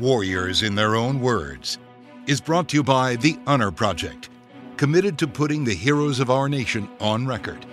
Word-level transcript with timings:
Warriors 0.00 0.62
in 0.62 0.74
Their 0.74 0.96
Own 0.96 1.20
Words, 1.20 1.78
is 2.26 2.40
brought 2.40 2.68
to 2.68 2.76
you 2.76 2.82
by 2.82 3.16
The 3.16 3.38
Honor 3.46 3.70
Project, 3.70 4.30
committed 4.78 5.18
to 5.18 5.26
putting 5.26 5.62
the 5.62 5.74
heroes 5.74 6.20
of 6.20 6.30
our 6.30 6.48
nation 6.48 6.88
on 7.00 7.26
record. 7.26 7.66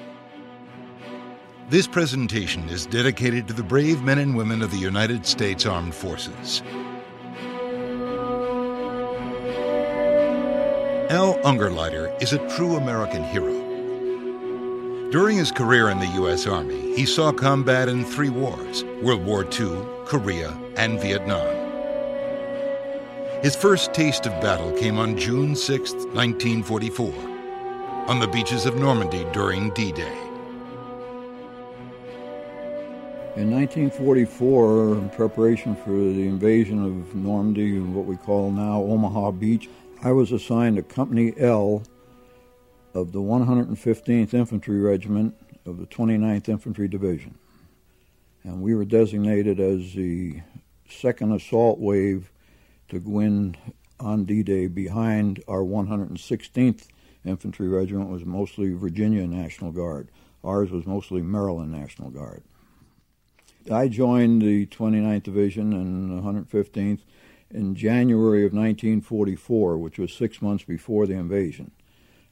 This 1.70 1.88
presentation 1.88 2.68
is 2.68 2.86
dedicated 2.86 3.48
to 3.48 3.54
the 3.54 3.64
brave 3.64 4.02
men 4.04 4.20
and 4.20 4.36
women 4.36 4.62
of 4.62 4.72
the 4.72 4.78
United 4.78 5.26
States 5.26 5.66
Armed 5.66 5.96
Forces. 5.96 6.62
Al 11.10 11.36
Ungerleider 11.46 12.22
is 12.22 12.34
a 12.34 12.56
true 12.58 12.76
American 12.76 13.24
hero. 13.24 13.54
During 15.12 15.38
his 15.38 15.54
career 15.54 15.90
in 15.90 16.00
the 16.00 16.14
U.S. 16.16 16.46
Army, 16.46 16.94
he 16.94 17.06
saw 17.06 17.32
combat 17.32 17.88
in 17.88 18.04
three 18.04 18.30
wars 18.30 18.84
World 19.02 19.24
War 19.24 19.46
II, 19.46 19.82
Korea, 20.04 20.50
and 20.76 21.00
Vietnam. 21.00 21.57
His 23.44 23.56
first 23.56 23.94
taste 23.94 24.26
of 24.26 24.32
battle 24.42 24.72
came 24.72 24.98
on 24.98 25.16
June 25.16 25.56
6, 25.56 25.94
1944, 25.94 27.14
on 28.10 28.20
the 28.20 28.26
beaches 28.26 28.66
of 28.66 28.78
Normandy 28.78 29.28
during 29.32 29.70
D 29.76 29.92
Day. 29.92 30.18
In 33.36 33.52
1944, 33.52 34.94
in 34.96 35.10
preparation 35.12 35.76
for 35.76 35.92
the 35.92 36.28
invasion 36.28 36.84
of 36.84 37.14
Normandy, 37.14 37.76
and 37.76 37.94
what 37.94 38.06
we 38.06 38.18
call 38.18 38.50
now 38.50 38.82
Omaha 38.82 39.30
Beach, 39.32 39.70
I 40.02 40.14
was 40.14 40.32
assigned 40.32 40.78
to 40.78 40.82
Company 40.82 41.34
L 41.38 41.84
of 42.96 43.12
the 43.12 43.22
115th 43.22 44.34
Infantry 44.34 44.80
Regiment 44.80 45.36
of 45.68 45.78
the 45.78 45.86
29th 45.86 46.50
Infantry 46.50 46.88
Division. 46.88 47.36
And 48.44 48.64
we 48.64 48.74
were 48.74 48.86
designated 48.86 49.60
as 49.60 49.94
the 49.94 50.42
second 50.90 51.34
assault 51.34 51.78
wave 51.78 52.32
to 52.90 53.00
go 53.00 53.20
in 53.20 53.56
on 54.00 54.26
D-Day 54.26 54.68
behind 54.68 55.44
our 55.48 55.62
116th 55.62 56.88
Infantry 57.26 57.68
Regiment 57.68 58.10
was 58.10 58.26
mostly 58.26 58.74
Virginia 58.74 59.28
National 59.28 59.72
Guard. 59.72 60.10
Ours 60.44 60.72
was 60.72 60.86
mostly 60.86 61.22
Maryland 61.22 61.72
National 61.72 62.10
Guard. 62.10 62.44
I 63.72 63.90
joined 63.90 64.42
the 64.42 64.66
29th 64.68 65.24
Division 65.24 65.74
and 65.74 66.24
115th 66.24 67.02
in 67.52 67.76
January 67.76 68.46
of 68.46 68.54
1944, 68.54 69.78
which 69.78 70.00
was 70.00 70.14
six 70.14 70.42
months 70.42 70.64
before 70.64 71.06
the 71.06 71.16
invasion. 71.16 71.72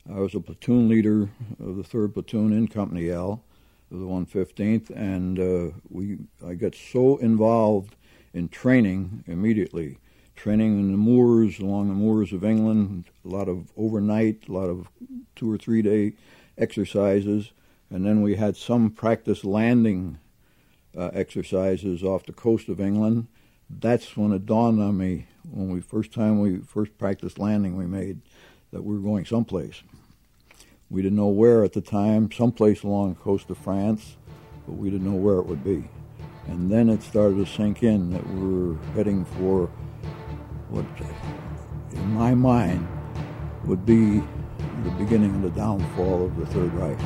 I 0.10 0.20
was 0.20 0.36
a 0.36 0.40
platoon 0.40 0.88
leader 0.88 1.30
of 1.60 1.76
the 1.76 1.84
3rd 1.84 2.14
Platoon 2.14 2.54
in 2.54 2.68
Company 2.68 3.10
L 3.10 3.44
of 3.92 4.00
the 4.00 4.06
115th, 4.06 4.90
and 4.92 5.40
uh, 5.40 5.76
we 5.90 6.20
I 6.46 6.54
got 6.54 6.76
so 6.76 7.18
involved 7.18 7.96
in 8.34 8.50
training 8.50 9.24
immediately, 9.28 9.98
training 10.36 10.80
in 10.80 10.92
the 10.92 10.98
moors, 10.98 11.60
along 11.60 11.88
the 11.88 11.94
moors 11.94 12.34
of 12.34 12.44
England, 12.44 13.06
a 13.24 13.28
lot 13.28 13.48
of 13.48 13.72
overnight, 13.78 14.48
a 14.48 14.52
lot 14.52 14.70
of 14.70 14.88
two 15.36 15.52
or 15.52 15.58
three 15.58 15.82
day 15.82 16.14
exercises, 16.58 17.52
and 17.90 18.06
then 18.06 18.22
we 18.22 18.36
had 18.36 18.56
some 18.56 18.90
practice 18.90 19.44
landing 19.44 20.18
uh, 20.98 21.10
exercises 21.14 22.04
off 22.04 22.26
the 22.26 22.34
coast 22.34 22.70
of 22.70 22.80
England. 22.80 23.28
That's 23.70 24.16
when 24.16 24.32
it 24.32 24.46
dawned 24.46 24.82
on 24.82 24.98
me 24.98 25.28
when 25.52 25.70
we 25.70 25.82
first 25.82 26.12
time 26.12 26.40
we 26.40 26.58
first 26.58 26.98
practiced 26.98 27.40
landing 27.40 27.78
we 27.78 27.86
made 27.86 28.20
that 28.72 28.84
we 28.84 28.96
were 28.96 29.02
going 29.02 29.26
someplace. 29.26 29.84
We 30.90 31.02
didn't 31.02 31.18
know 31.18 31.28
where 31.28 31.64
at 31.64 31.74
the 31.74 31.82
time, 31.82 32.32
someplace 32.32 32.84
along 32.84 33.10
the 33.10 33.20
coast 33.20 33.50
of 33.50 33.58
France, 33.58 34.18
but 34.68 34.74
we 34.74 34.90
didn't 34.90 35.10
know 35.10 35.18
where 35.18 35.38
it 35.38 35.46
would 35.46 35.64
be. 35.64 35.90
And 36.48 36.70
then 36.70 36.90
it 36.90 37.02
started 37.02 37.38
to 37.38 37.52
sink 37.52 37.82
in 37.82 38.12
that 38.12 38.28
we 38.28 38.40
were 38.40 38.78
heading 38.94 39.26
for 39.26 39.70
what, 40.70 40.86
uh, 41.02 41.96
in 41.96 42.14
my 42.14 42.34
mind, 42.34 42.88
would 43.66 43.86
be 43.86 44.22
the 44.84 44.92
beginning 44.98 45.34
of 45.36 45.42
the 45.42 45.50
downfall 45.52 46.26
of 46.26 46.38
the 46.38 46.46
Third 46.46 46.74
Reich. 46.74 47.00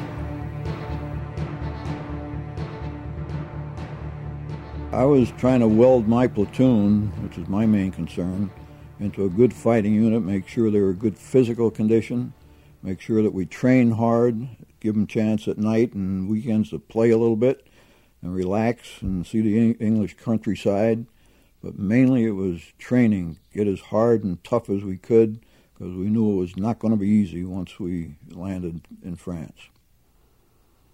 I 4.91 5.05
was 5.05 5.31
trying 5.37 5.59
to 5.59 5.67
weld 5.67 6.07
my 6.07 6.27
platoon, 6.27 7.07
which 7.23 7.37
is 7.37 7.47
my 7.47 7.65
main 7.65 7.91
concern, 7.91 8.49
into 8.99 9.23
a 9.23 9.29
good 9.29 9.53
fighting 9.53 9.93
unit, 9.93 10.23
make 10.23 10.47
sure 10.47 10.69
they 10.69 10.81
were 10.81 10.91
in 10.91 10.97
good 10.97 11.17
physical 11.17 11.71
condition, 11.71 12.33
make 12.81 12.99
sure 12.99 13.21
that 13.21 13.33
we 13.33 13.45
train 13.45 13.91
hard, 13.91 14.47
give 14.79 14.95
them 14.95 15.07
chance 15.07 15.47
at 15.47 15.57
night 15.57 15.93
and 15.93 16.27
weekends 16.27 16.71
to 16.71 16.79
play 16.79 17.11
a 17.11 17.17
little 17.17 17.35
bit 17.35 17.67
and 18.21 18.33
relax 18.33 19.01
and 19.01 19.25
see 19.25 19.41
the 19.41 19.71
English 19.79 20.15
countryside. 20.15 21.05
But 21.63 21.77
mainly 21.77 22.25
it 22.25 22.31
was 22.31 22.61
training, 22.77 23.39
get 23.53 23.67
as 23.67 23.79
hard 23.79 24.23
and 24.23 24.43
tough 24.43 24.69
as 24.69 24.83
we 24.83 24.97
could 24.97 25.41
because 25.73 25.93
we 25.95 26.09
knew 26.09 26.31
it 26.31 26.39
was 26.39 26.57
not 26.57 26.79
going 26.79 26.91
to 26.91 26.97
be 26.97 27.07
easy 27.07 27.43
once 27.43 27.79
we 27.79 28.15
landed 28.29 28.81
in 29.03 29.15
France 29.15 29.69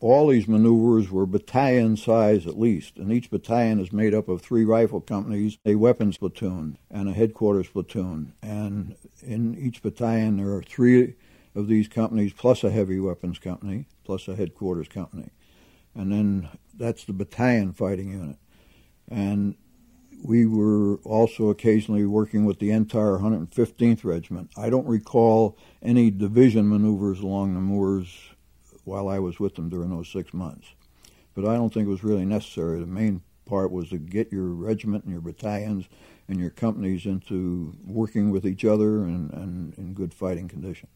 all 0.05 0.27
these 0.27 0.47
maneuvers 0.47 1.09
were 1.09 1.25
battalion 1.25 1.97
size 1.97 2.45
at 2.45 2.59
least, 2.59 2.97
and 2.97 3.11
each 3.11 3.31
battalion 3.31 3.79
is 3.79 3.91
made 3.91 4.13
up 4.13 4.27
of 4.27 4.39
three 4.39 4.63
rifle 4.65 5.01
companies, 5.01 5.57
a 5.65 5.73
weapons 5.75 6.17
platoon, 6.17 6.77
and 6.91 7.09
a 7.09 7.13
headquarters 7.13 7.69
platoon. 7.69 8.33
And 8.41 8.95
in 9.23 9.57
each 9.57 9.81
battalion, 9.81 10.37
there 10.37 10.53
are 10.53 10.61
three 10.61 11.15
of 11.55 11.67
these 11.67 11.87
companies 11.87 12.33
plus 12.33 12.63
a 12.63 12.69
heavy 12.69 12.99
weapons 12.99 13.39
company, 13.39 13.87
plus 14.03 14.27
a 14.27 14.35
headquarters 14.35 14.87
company. 14.87 15.29
And 15.95 16.11
then 16.11 16.49
that's 16.75 17.05
the 17.05 17.13
battalion 17.13 17.73
fighting 17.73 18.11
unit. 18.11 18.37
And 19.09 19.55
we 20.23 20.45
were 20.45 20.97
also 20.97 21.49
occasionally 21.49 22.05
working 22.05 22.45
with 22.45 22.59
the 22.59 22.71
entire 22.71 23.17
115th 23.17 24.03
Regiment. 24.03 24.51
I 24.57 24.69
don't 24.69 24.87
recall 24.87 25.57
any 25.81 26.09
division 26.11 26.69
maneuvers 26.69 27.19
along 27.19 27.53
the 27.53 27.59
moors 27.59 28.29
while 28.83 29.07
I 29.07 29.19
was 29.19 29.39
with 29.39 29.55
them 29.55 29.69
during 29.69 29.89
those 29.89 30.09
six 30.09 30.33
months. 30.33 30.67
But 31.33 31.45
I 31.45 31.55
don't 31.55 31.73
think 31.73 31.87
it 31.87 31.91
was 31.91 32.03
really 32.03 32.25
necessary. 32.25 32.79
The 32.79 32.85
main 32.85 33.21
part 33.45 33.71
was 33.71 33.89
to 33.89 33.97
get 33.97 34.31
your 34.31 34.47
regiment 34.47 35.03
and 35.03 35.13
your 35.13 35.21
battalions 35.21 35.85
and 36.27 36.39
your 36.39 36.49
companies 36.49 37.05
into 37.05 37.75
working 37.85 38.31
with 38.31 38.45
each 38.45 38.65
other 38.65 39.03
and, 39.03 39.31
and 39.33 39.77
in 39.77 39.93
good 39.93 40.13
fighting 40.13 40.47
condition. 40.47 40.87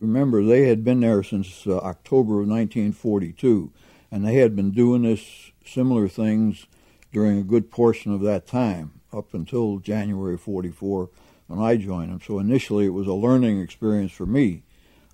Remember, 0.00 0.44
they 0.44 0.68
had 0.68 0.84
been 0.84 1.00
there 1.00 1.22
since 1.22 1.66
uh, 1.66 1.78
October 1.78 2.40
of 2.40 2.48
1942, 2.48 3.72
and 4.10 4.24
they 4.24 4.34
had 4.34 4.54
been 4.54 4.70
doing 4.70 5.02
this 5.02 5.52
similar 5.64 6.08
things 6.08 6.66
during 7.14 7.38
a 7.38 7.44
good 7.44 7.70
portion 7.70 8.12
of 8.12 8.20
that 8.22 8.44
time, 8.44 9.00
up 9.12 9.32
until 9.32 9.78
January 9.78 10.36
44 10.36 11.08
when 11.46 11.60
I 11.60 11.76
joined 11.76 12.10
them. 12.10 12.20
So 12.20 12.40
initially 12.40 12.86
it 12.86 12.92
was 12.92 13.06
a 13.06 13.14
learning 13.14 13.60
experience 13.60 14.10
for 14.10 14.26
me 14.26 14.64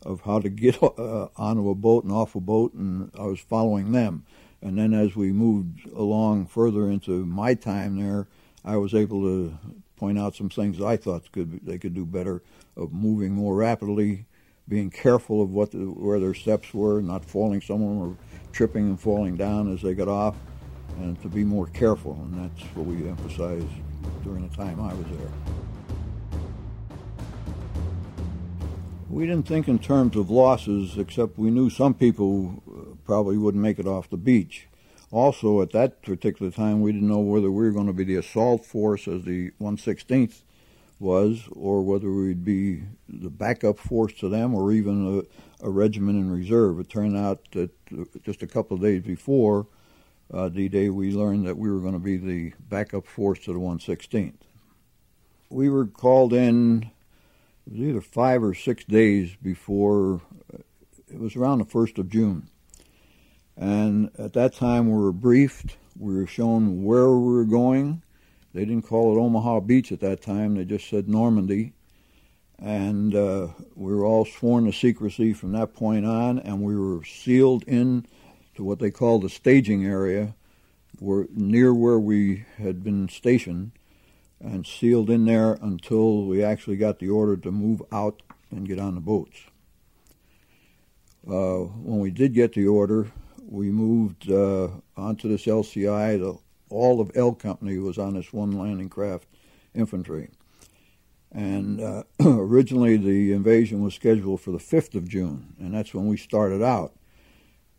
of 0.04 0.22
how 0.22 0.40
to 0.40 0.48
get 0.48 0.82
uh, 0.82 1.28
onto 1.36 1.68
a 1.68 1.74
boat 1.74 2.04
and 2.04 2.12
off 2.12 2.34
a 2.34 2.40
boat, 2.40 2.72
and 2.72 3.10
I 3.18 3.24
was 3.24 3.38
following 3.38 3.92
them. 3.92 4.24
And 4.62 4.78
then 4.78 4.94
as 4.94 5.14
we 5.14 5.30
moved 5.30 5.86
along 5.92 6.46
further 6.46 6.90
into 6.90 7.26
my 7.26 7.52
time 7.52 7.98
there, 7.98 8.26
I 8.64 8.76
was 8.78 8.94
able 8.94 9.22
to 9.22 9.58
point 9.96 10.18
out 10.18 10.34
some 10.34 10.48
things 10.48 10.80
I 10.80 10.96
thought 10.96 11.30
could 11.32 11.60
they 11.66 11.76
could 11.76 11.94
do 11.94 12.06
better 12.06 12.42
of 12.76 12.92
moving 12.94 13.32
more 13.32 13.56
rapidly, 13.56 14.24
being 14.66 14.90
careful 14.90 15.42
of 15.42 15.50
what 15.50 15.72
the, 15.72 15.78
where 15.78 16.18
their 16.18 16.32
steps 16.32 16.72
were, 16.72 17.02
not 17.02 17.26
falling 17.26 17.60
someone 17.60 17.98
or 17.98 18.16
tripping 18.52 18.86
and 18.86 19.00
falling 19.00 19.36
down 19.36 19.70
as 19.72 19.82
they 19.82 19.94
got 19.94 20.08
off, 20.08 20.36
and 20.98 21.20
to 21.22 21.28
be 21.28 21.44
more 21.44 21.66
careful. 21.68 22.12
And 22.22 22.44
that's 22.50 22.62
what 22.74 22.86
we 22.86 23.08
emphasized 23.08 23.66
during 24.24 24.48
the 24.48 24.56
time 24.56 24.80
I 24.80 24.92
was 24.94 25.06
there. 25.06 25.30
We 29.08 29.26
didn't 29.26 29.48
think 29.48 29.66
in 29.66 29.80
terms 29.80 30.16
of 30.16 30.30
losses, 30.30 30.96
except 30.96 31.36
we 31.36 31.50
knew 31.50 31.68
some 31.68 31.94
people 31.94 32.62
uh, 32.68 32.94
probably 33.04 33.36
wouldn't 33.36 33.62
make 33.62 33.80
it 33.80 33.86
off 33.86 34.08
the 34.08 34.16
beach. 34.16 34.68
Also, 35.10 35.60
at 35.60 35.72
that 35.72 36.02
particular 36.02 36.52
time, 36.52 36.80
we 36.80 36.92
didn't 36.92 37.08
know 37.08 37.18
whether 37.18 37.50
we 37.50 37.64
were 37.64 37.72
going 37.72 37.88
to 37.88 37.92
be 37.92 38.04
the 38.04 38.14
assault 38.14 38.64
force 38.64 39.08
as 39.08 39.24
the 39.24 39.50
116th 39.60 40.42
was, 41.00 41.48
or 41.52 41.82
whether 41.82 42.08
we'd 42.08 42.44
be 42.44 42.82
the 43.08 43.30
backup 43.30 43.78
force 43.78 44.12
to 44.12 44.28
them, 44.28 44.54
or 44.54 44.70
even 44.70 45.24
a, 45.60 45.66
a 45.66 45.70
regiment 45.70 46.16
in 46.16 46.30
reserve. 46.30 46.78
It 46.78 46.88
turned 46.88 47.16
out 47.16 47.40
that 47.52 47.70
uh, 47.92 48.04
just 48.22 48.44
a 48.44 48.46
couple 48.46 48.76
of 48.76 48.82
days 48.82 49.02
before 49.02 49.66
uh, 50.32 50.48
D-Day, 50.48 50.88
we 50.90 51.12
learned 51.12 51.46
that 51.46 51.56
we 51.56 51.70
were 51.70 51.80
going 51.80 51.94
to 51.94 51.98
be 51.98 52.16
the 52.16 52.52
backup 52.68 53.06
force 53.06 53.40
to 53.40 53.52
the 53.52 53.58
116th. 53.58 54.34
We 55.48 55.68
were 55.68 55.86
called 55.86 56.32
in 56.32 56.90
it 57.66 57.78
was 57.78 57.88
either 57.88 58.00
five 58.00 58.42
or 58.42 58.54
six 58.54 58.84
days 58.84 59.36
before, 59.40 60.20
it 61.08 61.20
was 61.20 61.36
around 61.36 61.58
the 61.58 61.64
1st 61.64 61.98
of 61.98 62.08
June. 62.08 62.48
And 63.56 64.10
at 64.18 64.32
that 64.32 64.54
time 64.54 64.90
we 64.90 65.00
were 65.00 65.12
briefed, 65.12 65.76
we 65.96 66.14
were 66.14 66.26
shown 66.26 66.82
where 66.82 67.10
we 67.10 67.32
were 67.32 67.44
going. 67.44 68.02
They 68.54 68.64
didn't 68.64 68.86
call 68.86 69.14
it 69.14 69.20
Omaha 69.20 69.60
Beach 69.60 69.92
at 69.92 70.00
that 70.00 70.22
time, 70.22 70.54
they 70.54 70.64
just 70.64 70.88
said 70.88 71.08
Normandy. 71.08 71.74
And 72.58 73.14
uh, 73.14 73.48
we 73.76 73.94
were 73.94 74.04
all 74.04 74.24
sworn 74.24 74.64
to 74.66 74.72
secrecy 74.72 75.32
from 75.32 75.52
that 75.52 75.74
point 75.74 76.04
on, 76.04 76.40
and 76.40 76.62
we 76.62 76.76
were 76.76 77.04
sealed 77.04 77.62
in 77.68 78.04
to 78.54 78.64
what 78.64 78.78
they 78.78 78.90
called 78.90 79.22
the 79.22 79.28
staging 79.28 79.84
area, 79.84 80.34
where, 80.98 81.26
near 81.34 81.72
where 81.72 81.98
we 81.98 82.44
had 82.58 82.82
been 82.82 83.08
stationed 83.08 83.72
and 84.40 84.66
sealed 84.66 85.10
in 85.10 85.26
there 85.26 85.58
until 85.60 86.24
we 86.24 86.42
actually 86.42 86.76
got 86.76 86.98
the 86.98 87.08
order 87.08 87.36
to 87.36 87.50
move 87.50 87.82
out 87.92 88.22
and 88.50 88.66
get 88.66 88.78
on 88.78 88.94
the 88.94 89.00
boats. 89.00 89.38
Uh, 91.26 91.58
when 91.58 92.00
we 92.00 92.10
did 92.10 92.32
get 92.32 92.54
the 92.54 92.66
order, 92.66 93.12
we 93.46 93.70
moved 93.70 94.30
uh, 94.30 94.68
onto 94.96 95.28
this 95.28 95.44
LCI. 95.44 96.18
The, 96.18 96.38
all 96.70 97.00
of 97.00 97.10
L 97.14 97.32
Company 97.32 97.78
was 97.78 97.98
on 97.98 98.14
this 98.14 98.32
one 98.32 98.52
landing 98.52 98.88
craft 98.88 99.26
infantry. 99.74 100.30
And 101.32 101.80
uh, 101.80 102.02
originally, 102.24 102.96
the 102.96 103.32
invasion 103.32 103.82
was 103.82 103.94
scheduled 103.94 104.40
for 104.40 104.50
the 104.50 104.58
5th 104.58 104.94
of 104.94 105.08
June, 105.08 105.54
and 105.58 105.74
that's 105.74 105.94
when 105.94 106.06
we 106.06 106.16
started 106.16 106.62
out. 106.62 106.92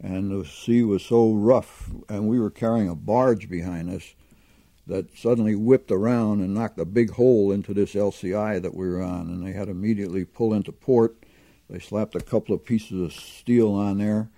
And 0.04 0.32
the 0.32 0.48
sea 0.48 0.84
was 0.84 1.04
so 1.04 1.34
rough, 1.34 1.92
and 2.10 2.28
we 2.28 2.40
were 2.40 2.50
carrying 2.50 2.90
a 2.90 2.96
barge 2.96 3.48
behind 3.48 3.90
us 3.90 4.16
that 4.88 5.16
suddenly 5.16 5.56
whipped 5.56 5.92
around 5.92 6.42
and 6.42 6.56
knocked 6.56 6.80
a 6.80 6.86
big 6.86 7.12
hole 7.12 7.52
into 7.52 7.74
this 7.74 7.94
LCI 7.94 8.62
that 8.62 8.76
we 8.76 8.90
were 8.90 9.02
on, 9.02 9.30
and 9.30 9.46
they 9.46 9.52
had 9.52 9.70
immediately 9.70 10.26
pull 10.26 10.54
into 10.54 10.72
port. 10.72 11.24
They 11.70 11.80
slapped 11.80 12.16
a 12.16 12.22
couple 12.22 12.56
of 12.56 12.66
pieces 12.66 13.00
of 13.00 13.14
steel 13.14 13.74
on 13.74 14.00
there, 14.00 14.30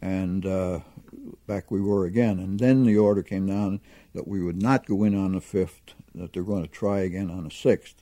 and 0.00 0.44
uh, 0.44 0.80
back 1.46 1.70
we 1.70 1.80
were 1.80 2.06
again. 2.06 2.40
And 2.40 2.58
then 2.58 2.84
the 2.84 2.98
order 2.98 3.22
came 3.22 3.46
down 3.46 3.80
that 4.14 4.26
we 4.26 4.42
would 4.42 4.60
not 4.60 4.86
go 4.86 5.04
in 5.04 5.14
on 5.14 5.32
the 5.32 5.40
5th, 5.40 5.94
that 6.14 6.32
they're 6.32 6.42
going 6.42 6.64
to 6.64 6.70
try 6.70 7.00
again 7.00 7.30
on 7.30 7.44
the 7.44 7.50
6th. 7.50 7.94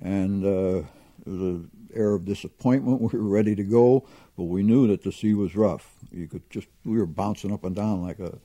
And 0.00 0.44
uh, 0.44 0.86
there 1.24 1.34
was 1.34 1.40
an 1.40 1.70
air 1.94 2.14
of 2.14 2.24
disappointment. 2.24 3.00
We 3.12 3.18
were 3.18 3.28
ready 3.28 3.54
to 3.56 3.64
go, 3.64 4.06
but 4.38 4.44
we 4.44 4.62
knew 4.62 4.86
that 4.86 5.02
the 5.02 5.10
sea 5.10 5.34
was 5.34 5.56
rough. 5.56 5.96
You 6.12 6.28
could 6.28 6.48
just, 6.48 6.68
we 6.84 6.96
were 6.96 7.06
bouncing 7.06 7.52
up 7.52 7.64
and 7.64 7.74
down 7.74 8.04
like 8.04 8.20
a, 8.20 8.38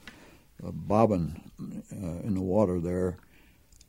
a 0.66 0.72
bobbin 0.72 1.40
uh, 1.62 2.26
in 2.28 2.34
the 2.34 2.42
water 2.42 2.80
there. 2.80 3.18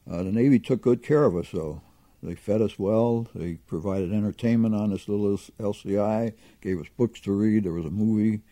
Uh, 0.08 0.18
the 0.18 0.30
Navy 0.30 0.58
took 0.58 0.82
good 0.82 1.02
care 1.02 1.24
of 1.24 1.34
us, 1.34 1.48
though. 1.50 1.80
They 2.22 2.34
fed 2.34 2.60
us 2.60 2.78
well. 2.78 3.26
They 3.34 3.54
provided 3.54 4.12
entertainment 4.12 4.74
on 4.74 4.90
this 4.90 5.08
little 5.08 5.38
LCI, 5.58 6.34
gave 6.60 6.78
us 6.78 6.88
books 6.94 7.20
to 7.20 7.32
read. 7.32 7.64
There 7.64 7.72
was 7.72 7.86
a 7.86 7.90
movie. 7.90 8.42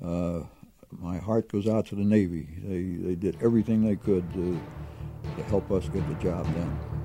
Uh, 0.00 0.42
my 0.92 1.18
heart 1.18 1.50
goes 1.50 1.66
out 1.66 1.86
to 1.86 1.96
the 1.96 2.04
Navy. 2.04 2.46
They, 2.62 3.08
they 3.08 3.14
did 3.16 3.36
everything 3.42 3.84
they 3.84 3.96
could 3.96 4.32
to, 4.34 4.60
to 5.36 5.42
help 5.44 5.72
us 5.72 5.88
get 5.88 6.08
the 6.08 6.14
job 6.22 6.44
done. 6.54 6.95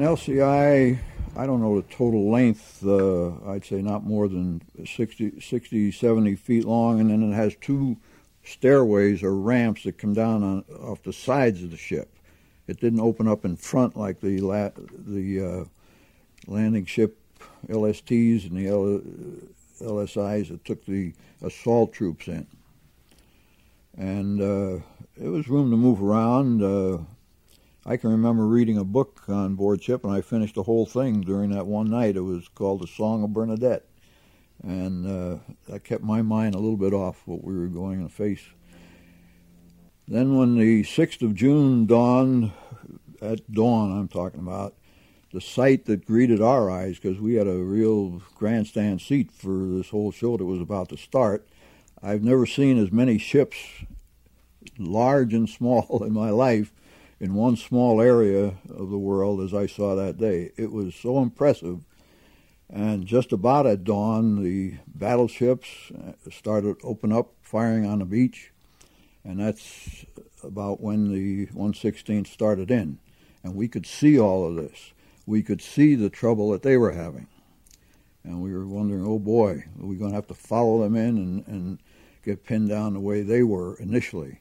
An 0.00 0.06
LCI, 0.06 0.98
I 1.36 1.46
don't 1.46 1.60
know 1.60 1.78
the 1.78 1.86
total 1.94 2.30
length, 2.30 2.82
uh, 2.86 3.32
I'd 3.50 3.66
say 3.66 3.82
not 3.82 4.02
more 4.02 4.28
than 4.28 4.62
60, 4.82 5.42
60, 5.42 5.92
70 5.92 6.36
feet 6.36 6.64
long, 6.64 7.00
and 7.00 7.10
then 7.10 7.30
it 7.30 7.34
has 7.34 7.54
two 7.60 7.98
stairways 8.42 9.22
or 9.22 9.34
ramps 9.34 9.82
that 9.82 9.98
come 9.98 10.14
down 10.14 10.42
on, 10.42 10.64
off 10.82 11.02
the 11.02 11.12
sides 11.12 11.62
of 11.62 11.70
the 11.70 11.76
ship. 11.76 12.08
It 12.66 12.80
didn't 12.80 13.00
open 13.00 13.28
up 13.28 13.44
in 13.44 13.56
front 13.56 13.94
like 13.94 14.22
the 14.22 14.40
la- 14.40 14.70
the 14.90 15.44
uh, 15.44 15.64
landing 16.46 16.86
ship 16.86 17.18
LSTs 17.68 18.48
and 18.48 18.56
the 18.56 18.68
L- 18.68 19.02
LSIs 19.86 20.48
that 20.48 20.64
took 20.64 20.82
the 20.86 21.12
assault 21.42 21.92
troops 21.92 22.26
in. 22.26 22.46
And 23.98 24.40
uh, 24.40 24.82
it 25.22 25.28
was 25.28 25.46
room 25.48 25.70
to 25.70 25.76
move 25.76 26.02
around. 26.02 26.62
I 27.86 27.96
can 27.96 28.10
remember 28.10 28.46
reading 28.46 28.76
a 28.76 28.84
book 28.84 29.22
on 29.28 29.54
board 29.54 29.82
ship, 29.82 30.04
and 30.04 30.12
I 30.12 30.20
finished 30.20 30.54
the 30.54 30.64
whole 30.64 30.84
thing 30.84 31.22
during 31.22 31.50
that 31.50 31.66
one 31.66 31.88
night. 31.88 32.16
It 32.16 32.20
was 32.20 32.46
called 32.48 32.82
The 32.82 32.86
Song 32.86 33.24
of 33.24 33.32
Bernadette. 33.32 33.86
And 34.62 35.06
uh, 35.06 35.38
that 35.66 35.84
kept 35.84 36.02
my 36.02 36.20
mind 36.20 36.54
a 36.54 36.58
little 36.58 36.76
bit 36.76 36.92
off 36.92 37.22
what 37.24 37.42
we 37.42 37.56
were 37.56 37.68
going 37.68 38.06
to 38.06 38.12
face. 38.12 38.42
Then, 40.06 40.36
when 40.36 40.58
the 40.58 40.82
6th 40.82 41.22
of 41.22 41.34
June 41.34 41.86
dawned, 41.86 42.52
at 43.22 43.50
dawn 43.50 43.98
I'm 43.98 44.08
talking 44.08 44.40
about, 44.40 44.74
the 45.32 45.40
sight 45.40 45.86
that 45.86 46.04
greeted 46.04 46.42
our 46.42 46.70
eyes, 46.70 46.98
because 46.98 47.18
we 47.18 47.36
had 47.36 47.46
a 47.46 47.62
real 47.62 48.20
grandstand 48.34 49.00
seat 49.00 49.30
for 49.32 49.66
this 49.68 49.88
whole 49.88 50.12
show 50.12 50.36
that 50.36 50.44
was 50.44 50.60
about 50.60 50.90
to 50.90 50.98
start. 50.98 51.48
I've 52.02 52.22
never 52.22 52.44
seen 52.44 52.76
as 52.76 52.92
many 52.92 53.16
ships, 53.16 53.56
large 54.76 55.32
and 55.32 55.48
small, 55.48 56.02
in 56.04 56.12
my 56.12 56.28
life 56.28 56.74
in 57.20 57.34
one 57.34 57.56
small 57.56 58.00
area 58.00 58.54
of 58.68 58.90
the 58.90 58.98
world 58.98 59.40
as 59.40 59.54
I 59.54 59.66
saw 59.66 59.94
that 59.94 60.18
day. 60.18 60.50
It 60.56 60.72
was 60.72 60.94
so 60.94 61.20
impressive. 61.20 61.80
And 62.68 63.06
just 63.06 63.32
about 63.32 63.66
at 63.66 63.84
dawn, 63.84 64.42
the 64.42 64.74
battleships 64.86 65.68
uh, 65.94 66.12
started 66.30 66.76
open 66.82 67.12
up, 67.12 67.34
firing 67.42 67.84
on 67.84 67.98
the 67.98 68.04
beach, 68.04 68.52
and 69.24 69.38
that's 69.38 70.04
about 70.42 70.80
when 70.80 71.12
the 71.12 71.46
116th 71.46 72.28
started 72.28 72.70
in. 72.70 72.98
And 73.42 73.54
we 73.54 73.68
could 73.68 73.86
see 73.86 74.18
all 74.18 74.46
of 74.46 74.56
this 74.56 74.92
we 75.30 75.42
could 75.44 75.62
see 75.62 75.94
the 75.94 76.10
trouble 76.10 76.50
that 76.50 76.62
they 76.62 76.76
were 76.76 76.90
having. 76.90 77.28
And 78.24 78.42
we 78.42 78.52
were 78.52 78.66
wondering, 78.66 79.06
oh 79.06 79.20
boy, 79.20 79.64
are 79.80 79.86
we 79.86 79.96
going 79.96 80.10
to 80.10 80.16
have 80.16 80.26
to 80.26 80.34
follow 80.34 80.82
them 80.82 80.96
in 80.96 81.16
and, 81.16 81.46
and 81.46 81.78
get 82.24 82.44
pinned 82.44 82.68
down 82.68 82.94
the 82.94 83.00
way 83.00 83.22
they 83.22 83.44
were 83.44 83.76
initially? 83.76 84.40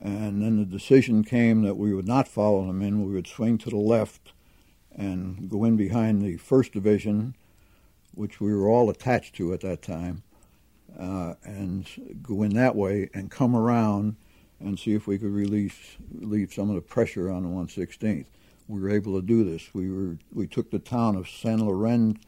And 0.00 0.42
then 0.42 0.58
the 0.58 0.64
decision 0.64 1.24
came 1.24 1.62
that 1.62 1.76
we 1.76 1.92
would 1.92 2.06
not 2.06 2.28
follow 2.28 2.66
them 2.66 2.82
in. 2.82 3.04
We 3.04 3.14
would 3.14 3.26
swing 3.26 3.58
to 3.58 3.70
the 3.70 3.76
left 3.76 4.32
and 4.94 5.48
go 5.48 5.64
in 5.64 5.76
behind 5.76 6.22
the 6.22 6.36
First 6.36 6.72
Division, 6.72 7.34
which 8.14 8.40
we 8.40 8.54
were 8.54 8.68
all 8.68 8.90
attached 8.90 9.34
to 9.36 9.52
at 9.52 9.60
that 9.60 9.82
time, 9.82 10.22
uh, 10.98 11.34
and 11.44 11.86
go 12.22 12.42
in 12.42 12.54
that 12.54 12.76
way 12.76 13.10
and 13.12 13.30
come 13.30 13.56
around 13.56 14.16
and 14.60 14.78
see 14.78 14.94
if 14.94 15.06
we 15.06 15.18
could 15.18 15.30
release 15.32 15.96
relieve 16.12 16.52
some 16.52 16.68
of 16.68 16.74
the 16.74 16.80
pressure 16.80 17.30
on 17.30 17.42
the 17.42 17.48
116th 17.48 18.26
we 18.68 18.80
were 18.80 18.90
able 18.90 19.18
to 19.20 19.26
do 19.26 19.42
this. 19.42 19.74
We 19.74 19.90
were 19.90 20.18
we 20.32 20.46
took 20.46 20.70
the 20.70 20.78
town 20.78 21.16
of 21.16 21.28
Saint 21.28 21.60
Laurent 21.60 22.18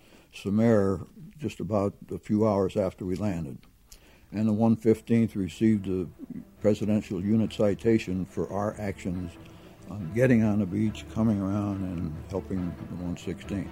Mer 0.46 1.06
just 1.38 1.61
about 1.61 1.94
a 2.11 2.19
few 2.19 2.49
hours 2.49 2.76
after 2.76 3.05
we 3.05 3.14
landed, 3.14 3.58
and 4.32 4.49
the 4.49 4.53
115th 4.53 5.35
received 5.35 5.88
a 5.88 6.06
presidential 6.61 7.21
unit 7.23 7.53
citation 7.53 8.25
for 8.25 8.50
our 8.53 8.77
actions 8.79 9.32
on 9.91 10.11
getting 10.15 10.44
on 10.44 10.61
the 10.61 10.67
beach, 10.67 11.05
coming 11.15 11.41
around, 11.41 11.82
and 11.82 12.15
helping 12.31 12.75
the 12.91 13.05
116th. 13.05 13.69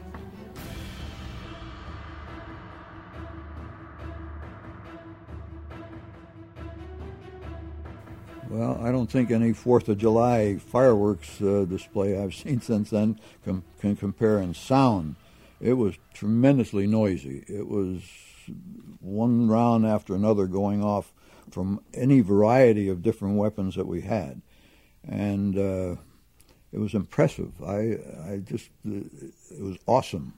Well, 8.50 8.80
I 8.82 8.90
don't 8.90 9.10
think 9.10 9.30
any 9.30 9.52
Fourth 9.52 9.88
of 9.88 9.98
July 9.98 10.56
fireworks 10.56 11.40
uh, 11.40 11.66
display 11.68 12.18
I've 12.18 12.34
seen 12.34 12.60
since 12.62 12.90
then 12.90 13.20
com- 13.44 13.62
can 13.80 13.94
compare 13.94 14.38
in 14.38 14.54
sound. 14.54 15.16
It 15.60 15.74
was 15.74 15.96
tremendously 16.14 16.86
noisy. 16.86 17.44
It 17.46 17.68
was 17.68 18.00
one 19.00 19.48
round 19.48 19.86
after 19.86 20.14
another 20.14 20.46
going 20.46 20.82
off 20.82 21.12
from 21.50 21.80
any 21.94 22.20
variety 22.20 22.88
of 22.88 23.02
different 23.02 23.36
weapons 23.36 23.74
that 23.74 23.86
we 23.86 24.02
had, 24.02 24.42
and 25.06 25.56
uh, 25.56 25.96
it 26.72 26.78
was 26.78 26.94
impressive. 26.94 27.52
I, 27.62 27.98
I 28.28 28.42
just, 28.44 28.70
it 28.84 29.62
was 29.62 29.78
awesome 29.86 30.34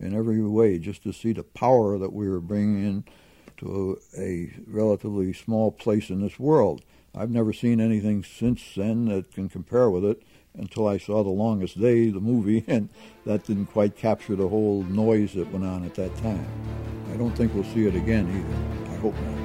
in 0.00 0.14
every 0.14 0.42
way 0.42 0.78
just 0.78 1.02
to 1.04 1.12
see 1.12 1.32
the 1.32 1.44
power 1.44 1.98
that 1.98 2.12
we 2.12 2.28
were 2.28 2.40
bringing 2.40 2.84
in 2.84 3.04
to 3.58 4.00
a, 4.18 4.20
a 4.20 4.52
relatively 4.66 5.32
small 5.32 5.70
place 5.70 6.10
in 6.10 6.20
this 6.20 6.38
world. 6.38 6.82
I've 7.14 7.30
never 7.30 7.52
seen 7.52 7.80
anything 7.80 8.24
since 8.24 8.62
then 8.74 9.06
that 9.06 9.32
can 9.32 9.48
compare 9.48 9.90
with 9.90 10.04
it 10.04 10.22
until 10.54 10.88
I 10.88 10.98
saw 10.98 11.22
The 11.22 11.30
Longest 11.30 11.80
Day, 11.80 12.10
the 12.10 12.20
movie, 12.20 12.64
and 12.68 12.88
that 13.24 13.44
didn't 13.44 13.66
quite 13.66 13.96
capture 13.96 14.36
the 14.36 14.48
whole 14.48 14.82
noise 14.84 15.34
that 15.34 15.50
went 15.52 15.64
on 15.64 15.84
at 15.84 15.94
that 15.94 16.16
time. 16.16 16.46
I 17.12 17.16
don't 17.16 17.36
think 17.36 17.54
we'll 17.54 17.64
see 17.64 17.86
it 17.86 17.94
again 17.94 18.28
either. 18.28 18.92
I 18.92 18.96
hope 18.96 19.14
not. 19.14 19.40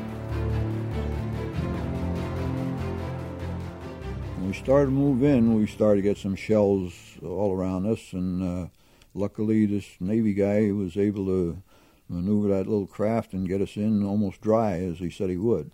When 4.37 4.47
we 4.47 4.53
started 4.53 4.85
to 4.87 4.91
move 4.91 5.23
in, 5.23 5.55
we 5.55 5.67
started 5.67 6.01
to 6.01 6.07
get 6.07 6.17
some 6.17 6.35
shells 6.35 6.93
all 7.23 7.53
around 7.53 7.85
us, 7.87 8.13
and 8.13 8.43
uh, 8.65 8.67
luckily 9.13 9.65
this 9.65 9.85
Navy 9.99 10.33
guy 10.33 10.71
was 10.71 10.97
able 10.97 11.25
to 11.25 11.61
maneuver 12.07 12.49
that 12.49 12.67
little 12.67 12.85
craft 12.85 13.33
and 13.33 13.47
get 13.47 13.61
us 13.61 13.75
in 13.75 14.03
almost 14.03 14.41
dry, 14.41 14.79
as 14.79 14.99
he 14.99 15.09
said 15.09 15.29
he 15.29 15.37
would. 15.37 15.71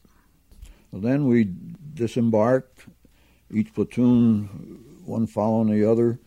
Well, 0.92 1.02
then 1.02 1.28
we 1.28 1.50
disembarked, 1.94 2.86
each 3.54 3.74
platoon, 3.74 4.91
one 5.12 5.28
following 5.28 5.70
the 5.70 5.90
other, 5.90 6.20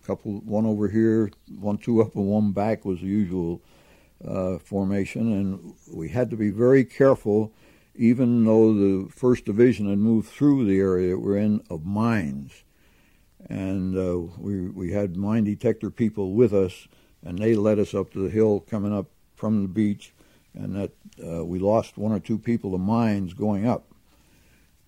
a 0.00 0.06
couple, 0.06 0.40
one 0.40 0.64
over 0.64 0.88
here, 0.88 1.30
one 1.58 1.76
two 1.76 2.00
up 2.00 2.14
and 2.14 2.26
one 2.26 2.52
back 2.52 2.84
was 2.84 3.00
the 3.00 3.06
usual 3.06 3.60
uh, 4.24 4.58
formation, 4.58 5.32
and 5.32 5.74
we 5.92 6.08
had 6.08 6.30
to 6.30 6.36
be 6.36 6.50
very 6.50 6.84
careful, 6.84 7.52
even 7.96 8.44
though 8.44 8.72
the 8.72 9.10
first 9.10 9.44
division 9.44 9.88
had 9.88 9.98
moved 9.98 10.28
through 10.28 10.64
the 10.64 10.78
area 10.78 11.10
that 11.10 11.18
we're 11.18 11.36
in 11.36 11.60
of 11.68 11.84
mines, 11.84 12.62
and 13.48 13.96
uh, 13.96 14.18
we 14.38 14.68
we 14.68 14.92
had 14.92 15.16
mine 15.16 15.44
detector 15.44 15.90
people 15.90 16.32
with 16.32 16.52
us, 16.52 16.86
and 17.24 17.38
they 17.38 17.56
led 17.56 17.80
us 17.80 17.92
up 17.92 18.12
to 18.12 18.20
the 18.20 18.30
hill 18.30 18.60
coming 18.60 18.94
up 18.94 19.06
from 19.34 19.62
the 19.62 19.68
beach, 19.68 20.12
and 20.54 20.76
that 20.76 20.92
uh, 21.24 21.44
we 21.44 21.58
lost 21.58 21.98
one 21.98 22.12
or 22.12 22.20
two 22.20 22.38
people 22.38 22.70
to 22.70 22.78
mines 22.78 23.34
going 23.34 23.66
up. 23.66 23.84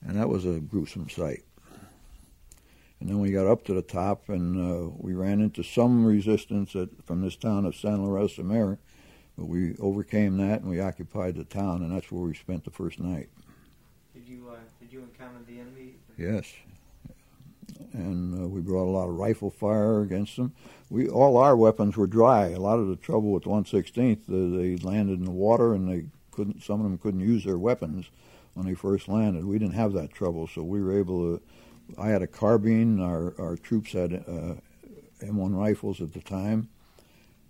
And 0.06 0.16
that 0.18 0.30
was 0.30 0.46
a 0.46 0.60
gruesome 0.60 1.10
sight. 1.10 1.42
And 3.00 3.08
then 3.08 3.18
we 3.18 3.32
got 3.32 3.46
up 3.46 3.64
to 3.64 3.74
the 3.74 3.82
top, 3.82 4.28
and 4.28 4.56
uh, 4.56 4.90
we 4.98 5.14
ran 5.14 5.40
into 5.40 5.62
some 5.62 6.04
resistance 6.04 6.76
at, 6.76 6.90
from 7.06 7.22
this 7.22 7.34
town 7.34 7.64
of 7.64 7.74
Saint 7.74 7.98
Laurent 7.98 8.38
Mer, 8.44 8.78
but 9.38 9.46
we 9.46 9.74
overcame 9.78 10.36
that 10.36 10.60
and 10.60 10.68
we 10.68 10.80
occupied 10.80 11.36
the 11.36 11.44
town, 11.44 11.82
and 11.82 11.96
that's 11.96 12.12
where 12.12 12.22
we 12.22 12.34
spent 12.34 12.64
the 12.64 12.70
first 12.70 13.00
night. 13.00 13.30
Did 14.12 14.28
you 14.28 14.50
uh, 14.50 14.56
did 14.80 14.92
you 14.92 15.00
encounter 15.00 15.38
the 15.46 15.58
enemy? 15.60 15.94
Yes, 16.18 16.52
and 17.92 18.44
uh, 18.44 18.48
we 18.48 18.60
brought 18.60 18.84
a 18.84 18.92
lot 18.92 19.08
of 19.08 19.14
rifle 19.14 19.50
fire 19.50 20.02
against 20.02 20.36
them. 20.36 20.52
We 20.90 21.08
all 21.08 21.38
our 21.38 21.56
weapons 21.56 21.96
were 21.96 22.06
dry. 22.06 22.48
A 22.48 22.58
lot 22.58 22.78
of 22.78 22.88
the 22.88 22.96
trouble 22.96 23.32
with 23.32 23.44
the 23.44 23.50
116th, 23.50 24.28
uh, 24.28 24.58
they 24.58 24.76
landed 24.76 25.18
in 25.18 25.24
the 25.24 25.30
water 25.30 25.74
and 25.74 25.88
they 25.88 26.06
couldn't. 26.30 26.62
Some 26.62 26.80
of 26.80 26.84
them 26.84 26.98
couldn't 26.98 27.20
use 27.20 27.44
their 27.44 27.58
weapons 27.58 28.10
when 28.54 28.66
they 28.66 28.74
first 28.74 29.08
landed. 29.08 29.44
We 29.44 29.58
didn't 29.58 29.74
have 29.74 29.92
that 29.94 30.12
trouble, 30.12 30.46
so 30.46 30.62
we 30.62 30.82
were 30.82 30.98
able 30.98 31.38
to. 31.38 31.42
I 31.98 32.08
had 32.08 32.22
a 32.22 32.26
carbine. 32.26 33.00
Our 33.00 33.34
our 33.38 33.56
troops 33.56 33.92
had 33.92 34.12
uh, 34.12 34.54
M1 35.24 35.54
rifles 35.56 36.00
at 36.00 36.12
the 36.12 36.20
time, 36.20 36.68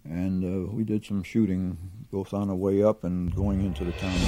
and 0.05 0.45
uh, 0.45 0.73
we 0.73 0.85
did 0.85 1.05
some 1.05 1.23
shooting 1.23 1.79
both 2.11 2.35
on 2.35 2.49
the 2.49 2.55
way 2.55 2.83
up 2.83 3.05
and 3.05 3.35
going 3.35 3.65
into 3.65 3.85
the 3.85 3.93
town. 3.93 4.19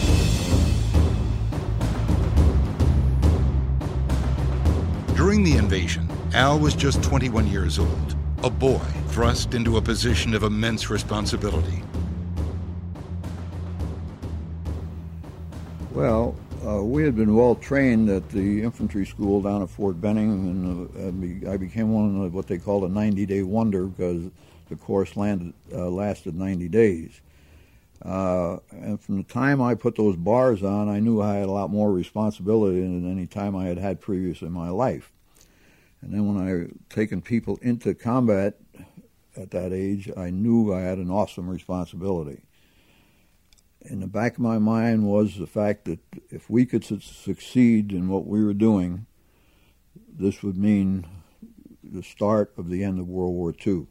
During 5.16 5.44
the 5.44 5.56
invasion, 5.56 6.08
Al 6.34 6.58
was 6.58 6.74
just 6.74 7.02
21 7.02 7.46
years 7.46 7.78
old, 7.78 8.16
a 8.42 8.50
boy 8.50 8.80
thrust 9.08 9.54
into 9.54 9.76
a 9.76 9.82
position 9.82 10.34
of 10.34 10.42
immense 10.42 10.90
responsibility. 10.90 11.82
Well, 15.92 16.34
uh, 16.66 16.82
we 16.82 17.02
had 17.02 17.16
been 17.16 17.34
well 17.34 17.54
trained 17.54 18.08
at 18.08 18.28
the 18.30 18.62
infantry 18.62 19.04
school 19.04 19.40
down 19.40 19.62
at 19.62 19.70
Fort 19.70 20.00
Benning, 20.00 20.30
and 20.30 21.46
uh, 21.46 21.50
I 21.50 21.56
became 21.56 21.92
one 21.92 22.24
of 22.24 22.34
what 22.34 22.46
they 22.46 22.58
called 22.58 22.84
a 22.84 22.88
90 22.88 23.26
day 23.26 23.42
wonder 23.42 23.86
because 23.86 24.30
the 24.68 24.76
course 24.76 25.16
landed, 25.16 25.54
uh, 25.72 25.88
lasted 25.88 26.34
90 26.34 26.68
days. 26.68 27.20
Uh, 28.04 28.58
and 28.70 29.00
from 29.00 29.18
the 29.18 29.22
time 29.24 29.60
I 29.60 29.74
put 29.74 29.96
those 29.96 30.16
bars 30.16 30.62
on, 30.62 30.88
I 30.88 30.98
knew 31.00 31.20
I 31.20 31.34
had 31.34 31.48
a 31.48 31.52
lot 31.52 31.70
more 31.70 31.92
responsibility 31.92 32.80
than 32.80 33.10
any 33.10 33.26
time 33.26 33.56
I 33.56 33.66
had 33.66 33.78
had 33.78 34.00
previous 34.00 34.42
in 34.42 34.52
my 34.52 34.70
life. 34.70 35.12
And 36.00 36.12
then 36.12 36.26
when 36.26 36.36
I 36.36 36.92
taken 36.92 37.22
people 37.22 37.58
into 37.62 37.94
combat 37.94 38.54
at 39.36 39.50
that 39.52 39.72
age, 39.72 40.10
I 40.16 40.30
knew 40.30 40.74
I 40.74 40.80
had 40.80 40.98
an 40.98 41.10
awesome 41.10 41.48
responsibility. 41.48 42.42
In 43.84 44.00
the 44.00 44.06
back 44.06 44.34
of 44.34 44.40
my 44.40 44.58
mind 44.58 45.04
was 45.06 45.36
the 45.36 45.46
fact 45.46 45.86
that 45.86 45.98
if 46.30 46.48
we 46.48 46.66
could 46.66 46.84
su- 46.84 47.00
succeed 47.00 47.92
in 47.92 48.08
what 48.08 48.26
we 48.26 48.44
were 48.44 48.54
doing, 48.54 49.06
this 50.08 50.42
would 50.42 50.56
mean 50.56 51.06
the 51.82 52.02
start 52.02 52.52
of 52.56 52.68
the 52.68 52.84
end 52.84 53.00
of 53.00 53.08
World 53.08 53.34
War 53.34 53.52
II. 53.66 53.86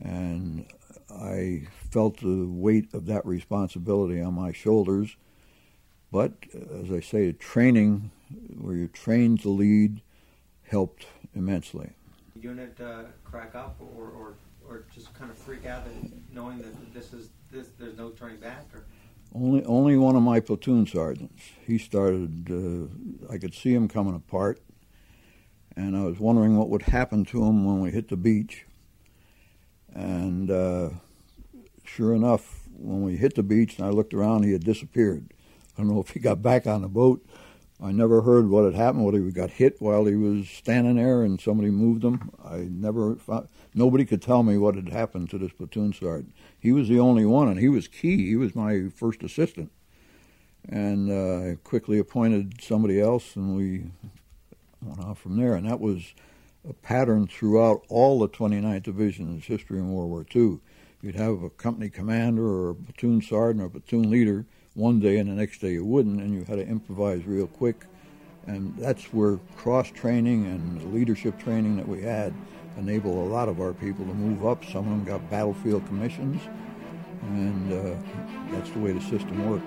And 0.00 0.66
I 1.10 1.68
felt 1.90 2.20
the 2.20 2.46
weight 2.46 2.92
of 2.92 3.06
that 3.06 3.24
responsibility 3.24 4.20
on 4.20 4.34
my 4.34 4.52
shoulders. 4.52 5.16
But 6.10 6.32
as 6.54 6.90
I 6.90 7.00
say, 7.00 7.32
training, 7.32 8.10
where 8.56 8.74
you're 8.74 8.88
trained 8.88 9.40
to 9.42 9.50
lead, 9.50 10.02
helped 10.62 11.06
immensely. 11.34 11.90
Unit 12.40 12.76
uh, 12.80 13.04
crack 13.24 13.54
up, 13.54 13.76
or, 13.80 14.08
or, 14.08 14.34
or 14.68 14.84
just 14.94 15.12
kind 15.14 15.30
of 15.30 15.38
freak 15.38 15.66
out, 15.66 15.82
knowing 16.32 16.58
that 16.58 16.94
this 16.94 17.12
is 17.12 17.30
this, 17.50 17.68
there's 17.78 17.96
no 17.96 18.10
turning 18.10 18.38
back, 18.38 18.66
or 18.74 18.84
only 19.34 19.64
only 19.64 19.96
one 19.96 20.16
of 20.16 20.22
my 20.22 20.40
platoon 20.40 20.86
sergeants. 20.86 21.42
He 21.66 21.78
started. 21.78 22.50
Uh, 22.50 23.32
I 23.32 23.38
could 23.38 23.54
see 23.54 23.74
him 23.74 23.88
coming 23.88 24.14
apart, 24.14 24.60
and 25.76 25.96
I 25.96 26.04
was 26.04 26.18
wondering 26.18 26.56
what 26.56 26.68
would 26.70 26.82
happen 26.82 27.24
to 27.26 27.44
him 27.44 27.64
when 27.64 27.80
we 27.80 27.90
hit 27.90 28.08
the 28.08 28.16
beach. 28.16 28.64
And 29.94 30.50
uh, 30.50 30.90
sure 31.84 32.14
enough, 32.14 32.68
when 32.76 33.02
we 33.02 33.16
hit 33.16 33.34
the 33.34 33.42
beach 33.42 33.78
and 33.78 33.86
I 33.86 33.90
looked 33.90 34.14
around, 34.14 34.44
he 34.44 34.52
had 34.52 34.64
disappeared. 34.64 35.32
I 35.76 35.82
don't 35.82 35.92
know 35.92 36.00
if 36.00 36.10
he 36.10 36.20
got 36.20 36.42
back 36.42 36.66
on 36.66 36.82
the 36.82 36.88
boat. 36.88 37.24
I 37.80 37.92
never 37.92 38.22
heard 38.22 38.48
what 38.48 38.64
had 38.64 38.74
happened, 38.74 39.04
whether 39.04 39.22
he 39.22 39.30
got 39.30 39.50
hit 39.50 39.80
while 39.80 40.04
he 40.04 40.16
was 40.16 40.48
standing 40.48 40.96
there 40.96 41.22
and 41.22 41.40
somebody 41.40 41.70
moved 41.70 42.02
him. 42.02 42.30
I 42.44 42.68
never 42.70 43.14
found, 43.14 43.48
nobody 43.72 44.04
could 44.04 44.20
tell 44.20 44.42
me 44.42 44.58
what 44.58 44.74
had 44.74 44.88
happened 44.88 45.30
to 45.30 45.38
this 45.38 45.52
platoon 45.52 45.92
sergeant. 45.92 46.34
He 46.58 46.72
was 46.72 46.88
the 46.88 46.98
only 46.98 47.24
one, 47.24 47.48
and 47.48 47.60
he 47.60 47.68
was 47.68 47.86
key. 47.86 48.26
He 48.26 48.36
was 48.36 48.56
my 48.56 48.88
first 48.88 49.22
assistant. 49.22 49.70
And 50.68 51.10
uh, 51.10 51.50
I 51.50 51.56
quickly 51.62 52.00
appointed 52.00 52.60
somebody 52.60 53.00
else, 53.00 53.36
and 53.36 53.56
we 53.56 53.84
went 54.82 55.00
off 55.00 55.20
from 55.20 55.36
there. 55.36 55.54
And 55.54 55.68
that 55.68 55.78
was 55.78 56.14
a 56.68 56.72
pattern 56.72 57.28
throughout 57.28 57.84
all 57.88 58.18
the 58.18 58.28
29th 58.28 58.82
Division's 58.82 59.44
history 59.44 59.78
in 59.78 59.92
World 59.92 60.10
War 60.10 60.26
II. 60.34 60.58
You'd 61.00 61.14
have 61.14 61.44
a 61.44 61.50
company 61.50 61.90
commander 61.90 62.44
or 62.44 62.70
a 62.70 62.74
platoon 62.74 63.22
sergeant 63.22 63.62
or 63.62 63.66
a 63.66 63.70
platoon 63.70 64.10
leader 64.10 64.46
one 64.74 65.00
day, 65.00 65.18
and 65.18 65.28
the 65.28 65.34
next 65.34 65.60
day 65.60 65.72
you 65.72 65.84
wouldn't, 65.84 66.20
and 66.20 66.32
you 66.34 66.44
had 66.44 66.56
to 66.56 66.66
improvise 66.66 67.26
real 67.26 67.46
quick. 67.46 67.86
And 68.46 68.74
that's 68.78 69.04
where 69.12 69.38
cross 69.56 69.90
training 69.90 70.46
and 70.46 70.94
leadership 70.94 71.38
training 71.38 71.76
that 71.76 71.86
we 71.86 72.02
had 72.02 72.32
enabled 72.78 73.16
a 73.16 73.30
lot 73.30 73.48
of 73.48 73.60
our 73.60 73.72
people 73.72 74.06
to 74.06 74.14
move 74.14 74.46
up. 74.46 74.64
Some 74.64 74.84
of 74.84 74.90
them 74.90 75.04
got 75.04 75.28
battlefield 75.30 75.86
commissions, 75.86 76.40
and 77.22 77.72
uh, 77.72 77.94
that's 78.52 78.70
the 78.70 78.78
way 78.78 78.92
the 78.92 79.00
system 79.00 79.50
worked. 79.50 79.66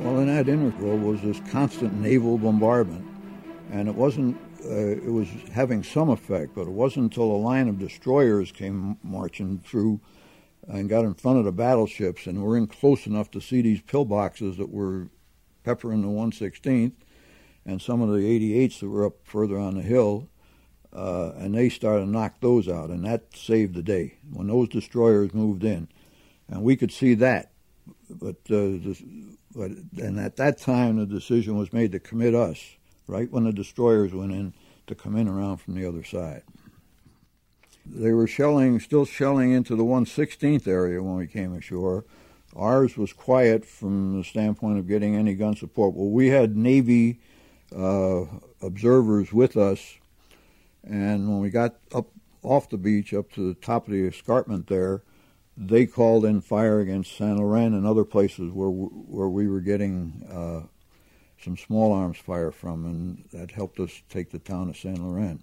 Well, 0.00 0.18
in 0.20 0.28
that 0.28 0.48
interval 0.48 0.96
was 0.96 1.20
this 1.20 1.40
constant 1.50 2.00
naval 2.00 2.38
bombardment, 2.38 3.06
and 3.72 3.88
it 3.88 3.94
wasn't. 3.94 4.36
Uh, 4.64 4.88
it 4.90 5.12
was 5.12 5.28
having 5.52 5.82
some 5.82 6.10
effect, 6.10 6.54
but 6.54 6.62
it 6.62 6.72
wasn't 6.72 7.04
until 7.04 7.24
a 7.24 7.38
line 7.38 7.68
of 7.68 7.78
destroyers 7.78 8.52
came 8.52 8.98
marching 9.02 9.58
through 9.58 10.00
and 10.68 10.88
got 10.88 11.04
in 11.04 11.14
front 11.14 11.38
of 11.38 11.44
the 11.44 11.52
battleships, 11.52 12.26
and 12.26 12.42
were 12.42 12.56
in 12.56 12.66
close 12.66 13.06
enough 13.06 13.30
to 13.30 13.40
see 13.40 13.62
these 13.62 13.80
pillboxes 13.80 14.56
that 14.58 14.70
were 14.70 15.08
peppering 15.64 16.02
the 16.02 16.08
116th, 16.08 16.92
and 17.64 17.80
some 17.80 18.02
of 18.02 18.10
the 18.10 18.18
88s 18.18 18.80
that 18.80 18.88
were 18.88 19.06
up 19.06 19.14
further 19.24 19.58
on 19.58 19.74
the 19.74 19.82
hill, 19.82 20.28
uh, 20.92 21.32
and 21.36 21.54
they 21.54 21.68
started 21.68 22.04
to 22.04 22.10
knock 22.10 22.34
those 22.40 22.68
out, 22.68 22.90
and 22.90 23.04
that 23.04 23.34
saved 23.34 23.74
the 23.74 23.82
day 23.82 24.18
when 24.30 24.48
those 24.48 24.68
destroyers 24.68 25.32
moved 25.32 25.64
in, 25.64 25.88
and 26.48 26.62
we 26.62 26.76
could 26.76 26.92
see 26.92 27.14
that. 27.14 27.52
But 28.08 28.36
uh, 28.50 28.78
this, 28.82 29.02
but 29.54 29.70
and 29.96 30.18
at 30.20 30.36
that 30.36 30.58
time 30.58 30.98
the 30.98 31.06
decision 31.06 31.56
was 31.56 31.72
made 31.72 31.92
to 31.92 32.00
commit 32.00 32.34
us 32.34 32.76
right 33.06 33.30
when 33.30 33.44
the 33.44 33.52
destroyers 33.52 34.12
went 34.12 34.32
in 34.32 34.52
to 34.86 34.94
come 34.94 35.16
in 35.16 35.28
around 35.28 35.58
from 35.58 35.74
the 35.74 35.86
other 35.86 36.04
side. 36.04 36.42
They 37.86 38.12
were 38.12 38.26
shelling, 38.26 38.78
still 38.80 39.04
shelling 39.04 39.52
into 39.52 39.74
the 39.74 39.84
116th 39.84 40.68
area 40.68 41.02
when 41.02 41.16
we 41.16 41.26
came 41.26 41.54
ashore. 41.54 42.04
Ours 42.54 42.96
was 42.96 43.12
quiet 43.12 43.64
from 43.64 44.18
the 44.18 44.24
standpoint 44.24 44.78
of 44.78 44.88
getting 44.88 45.16
any 45.16 45.34
gun 45.34 45.56
support. 45.56 45.94
Well, 45.94 46.10
we 46.10 46.28
had 46.28 46.56
Navy 46.56 47.20
uh, 47.74 48.24
observers 48.60 49.32
with 49.32 49.56
us, 49.56 49.96
and 50.84 51.28
when 51.28 51.40
we 51.40 51.50
got 51.50 51.76
up 51.94 52.08
off 52.42 52.68
the 52.68 52.78
beach 52.78 53.14
up 53.14 53.30
to 53.32 53.48
the 53.48 53.54
top 53.54 53.86
of 53.86 53.92
the 53.92 54.06
escarpment 54.06 54.66
there, 54.66 55.02
they 55.56 55.86
called 55.86 56.24
in 56.24 56.40
fire 56.40 56.80
against 56.80 57.16
San 57.16 57.36
Laurent 57.36 57.74
and 57.74 57.86
other 57.86 58.04
places 58.04 58.50
where 58.50 58.70
where 58.70 59.28
we 59.28 59.46
were 59.46 59.60
getting 59.60 60.26
uh, 60.30 60.66
some 61.42 61.56
small 61.56 61.92
arms 61.92 62.18
fire 62.18 62.50
from, 62.50 62.84
and 62.84 63.24
that 63.32 63.50
helped 63.50 63.80
us 63.80 64.02
take 64.08 64.30
the 64.30 64.38
town 64.38 64.68
of 64.68 64.76
Saint 64.76 64.98
Laurent. 64.98 65.40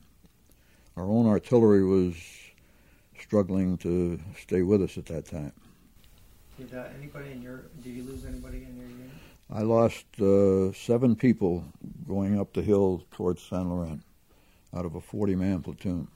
Our 0.95 1.05
own 1.05 1.27
artillery 1.27 1.83
was 1.83 2.15
struggling 3.19 3.77
to 3.79 4.19
stay 4.39 4.61
with 4.61 4.81
us 4.81 4.97
at 4.97 5.05
that 5.07 5.25
time. 5.25 5.53
Did 6.57 6.73
uh, 6.73 6.85
anybody 6.97 7.31
in 7.31 7.41
your 7.41 7.65
did 7.83 7.91
you 7.91 8.03
lose 8.03 8.25
anybody 8.25 8.65
in 8.69 8.77
your 8.77 8.87
unit? 8.87 9.11
I 9.53 9.61
lost 9.61 10.05
uh, 10.19 10.73
seven 10.73 11.15
people 11.15 11.63
going 12.07 12.39
up 12.39 12.53
the 12.53 12.61
hill 12.61 13.03
towards 13.11 13.41
Saint 13.43 13.69
Laurent 13.69 14.01
out 14.75 14.85
of 14.85 14.95
a 14.95 15.01
40 15.01 15.35
man 15.35 15.61
platoon, 15.61 16.07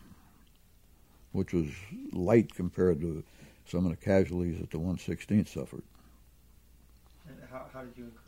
which 1.32 1.54
was 1.54 1.68
light 2.12 2.54
compared 2.54 3.00
to 3.02 3.24
some 3.66 3.86
of 3.86 3.92
the 3.92 3.98
casualties 3.98 4.60
that 4.60 4.72
the 4.72 4.78
116th 4.78 5.48
suffered. 5.48 5.84
And 7.28 7.38
how, 7.50 7.66
how 7.74 7.82
did 7.82 7.94
you 7.96 8.06
incur 8.06 8.12
those? 8.12 8.18
Loss? 8.18 8.21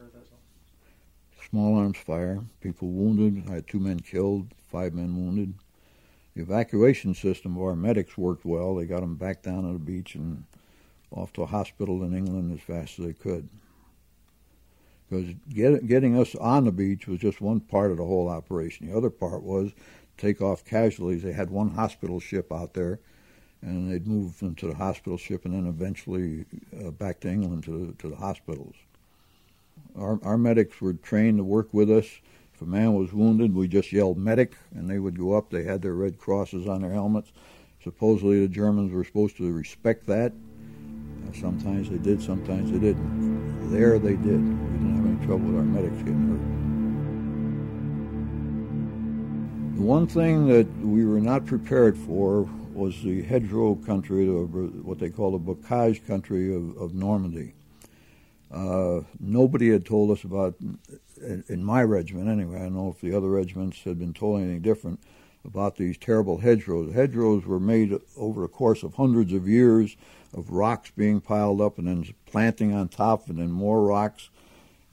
Small 1.53 1.75
arms 1.75 1.99
fire, 1.99 2.43
people 2.61 2.89
wounded. 2.89 3.47
I 3.47 3.53
had 3.53 3.67
two 3.67 3.79
men 3.79 3.99
killed, 3.99 4.47
five 4.71 4.95
men 4.95 5.15
wounded. 5.15 5.53
The 6.35 6.41
evacuation 6.41 7.13
system 7.13 7.55
of 7.55 7.61
our 7.61 7.75
medics 7.75 8.17
worked 8.17 8.43
well. 8.43 8.73
They 8.73 8.87
got 8.87 9.01
them 9.01 9.17
back 9.17 9.43
down 9.43 9.63
on 9.63 9.73
the 9.73 9.79
beach 9.79 10.15
and 10.15 10.45
off 11.11 11.31
to 11.33 11.43
a 11.43 11.45
hospital 11.45 12.01
in 12.01 12.17
England 12.17 12.51
as 12.51 12.59
fast 12.59 12.97
as 12.97 13.05
they 13.05 13.13
could. 13.13 13.47
Because 15.07 15.35
get, 15.47 15.85
getting 15.85 16.19
us 16.19 16.33
on 16.33 16.65
the 16.65 16.71
beach 16.71 17.05
was 17.05 17.19
just 17.19 17.39
one 17.39 17.59
part 17.59 17.91
of 17.91 17.97
the 17.97 18.05
whole 18.05 18.29
operation. 18.29 18.89
The 18.89 18.97
other 18.97 19.11
part 19.11 19.43
was 19.43 19.73
take 20.17 20.41
off 20.41 20.65
casualties. 20.65 21.21
They 21.21 21.33
had 21.33 21.51
one 21.51 21.69
hospital 21.69 22.19
ship 22.19 22.51
out 22.51 22.73
there 22.73 22.99
and 23.61 23.91
they'd 23.91 24.07
move 24.07 24.39
them 24.39 24.55
to 24.55 24.69
the 24.69 24.75
hospital 24.75 25.19
ship, 25.19 25.45
and 25.45 25.53
then 25.53 25.67
eventually 25.67 26.45
uh, 26.83 26.89
back 26.89 27.19
to 27.19 27.29
England 27.29 27.63
to 27.65 27.93
to 27.99 28.09
the 28.09 28.15
hospitals. 28.15 28.73
Our 29.97 30.19
our 30.23 30.37
medics 30.37 30.81
were 30.81 30.93
trained 30.93 31.37
to 31.37 31.43
work 31.43 31.69
with 31.71 31.89
us. 31.91 32.05
If 32.53 32.61
a 32.61 32.65
man 32.65 32.93
was 32.93 33.13
wounded, 33.13 33.53
we 33.55 33.67
just 33.67 33.91
yelled 33.91 34.17
medic, 34.17 34.55
and 34.75 34.89
they 34.89 34.99
would 34.99 35.17
go 35.17 35.33
up. 35.33 35.49
They 35.49 35.63
had 35.63 35.81
their 35.81 35.93
red 35.93 36.17
crosses 36.17 36.67
on 36.67 36.81
their 36.81 36.91
helmets. 36.93 37.31
Supposedly, 37.83 38.39
the 38.39 38.47
Germans 38.47 38.91
were 38.93 39.03
supposed 39.03 39.37
to 39.37 39.51
respect 39.51 40.05
that. 40.07 40.31
Uh, 40.31 41.33
sometimes 41.33 41.89
they 41.89 41.97
did, 41.97 42.21
sometimes 42.21 42.71
they 42.71 42.79
didn't. 42.79 43.71
There 43.71 43.99
they 43.99 44.15
did. 44.15 44.23
We 44.23 44.77
didn't 44.77 44.95
have 44.95 45.05
any 45.05 45.25
trouble 45.25 45.47
with 45.47 45.57
our 45.57 45.63
medics 45.63 45.97
getting 45.97 46.29
hurt. 46.29 46.63
The 49.77 49.81
one 49.81 50.07
thing 50.07 50.47
that 50.47 50.67
we 50.79 51.05
were 51.05 51.19
not 51.19 51.45
prepared 51.45 51.97
for 51.97 52.47
was 52.73 53.01
the 53.03 53.21
hedgerow 53.23 53.75
country, 53.75 54.27
what 54.27 54.99
they 54.99 55.09
call 55.09 55.31
the 55.31 55.39
bocage 55.39 56.05
country 56.07 56.55
of, 56.55 56.77
of 56.77 56.93
Normandy. 56.93 57.53
Uh, 58.53 59.01
nobody 59.19 59.71
had 59.71 59.85
told 59.85 60.11
us 60.11 60.23
about, 60.23 60.55
in, 61.17 61.43
in 61.47 61.63
my 61.63 61.83
regiment 61.83 62.29
anyway, 62.29 62.57
I 62.57 62.63
don't 62.63 62.75
know 62.75 62.89
if 62.89 63.01
the 63.01 63.15
other 63.15 63.29
regiments 63.29 63.79
had 63.79 63.97
been 63.97 64.13
told 64.13 64.41
anything 64.41 64.61
different, 64.61 64.99
about 65.45 65.75
these 65.75 65.97
terrible 65.97 66.37
hedgerows. 66.37 66.93
Hedgerows 66.93 67.45
were 67.45 67.59
made 67.59 67.97
over 68.15 68.43
a 68.43 68.47
course 68.47 68.83
of 68.83 68.93
hundreds 68.93 69.33
of 69.33 69.47
years 69.47 69.97
of 70.33 70.51
rocks 70.51 70.91
being 70.95 71.19
piled 71.19 71.61
up 71.61 71.77
and 71.77 71.87
then 71.87 72.05
planting 72.25 72.73
on 72.73 72.87
top 72.87 73.27
and 73.27 73.39
then 73.39 73.51
more 73.51 73.83
rocks. 73.83 74.29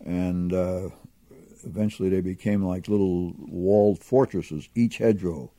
And 0.05 0.53
uh, 0.53 0.89
eventually 1.65 2.09
they 2.09 2.21
became 2.21 2.65
like 2.65 2.89
little 2.89 3.35
walled 3.39 4.01
fortresses, 4.01 4.69
each 4.75 4.99
hedgerow. 4.99 5.51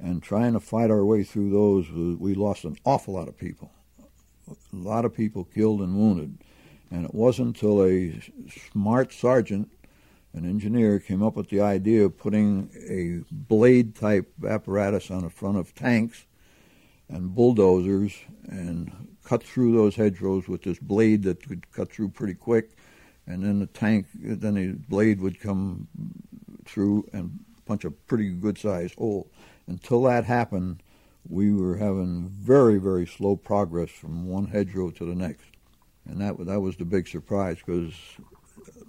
And 0.00 0.22
trying 0.22 0.54
to 0.54 0.60
fight 0.60 0.90
our 0.90 1.04
way 1.04 1.22
through 1.22 1.50
those, 1.50 1.90
we 2.18 2.34
lost 2.34 2.64
an 2.64 2.76
awful 2.84 3.14
lot 3.14 3.28
of 3.28 3.36
people. 3.38 3.70
A 4.48 4.54
lot 4.72 5.04
of 5.04 5.14
people 5.14 5.44
killed 5.44 5.80
and 5.80 5.96
wounded. 5.96 6.38
And 6.90 7.04
it 7.04 7.14
wasn't 7.14 7.48
until 7.48 7.84
a 7.84 8.20
smart 8.72 9.12
sergeant, 9.12 9.70
an 10.32 10.48
engineer, 10.48 10.98
came 11.00 11.22
up 11.22 11.36
with 11.36 11.48
the 11.48 11.60
idea 11.60 12.04
of 12.04 12.18
putting 12.18 12.70
a 12.88 13.24
blade 13.32 13.94
type 13.94 14.32
apparatus 14.46 15.10
on 15.10 15.22
the 15.22 15.30
front 15.30 15.56
of 15.56 15.74
tanks 15.74 16.26
and 17.08 17.34
bulldozers 17.34 18.14
and 18.48 19.16
cut 19.24 19.42
through 19.42 19.72
those 19.72 19.96
hedgerows 19.96 20.48
with 20.48 20.62
this 20.62 20.78
blade 20.78 21.22
that 21.24 21.46
could 21.46 21.70
cut 21.72 21.90
through 21.90 22.08
pretty 22.08 22.34
quick 22.34 22.70
and 23.26 23.42
then 23.42 23.60
the 23.60 23.66
tank, 23.66 24.06
then 24.14 24.54
the 24.54 24.72
blade 24.88 25.20
would 25.20 25.40
come 25.40 25.88
through 26.64 27.08
and 27.12 27.40
punch 27.66 27.84
a 27.84 27.90
pretty 27.90 28.30
good 28.30 28.58
sized 28.58 28.96
hole. 28.96 29.30
Until 29.66 30.02
that 30.02 30.24
happened, 30.24 30.82
we 31.26 31.52
were 31.52 31.76
having 31.76 32.28
very, 32.28 32.78
very 32.78 33.06
slow 33.06 33.36
progress 33.36 33.90
from 33.90 34.28
one 34.28 34.46
hedgerow 34.46 34.90
to 34.90 35.04
the 35.06 35.14
next. 35.14 35.46
And 36.06 36.20
that, 36.20 36.44
that 36.46 36.60
was 36.60 36.76
the 36.76 36.84
big 36.84 37.08
surprise 37.08 37.58
because 37.64 37.94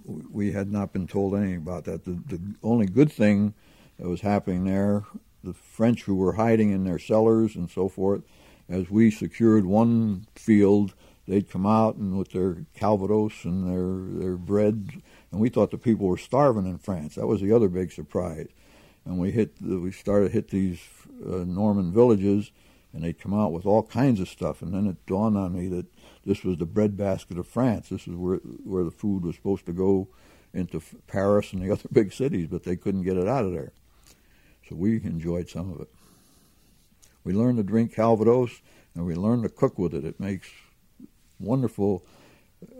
we 0.04 0.52
had 0.52 0.70
not 0.70 0.92
been 0.92 1.06
told 1.06 1.34
anything 1.34 1.56
about 1.56 1.84
that. 1.84 2.04
The, 2.04 2.12
the 2.26 2.40
only 2.62 2.86
good 2.86 3.10
thing 3.10 3.54
that 3.98 4.08
was 4.08 4.20
happening 4.20 4.64
there, 4.64 5.04
the 5.42 5.54
French 5.54 6.02
who 6.02 6.14
were 6.14 6.34
hiding 6.34 6.70
in 6.70 6.84
their 6.84 6.98
cellars 6.98 7.56
and 7.56 7.70
so 7.70 7.88
forth, 7.88 8.22
as 8.68 8.90
we 8.90 9.10
secured 9.10 9.64
one 9.64 10.26
field, 10.34 10.94
they'd 11.26 11.50
come 11.50 11.66
out 11.66 11.96
and 11.96 12.18
with 12.18 12.32
their 12.32 12.64
calvados 12.74 13.44
and 13.44 13.66
their 13.66 14.22
their 14.22 14.36
bread, 14.36 15.02
and 15.30 15.40
we 15.40 15.48
thought 15.48 15.70
the 15.70 15.78
people 15.78 16.06
were 16.06 16.16
starving 16.18 16.66
in 16.66 16.78
France. 16.78 17.14
That 17.14 17.26
was 17.26 17.40
the 17.40 17.52
other 17.52 17.68
big 17.68 17.92
surprise. 17.92 18.48
And 19.04 19.18
we 19.18 19.30
hit, 19.30 19.54
we 19.60 19.92
started 19.92 20.32
hit 20.32 20.48
these 20.48 20.80
uh, 21.24 21.44
Norman 21.44 21.92
villages, 21.92 22.50
and 22.92 23.04
they'd 23.04 23.20
come 23.20 23.34
out 23.34 23.52
with 23.52 23.64
all 23.64 23.84
kinds 23.84 24.18
of 24.20 24.28
stuff. 24.28 24.62
And 24.62 24.74
then 24.74 24.86
it 24.86 25.06
dawned 25.06 25.36
on 25.36 25.54
me 25.54 25.68
that 25.68 25.86
this 26.26 26.42
was 26.42 26.58
the 26.58 26.66
breadbasket 26.66 27.38
of 27.38 27.46
France. 27.46 27.88
This 27.88 28.06
is 28.06 28.14
where 28.14 28.38
where 28.64 28.84
the 28.84 28.90
food 28.90 29.24
was 29.24 29.36
supposed 29.36 29.64
to 29.66 29.72
go 29.72 30.08
into 30.52 30.82
Paris 31.06 31.52
and 31.52 31.62
the 31.62 31.72
other 31.72 31.88
big 31.92 32.12
cities, 32.12 32.48
but 32.50 32.64
they 32.64 32.76
couldn't 32.76 33.04
get 33.04 33.16
it 33.16 33.28
out 33.28 33.44
of 33.44 33.52
there. 33.52 33.72
So 34.68 34.74
we 34.74 34.96
enjoyed 34.96 35.48
some 35.48 35.72
of 35.72 35.80
it. 35.80 35.88
We 37.22 37.32
learned 37.32 37.58
to 37.58 37.62
drink 37.62 37.94
Calvados, 37.94 38.60
and 38.94 39.06
we 39.06 39.14
learned 39.14 39.44
to 39.44 39.48
cook 39.48 39.78
with 39.78 39.94
it. 39.94 40.04
It 40.04 40.18
makes 40.18 40.48
wonderful 41.38 42.04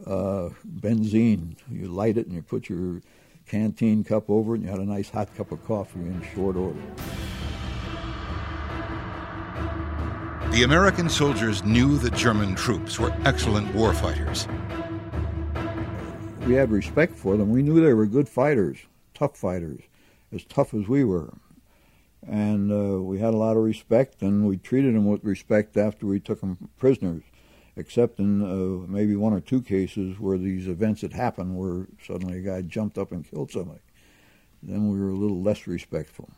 uh, 0.05 0.51
benzene. 0.67 1.57
You 1.71 1.89
light 1.89 2.19
it 2.19 2.27
and 2.27 2.35
you 2.35 2.43
put 2.43 2.69
your 2.69 3.03
canteen 3.47 4.03
cup 4.03 4.29
over 4.29 4.55
it, 4.55 4.59
and 4.59 4.65
you 4.65 4.71
had 4.71 4.81
a 4.81 4.85
nice 4.85 5.11
hot 5.11 5.35
cup 5.37 5.53
of 5.53 5.65
coffee 5.65 6.01
in 6.01 6.23
short 6.35 6.57
order. 6.57 6.81
The 10.57 10.63
American 10.63 11.11
soldiers 11.11 11.63
knew 11.65 11.99
the 11.99 12.09
German 12.09 12.55
troops 12.55 12.99
were 12.99 13.15
excellent 13.27 13.69
warfighters. 13.75 14.47
We 16.47 16.55
had 16.55 16.71
respect 16.71 17.15
for 17.15 17.37
them. 17.37 17.51
We 17.51 17.61
knew 17.61 17.85
they 17.85 17.93
were 17.93 18.07
good 18.07 18.27
fighters, 18.27 18.79
tough 19.13 19.37
fighters, 19.37 19.83
as 20.33 20.47
tough 20.47 20.73
as 20.73 20.89
we 20.89 21.05
were. 21.05 21.35
And 22.27 22.73
uh, 22.73 23.03
we 23.03 23.19
had 23.19 23.35
a 23.35 23.37
lot 23.37 23.59
of 23.59 23.65
respect, 23.65 24.23
and 24.23 24.47
we 24.47 24.57
treated 24.57 24.95
them 24.95 25.05
with 25.05 25.23
respect 25.25 25.77
after 25.77 26.07
we 26.07 26.21
took 26.21 26.41
them 26.41 26.71
prisoners 26.79 27.25
except 27.77 28.19
in 28.19 28.41
uh, 28.43 28.87
maybe 28.91 29.15
one 29.15 29.35
or 29.35 29.41
two 29.41 29.61
cases 29.61 30.19
where 30.19 30.39
these 30.39 30.69
events 30.69 31.03
had 31.03 31.13
happened 31.13 31.59
where 31.59 31.87
suddenly 32.03 32.39
a 32.39 32.41
guy 32.41 32.63
jumped 32.63 32.97
up 32.97 33.13
and 33.13 33.31
killed 33.31 33.53
somebody. 33.53 33.81
Then 34.63 34.89
we 34.89 34.99
were 34.99 35.11
a 35.11 35.17
little 35.17 35.43
less 35.43 35.67
respectful. 35.67 36.31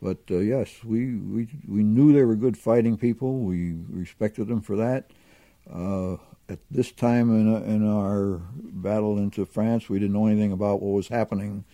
But 0.00 0.18
uh, 0.30 0.38
yes, 0.38 0.84
we, 0.84 1.16
we 1.16 1.48
we 1.66 1.82
knew 1.82 2.12
they 2.12 2.22
were 2.22 2.36
good 2.36 2.56
fighting 2.56 2.96
people. 2.96 3.40
We 3.40 3.74
respected 3.90 4.46
them 4.46 4.60
for 4.60 4.76
that. 4.76 5.10
Uh, 5.72 6.16
at 6.48 6.60
this 6.70 6.92
time 6.92 7.30
in, 7.30 7.62
in 7.64 7.86
our 7.86 8.40
battle 8.54 9.18
into 9.18 9.44
France, 9.44 9.88
we 9.88 9.98
didn't 9.98 10.14
know 10.14 10.26
anything 10.26 10.52
about 10.52 10.80
what 10.80 10.94
was 10.94 11.08
happening 11.08 11.64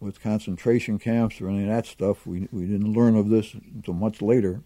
with 0.00 0.20
concentration 0.20 0.98
camps 0.98 1.40
or 1.40 1.48
any 1.48 1.62
of 1.62 1.68
that 1.68 1.86
stuff. 1.86 2.26
We 2.26 2.48
we 2.50 2.66
didn't 2.66 2.92
learn 2.92 3.16
of 3.16 3.28
this 3.28 3.54
until 3.54 3.94
much 3.94 4.20
later 4.20 4.62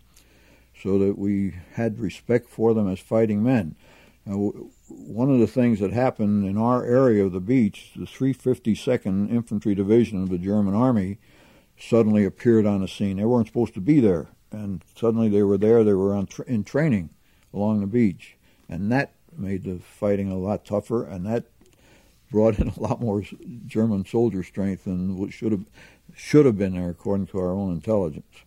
so 0.80 0.98
that 0.98 1.18
we 1.18 1.54
had 1.74 2.00
respect 2.00 2.48
for 2.48 2.72
them 2.72 2.88
as 2.88 2.98
fighting 2.98 3.42
men. 3.42 3.76
Now, 4.24 4.52
one 4.88 5.30
of 5.30 5.38
the 5.38 5.46
things 5.46 5.80
that 5.80 5.92
happened 5.92 6.46
in 6.46 6.56
our 6.56 6.84
area 6.84 7.24
of 7.24 7.32
the 7.32 7.40
beach, 7.40 7.90
the 7.96 8.06
352nd 8.06 9.30
Infantry 9.30 9.74
Division 9.74 10.22
of 10.22 10.28
the 10.28 10.38
German 10.38 10.74
Army 10.74 11.18
suddenly 11.78 12.24
appeared 12.24 12.66
on 12.66 12.80
the 12.80 12.88
scene. 12.88 13.16
They 13.16 13.24
weren't 13.24 13.48
supposed 13.48 13.74
to 13.74 13.80
be 13.80 14.00
there, 14.00 14.28
and 14.50 14.82
suddenly 14.96 15.28
they 15.28 15.42
were 15.42 15.58
there. 15.58 15.84
They 15.84 15.94
were 15.94 16.14
on 16.14 16.26
tra- 16.26 16.46
in 16.46 16.64
training 16.64 17.10
along 17.52 17.80
the 17.80 17.86
beach, 17.86 18.36
and 18.68 18.90
that 18.92 19.12
made 19.36 19.64
the 19.64 19.78
fighting 19.78 20.30
a 20.30 20.38
lot 20.38 20.64
tougher, 20.64 21.04
and 21.04 21.26
that 21.26 21.44
brought 22.30 22.58
in 22.58 22.68
a 22.68 22.80
lot 22.80 23.00
more 23.00 23.22
German 23.66 24.04
soldier 24.06 24.42
strength 24.42 24.84
than 24.84 25.18
what 25.18 25.32
should 25.32 25.52
have 25.52 25.64
should 26.14 26.46
have 26.46 26.58
been 26.58 26.74
there 26.74 26.90
according 26.90 27.26
to 27.26 27.38
our 27.38 27.52
own 27.52 27.72
intelligence. 27.72 28.44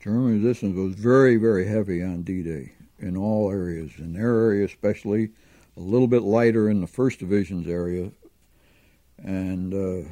German 0.00 0.42
resistance 0.42 0.74
was 0.76 0.94
very, 0.94 1.36
very 1.36 1.66
heavy 1.66 2.02
on 2.02 2.22
D-Day 2.22 2.72
in 2.98 3.16
all 3.16 3.52
areas. 3.52 3.92
In 3.98 4.14
their 4.14 4.36
area, 4.36 4.64
especially, 4.64 5.30
a 5.76 5.80
little 5.80 6.08
bit 6.08 6.22
lighter 6.22 6.68
in 6.68 6.80
the 6.80 6.88
First 6.88 7.20
Division's 7.20 7.68
area, 7.68 8.10
and 9.18 9.72
uh, 9.72 10.08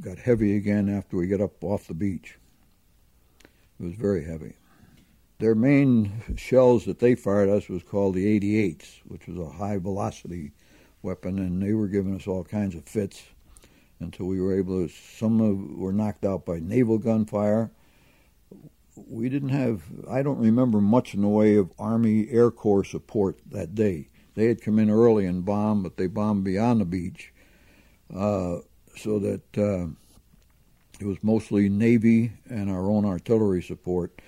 got 0.00 0.18
heavy 0.18 0.56
again 0.56 0.88
after 0.88 1.16
we 1.16 1.26
got 1.26 1.40
up 1.40 1.62
off 1.62 1.86
the 1.86 1.94
beach. 1.94 2.38
It 3.78 3.84
was 3.84 3.94
very 3.94 4.24
heavy. 4.24 4.54
Their 5.38 5.54
main 5.54 6.22
shells 6.36 6.86
that 6.86 6.98
they 6.98 7.14
fired 7.14 7.48
us 7.48 7.68
was 7.68 7.82
called 7.82 8.14
the 8.14 8.40
88s, 8.40 9.00
which 9.06 9.26
was 9.26 9.38
a 9.38 9.50
high 9.50 9.76
velocity 9.76 10.52
weapon, 11.02 11.38
and 11.38 11.62
they 11.62 11.74
were 11.74 11.88
giving 11.88 12.16
us 12.16 12.26
all 12.26 12.42
kinds 12.42 12.74
of 12.74 12.84
fits 12.84 13.22
until 14.00 14.26
we 14.26 14.40
were 14.40 14.56
able 14.56 14.86
to. 14.86 14.92
Some 14.92 15.78
were 15.78 15.92
knocked 15.92 16.24
out 16.24 16.46
by 16.46 16.58
naval 16.58 16.98
gunfire 16.98 17.70
we 19.06 19.28
didn't 19.28 19.50
have, 19.50 19.82
I 20.08 20.22
don't 20.22 20.38
remember 20.38 20.80
much 20.80 21.14
in 21.14 21.22
the 21.22 21.28
way 21.28 21.56
of 21.56 21.72
Army 21.78 22.28
Air 22.30 22.50
Corps 22.50 22.84
support 22.84 23.38
that 23.50 23.74
day. 23.74 24.08
They 24.34 24.46
had 24.46 24.62
come 24.62 24.78
in 24.78 24.90
early 24.90 25.26
and 25.26 25.44
bombed, 25.44 25.82
but 25.82 25.96
they 25.96 26.06
bombed 26.06 26.44
beyond 26.44 26.80
the 26.80 26.86
beach. 26.86 27.32
Uh, 28.14 28.58
so 28.96 29.18
that 29.18 29.58
uh, 29.58 29.86
it 31.00 31.06
was 31.06 31.18
mostly 31.22 31.68
Navy 31.68 32.32
and 32.48 32.70
our 32.70 32.90
own 32.90 33.04
artillery 33.04 33.62
support 33.62 34.20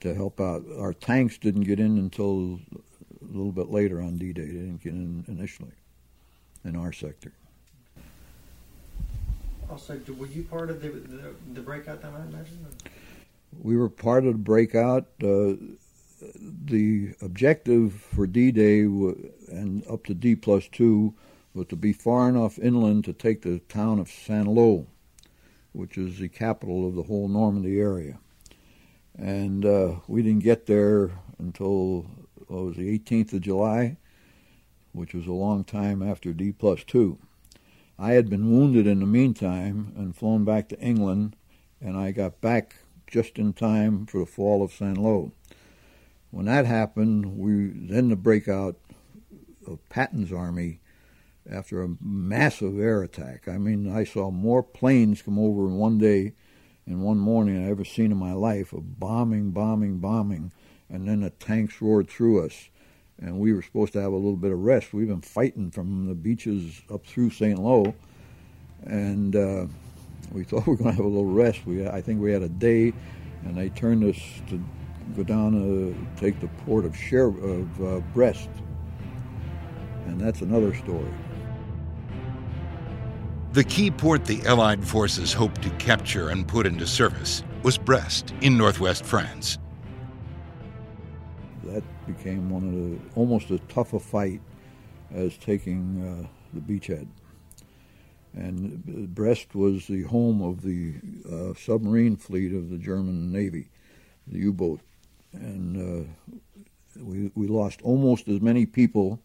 to 0.00 0.14
help 0.14 0.40
out. 0.40 0.64
Our 0.78 0.92
tanks 0.92 1.38
didn't 1.38 1.62
get 1.62 1.80
in 1.80 1.98
until 1.98 2.60
a 2.74 3.36
little 3.36 3.52
bit 3.52 3.70
later 3.70 4.00
on 4.00 4.18
D 4.18 4.32
Day. 4.32 4.46
They 4.46 4.52
didn't 4.52 4.82
get 4.82 4.92
in 4.92 5.24
initially 5.28 5.72
in 6.64 6.76
our 6.76 6.92
sector. 6.92 7.32
Also, 9.70 9.98
were 10.18 10.26
you 10.26 10.42
part 10.44 10.70
of 10.70 10.82
the, 10.82 10.88
the, 10.90 11.34
the 11.54 11.60
breakout 11.60 12.02
then, 12.02 12.12
I 12.14 12.22
imagine? 12.26 12.58
we 13.60 13.76
were 13.76 13.88
part 13.88 14.24
of 14.26 14.32
the 14.32 14.38
breakout. 14.38 15.06
Uh, 15.22 15.54
the 16.64 17.14
objective 17.20 17.92
for 17.92 18.28
D-Day 18.28 18.82
and 18.82 19.84
up 19.88 20.04
to 20.04 20.14
D 20.14 20.36
plus 20.36 20.68
two 20.68 21.14
was 21.54 21.66
to 21.68 21.76
be 21.76 21.92
far 21.92 22.28
enough 22.28 22.58
inland 22.58 23.04
to 23.04 23.12
take 23.12 23.42
the 23.42 23.58
town 23.68 23.98
of 23.98 24.08
Saint 24.08 24.46
Lô, 24.46 24.86
which 25.72 25.98
is 25.98 26.18
the 26.18 26.28
capital 26.28 26.86
of 26.86 26.94
the 26.94 27.02
whole 27.04 27.28
Normandy 27.28 27.78
area. 27.78 28.18
And 29.16 29.64
uh, 29.64 29.96
we 30.06 30.22
didn't 30.22 30.42
get 30.44 30.66
there 30.66 31.10
until 31.38 32.06
what 32.46 32.64
was 32.64 32.76
the 32.76 32.98
18th 32.98 33.34
of 33.34 33.42
July, 33.42 33.96
which 34.92 35.14
was 35.14 35.26
a 35.26 35.32
long 35.32 35.64
time 35.64 36.02
after 36.02 36.32
D 36.32 36.52
plus 36.52 36.84
two. 36.84 37.18
I 37.98 38.12
had 38.12 38.30
been 38.30 38.50
wounded 38.50 38.86
in 38.86 39.00
the 39.00 39.06
meantime 39.06 39.92
and 39.96 40.16
flown 40.16 40.44
back 40.44 40.68
to 40.70 40.80
England, 40.80 41.36
and 41.80 41.96
I 41.96 42.12
got 42.12 42.40
back 42.40 42.76
just 43.06 43.38
in 43.38 43.52
time 43.52 44.06
for 44.06 44.20
the 44.20 44.26
fall 44.26 44.62
of 44.62 44.72
St. 44.72 44.96
Lo. 44.96 45.32
When 46.30 46.46
that 46.46 46.64
happened, 46.64 47.38
we 47.38 47.68
then 47.68 48.08
the 48.08 48.16
breakout 48.16 48.76
of 49.66 49.86
Patton's 49.90 50.32
army 50.32 50.80
after 51.50 51.82
a 51.82 51.96
massive 52.00 52.78
air 52.78 53.02
attack. 53.02 53.48
I 53.48 53.58
mean, 53.58 53.92
I 53.92 54.04
saw 54.04 54.30
more 54.30 54.62
planes 54.62 55.22
come 55.22 55.38
over 55.38 55.66
in 55.66 55.74
one 55.74 55.98
day 55.98 56.32
in 56.86 57.00
one 57.00 57.18
morning 57.18 57.64
I 57.64 57.70
ever 57.70 57.84
seen 57.84 58.10
in 58.10 58.16
my 58.16 58.32
life 58.32 58.72
of 58.72 58.98
bombing, 58.98 59.50
bombing, 59.50 59.98
bombing, 59.98 60.52
and 60.90 61.08
then 61.08 61.20
the 61.20 61.30
tanks 61.30 61.80
roared 61.80 62.08
through 62.08 62.44
us. 62.44 62.68
And 63.18 63.38
we 63.38 63.52
were 63.52 63.62
supposed 63.62 63.92
to 63.92 64.00
have 64.00 64.12
a 64.12 64.16
little 64.16 64.36
bit 64.36 64.50
of 64.50 64.58
rest. 64.58 64.92
We've 64.92 65.06
been 65.06 65.20
fighting 65.20 65.70
from 65.70 66.06
the 66.06 66.14
beaches 66.14 66.82
up 66.92 67.06
through 67.06 67.30
St. 67.30 67.58
Lo, 67.58 67.94
and 68.84 69.36
uh, 69.36 69.66
we 70.32 70.42
thought 70.44 70.66
we 70.66 70.72
were 70.72 70.76
going 70.76 70.90
to 70.90 70.96
have 70.96 71.04
a 71.04 71.08
little 71.08 71.32
rest. 71.32 71.64
We, 71.64 71.86
I 71.86 72.00
think 72.00 72.20
we 72.20 72.32
had 72.32 72.42
a 72.42 72.48
day, 72.48 72.92
and 73.44 73.56
they 73.56 73.68
turned 73.68 74.02
us 74.04 74.18
to 74.48 74.62
go 75.16 75.22
down 75.22 75.52
to 75.52 75.94
take 76.16 76.40
the 76.40 76.48
port 76.64 76.84
of, 76.84 76.96
Cher- 76.96 77.26
of 77.26 77.84
uh, 77.84 78.00
Brest, 78.12 78.48
and 80.06 80.20
that's 80.20 80.40
another 80.40 80.74
story. 80.74 81.12
The 83.52 83.64
key 83.64 83.90
port 83.90 84.24
the 84.24 84.40
Allied 84.46 84.82
forces 84.82 85.34
hoped 85.34 85.60
to 85.60 85.68
capture 85.72 86.30
and 86.30 86.48
put 86.48 86.64
into 86.64 86.86
service 86.86 87.42
was 87.62 87.76
Brest 87.76 88.32
in 88.40 88.56
northwest 88.56 89.04
France. 89.04 89.58
That 91.64 91.84
became 92.06 92.48
one 92.48 92.64
of 92.64 92.72
the 92.72 92.98
almost 93.14 93.50
as 93.50 93.60
tough 93.68 93.92
a 93.92 94.00
fight 94.00 94.40
as 95.12 95.36
taking 95.36 96.00
uh, 96.24 96.28
the 96.54 96.60
beachhead. 96.60 97.06
And 98.32 99.14
Brest 99.14 99.54
was 99.54 99.86
the 99.86 100.04
home 100.04 100.40
of 100.40 100.62
the 100.62 100.94
uh, 101.30 101.52
submarine 101.52 102.16
fleet 102.16 102.54
of 102.54 102.70
the 102.70 102.78
German 102.78 103.30
Navy, 103.30 103.68
the 104.26 104.38
U-boat, 104.38 104.80
and 105.34 106.06
uh, 106.06 106.40
we 107.02 107.30
we 107.34 107.48
lost 107.48 107.82
almost 107.82 108.28
as 108.28 108.40
many 108.40 108.64
people 108.64 109.20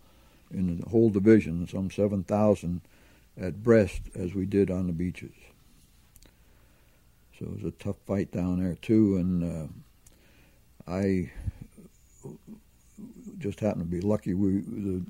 in 0.52 0.82
the 0.82 0.90
whole 0.90 1.10
division, 1.10 1.66
some 1.66 1.90
seven 1.90 2.26
thousand 2.26 2.82
at 3.40 3.64
Brest 3.64 4.02
as 4.16 4.34
we 4.34 4.46
did 4.46 4.72
on 4.72 4.88
the 4.88 4.94
beaches. 4.94 5.34
So 7.38 7.46
it 7.46 7.64
was 7.64 7.64
a 7.64 7.72
tough 7.72 7.98
fight 8.06 8.32
down 8.32 8.64
there 8.64 8.76
too, 8.76 9.18
and 9.18 9.44
uh, 9.44 9.68
I 10.92 11.32
just 13.38 13.60
happened 13.60 13.84
to 13.84 13.96
be 13.96 14.02
lucky. 14.02 14.34
We 14.34 14.62
the 14.62 15.04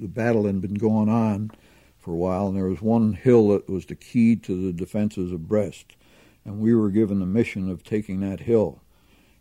the 0.00 0.08
battle 0.08 0.46
had 0.46 0.62
been 0.62 0.74
going 0.74 1.10
on 1.10 1.50
for 1.98 2.12
a 2.12 2.16
while, 2.16 2.48
and 2.48 2.56
there 2.56 2.68
was 2.68 2.80
one 2.80 3.12
hill 3.12 3.48
that 3.48 3.68
was 3.68 3.84
the 3.86 3.94
key 3.94 4.34
to 4.36 4.66
the 4.66 4.72
defenses 4.72 5.30
of 5.30 5.46
Brest, 5.46 5.96
and 6.44 6.58
we 6.58 6.74
were 6.74 6.90
given 6.90 7.20
the 7.20 7.26
mission 7.26 7.70
of 7.70 7.84
taking 7.84 8.20
that 8.20 8.40
hill. 8.40 8.80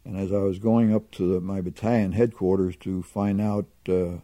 And 0.04 0.18
as 0.18 0.34
I 0.34 0.40
was 0.40 0.60
going 0.60 0.94
up 0.94 1.12
to 1.12 1.34
the, 1.34 1.40
my 1.40 1.62
battalion 1.62 2.12
headquarters 2.12 2.76
to 2.78 3.04
find 3.04 3.40
out. 3.40 3.68
Uh, 3.88 4.18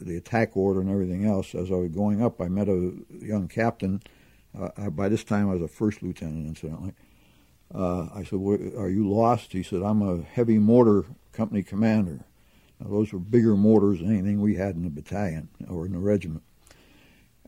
the 0.00 0.16
attack 0.16 0.56
order 0.56 0.80
and 0.80 0.90
everything 0.90 1.24
else. 1.24 1.54
As 1.54 1.70
I 1.70 1.74
was 1.74 1.90
going 1.90 2.22
up, 2.22 2.40
I 2.40 2.48
met 2.48 2.68
a 2.68 2.92
young 3.20 3.48
captain. 3.48 4.02
Uh, 4.58 4.70
I, 4.76 4.88
by 4.88 5.08
this 5.08 5.24
time, 5.24 5.50
I 5.50 5.54
was 5.54 5.62
a 5.62 5.68
first 5.68 6.02
lieutenant, 6.02 6.46
incidentally. 6.46 6.92
Uh, 7.74 8.08
I 8.14 8.22
said, 8.22 8.38
"Are 8.76 8.88
you 8.88 9.08
lost?" 9.08 9.52
He 9.52 9.62
said, 9.62 9.82
"I'm 9.82 10.02
a 10.02 10.22
heavy 10.22 10.58
mortar 10.58 11.04
company 11.32 11.62
commander." 11.62 12.24
Now, 12.78 12.90
those 12.90 13.12
were 13.12 13.18
bigger 13.18 13.56
mortars 13.56 14.00
than 14.00 14.12
anything 14.12 14.40
we 14.40 14.54
had 14.54 14.76
in 14.76 14.82
the 14.82 14.90
battalion 14.90 15.48
or 15.68 15.86
in 15.86 15.92
the 15.92 15.98
regiment. 15.98 16.42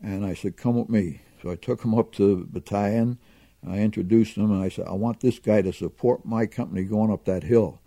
And 0.01 0.25
I 0.25 0.33
said, 0.33 0.57
"Come 0.57 0.75
with 0.75 0.89
me." 0.89 1.21
So 1.41 1.51
I 1.51 1.55
took 1.55 1.83
him 1.83 1.93
up 1.93 2.11
to 2.13 2.35
the 2.35 2.45
battalion. 2.45 3.17
I 3.65 3.79
introduced 3.79 4.35
him, 4.35 4.51
and 4.51 4.61
I 4.61 4.69
said, 4.69 4.87
"I 4.87 4.93
want 4.93 5.19
this 5.21 5.39
guy 5.39 5.61
to 5.61 5.71
support 5.71 6.25
my 6.25 6.45
company 6.45 6.83
going 6.83 7.11
up 7.11 7.25
that 7.25 7.43
hill." 7.43 7.79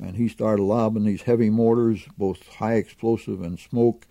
And 0.00 0.16
he 0.16 0.28
started 0.28 0.62
lobbing 0.62 1.04
these 1.04 1.22
heavy 1.22 1.50
mortars, 1.50 2.04
both 2.18 2.46
high 2.48 2.74
explosive 2.74 3.42
and 3.42 3.58
smoke, 3.58 4.06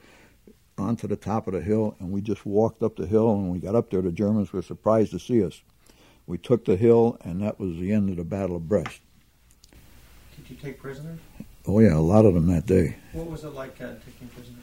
onto 0.77 1.07
the 1.07 1.15
top 1.15 1.47
of 1.47 1.53
the 1.53 1.61
hill. 1.61 1.95
And 1.99 2.11
we 2.11 2.21
just 2.21 2.45
walked 2.45 2.81
up 2.81 2.95
the 2.95 3.05
hill, 3.05 3.31
and 3.31 3.51
we 3.51 3.59
got 3.59 3.75
up 3.75 3.89
there. 3.89 4.01
The 4.01 4.11
Germans 4.11 4.51
were 4.53 4.61
surprised 4.61 5.11
to 5.11 5.19
see 5.19 5.43
us. 5.43 5.61
We 6.25 6.37
took 6.37 6.65
the 6.65 6.77
hill, 6.77 7.17
and 7.21 7.41
that 7.41 7.59
was 7.59 7.77
the 7.77 7.91
end 7.91 8.09
of 8.09 8.15
the 8.15 8.23
Battle 8.23 8.55
of 8.55 8.67
Brest. 8.67 9.01
Did 10.37 10.49
you 10.49 10.55
take 10.55 10.79
prisoners? 10.79 11.19
Oh 11.67 11.79
yeah, 11.79 11.95
a 11.95 11.99
lot 11.99 12.25
of 12.25 12.33
them 12.33 12.47
that 12.47 12.65
day. 12.65 12.97
What 13.13 13.27
was 13.27 13.43
it 13.43 13.53
like 13.53 13.79
uh, 13.81 13.93
taking 14.05 14.27
prisoners? 14.29 14.59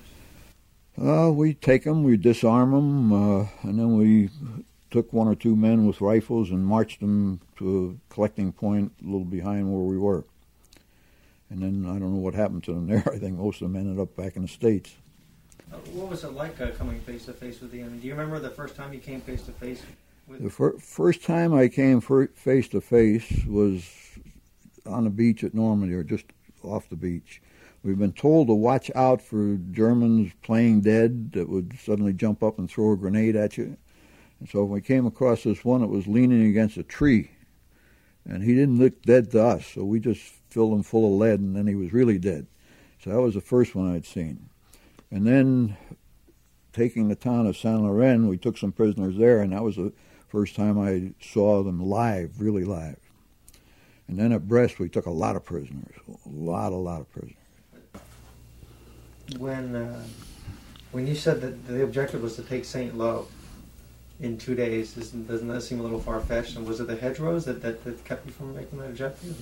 Uh, 1.01 1.31
we 1.33 1.55
take 1.55 1.85
them, 1.85 2.03
we 2.03 2.17
disarm 2.17 2.73
them, 2.73 3.13
uh, 3.13 3.47
and 3.63 3.79
then 3.79 3.97
we 3.97 4.29
took 4.91 5.13
one 5.13 5.29
or 5.29 5.35
two 5.35 5.57
men 5.57 5.87
with 5.87 6.01
rifles 6.01 6.51
and 6.51 6.67
marched 6.67 7.01
them 7.01 7.41
to 7.57 7.97
a 8.11 8.13
collecting 8.13 8.53
point 8.53 8.93
a 9.01 9.05
little 9.05 9.25
behind 9.25 9.73
where 9.73 9.85
we 9.85 9.97
were. 9.97 10.25
And 11.51 11.63
then 11.63 11.85
I 11.85 11.99
don't 11.99 12.15
know 12.15 12.21
what 12.21 12.35
happened 12.35 12.65
to 12.65 12.75
them 12.75 12.87
there. 12.87 13.05
I 13.13 13.19
think 13.19 13.37
most 13.37 13.61
of 13.61 13.73
them 13.73 13.77
ended 13.77 14.01
up 14.01 14.17
back 14.17 14.37
in 14.37 14.43
the 14.43 14.49
States. 14.49 14.95
Uh, 15.73 15.77
what 15.93 16.09
was 16.09 16.25
it 16.25 16.33
like 16.33 16.61
uh, 16.61 16.71
coming 16.71 17.01
face 17.01 17.27
to 17.27 17.33
face 17.33 17.61
with 17.61 17.71
the 17.71 17.81
enemy? 17.81 17.99
Do 17.99 18.07
you 18.07 18.15
remember 18.15 18.39
the 18.39 18.51
first 18.51 18.77
time 18.77 18.93
you 18.93 19.01
came 19.01 19.21
face 19.21 19.43
to 19.43 19.53
face 19.53 19.83
with? 20.27 20.43
The 20.43 20.51
fir- 20.51 20.79
first 20.79 21.23
time 21.25 21.53
I 21.55 21.69
came 21.69 22.01
face 22.01 22.69
to 22.69 22.81
face 22.81 23.45
was 23.47 23.85
on 24.87 25.05
the 25.05 25.11
beach 25.11 25.45
at 25.45 25.55
Normandy, 25.55 25.95
or 25.95 26.03
just 26.03 26.25
off 26.63 26.89
the 26.89 26.97
beach. 26.97 27.43
We've 27.83 27.99
been 27.99 28.13
told 28.13 28.49
to 28.49 28.55
watch 28.55 28.91
out 28.95 29.23
for 29.23 29.57
Germans 29.71 30.33
playing 30.43 30.83
dead 30.83 31.33
that 31.33 31.49
would 31.49 31.79
suddenly 31.79 32.13
jump 32.13 32.43
up 32.43 32.59
and 32.59 32.71
throw 32.71 32.93
a 32.93 32.97
grenade 32.97 33.37
at 33.37 33.57
you. 33.57 33.77
And 34.39 34.49
so 34.49 34.65
when 34.65 34.73
we 34.73 34.81
came 34.81 35.07
across 35.07 35.45
this 35.45 35.65
one, 35.65 35.83
it 35.83 35.89
was 35.89 36.07
leaning 36.07 36.47
against 36.47 36.77
a 36.77 36.83
tree. 36.83 37.31
And 38.27 38.43
he 38.43 38.55
didn't 38.55 38.79
look 38.79 39.03
dead 39.03 39.31
to 39.31 39.43
us, 39.43 39.67
so 39.67 39.85
we 39.85 39.99
just 39.99 40.35
filled 40.51 40.73
him 40.73 40.83
full 40.83 41.07
of 41.07 41.19
lead, 41.19 41.41
and 41.41 41.57
then 41.57 41.67
he 41.67 41.75
was 41.75 41.93
really 41.93 42.19
dead. 42.19 42.47
So 43.03 43.11
that 43.11 43.21
was 43.21 43.35
the 43.35 43.41
first 43.41 43.75
one 43.75 43.93
I'd 43.93 44.05
seen. 44.05 44.51
And 45.11 45.27
then 45.27 45.77
taking 46.73 47.09
the 47.09 47.17
town 47.17 47.47
of 47.47 47.57
Saint 47.57 47.83
Laurent, 47.83 48.29
we 48.29 48.37
took 48.37 48.59
some 48.59 48.73
prisoners 48.73 49.17
there, 49.17 49.41
and 49.41 49.53
that 49.53 49.63
was 49.63 49.77
the 49.77 49.93
first 50.29 50.55
time 50.55 50.79
I 50.79 51.13
saw 51.21 51.63
them 51.63 51.81
live, 51.81 52.41
really 52.41 52.65
live. 52.65 52.99
And 54.07 54.19
then 54.19 54.33
at 54.33 54.49
Brest, 54.49 54.79
we 54.79 54.89
took 54.89 55.07
a 55.07 55.11
lot 55.11 55.37
of 55.37 55.45
prisoners, 55.45 55.95
a 56.09 56.29
lot, 56.29 56.73
a 56.73 56.77
lot 56.77 57.01
of 57.01 57.11
prisoners. 57.11 57.37
When 59.39 59.77
uh, 59.77 60.03
when 60.91 61.07
you 61.07 61.15
said 61.15 61.41
that 61.41 61.69
the 61.69 61.85
objective 61.85 62.21
was 62.23 62.35
to 62.37 62.43
take 62.43 62.65
Saint 62.65 62.99
Lo 62.99 63.29
in 64.19 64.37
two 64.37 64.55
days, 64.57 64.95
doesn't 64.95 65.49
that 65.49 65.63
seem 65.63 65.79
a 65.79 65.83
little 65.83 66.01
far 66.01 66.21
fetched? 66.21 66.57
And 66.57 66.67
was 66.67 66.81
it 66.81 66.89
the 66.89 66.97
hedgerows 66.97 67.45
that, 67.45 67.63
that, 67.63 67.85
that 67.85 68.05
kept 68.05 68.27
you 68.27 68.33
from 68.33 68.55
making 68.55 68.79
that 68.81 68.91
objective? 68.91 69.37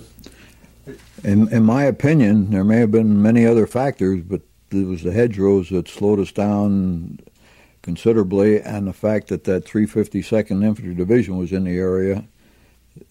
In, 1.23 1.47
in 1.49 1.63
my 1.63 1.83
opinion, 1.83 2.51
there 2.51 2.63
may 2.63 2.77
have 2.77 2.91
been 2.91 3.21
many 3.21 3.45
other 3.45 3.67
factors, 3.67 4.21
but 4.21 4.41
it 4.71 4.85
was 4.85 5.03
the 5.03 5.11
hedgerows 5.11 5.69
that 5.69 5.87
slowed 5.87 6.19
us 6.19 6.31
down 6.31 7.19
considerably, 7.81 8.61
and 8.61 8.87
the 8.87 8.93
fact 8.93 9.27
that 9.29 9.45
that 9.45 9.65
352nd 9.65 10.63
Infantry 10.63 10.93
Division 10.93 11.37
was 11.37 11.51
in 11.51 11.63
the 11.63 11.77
area 11.77 12.25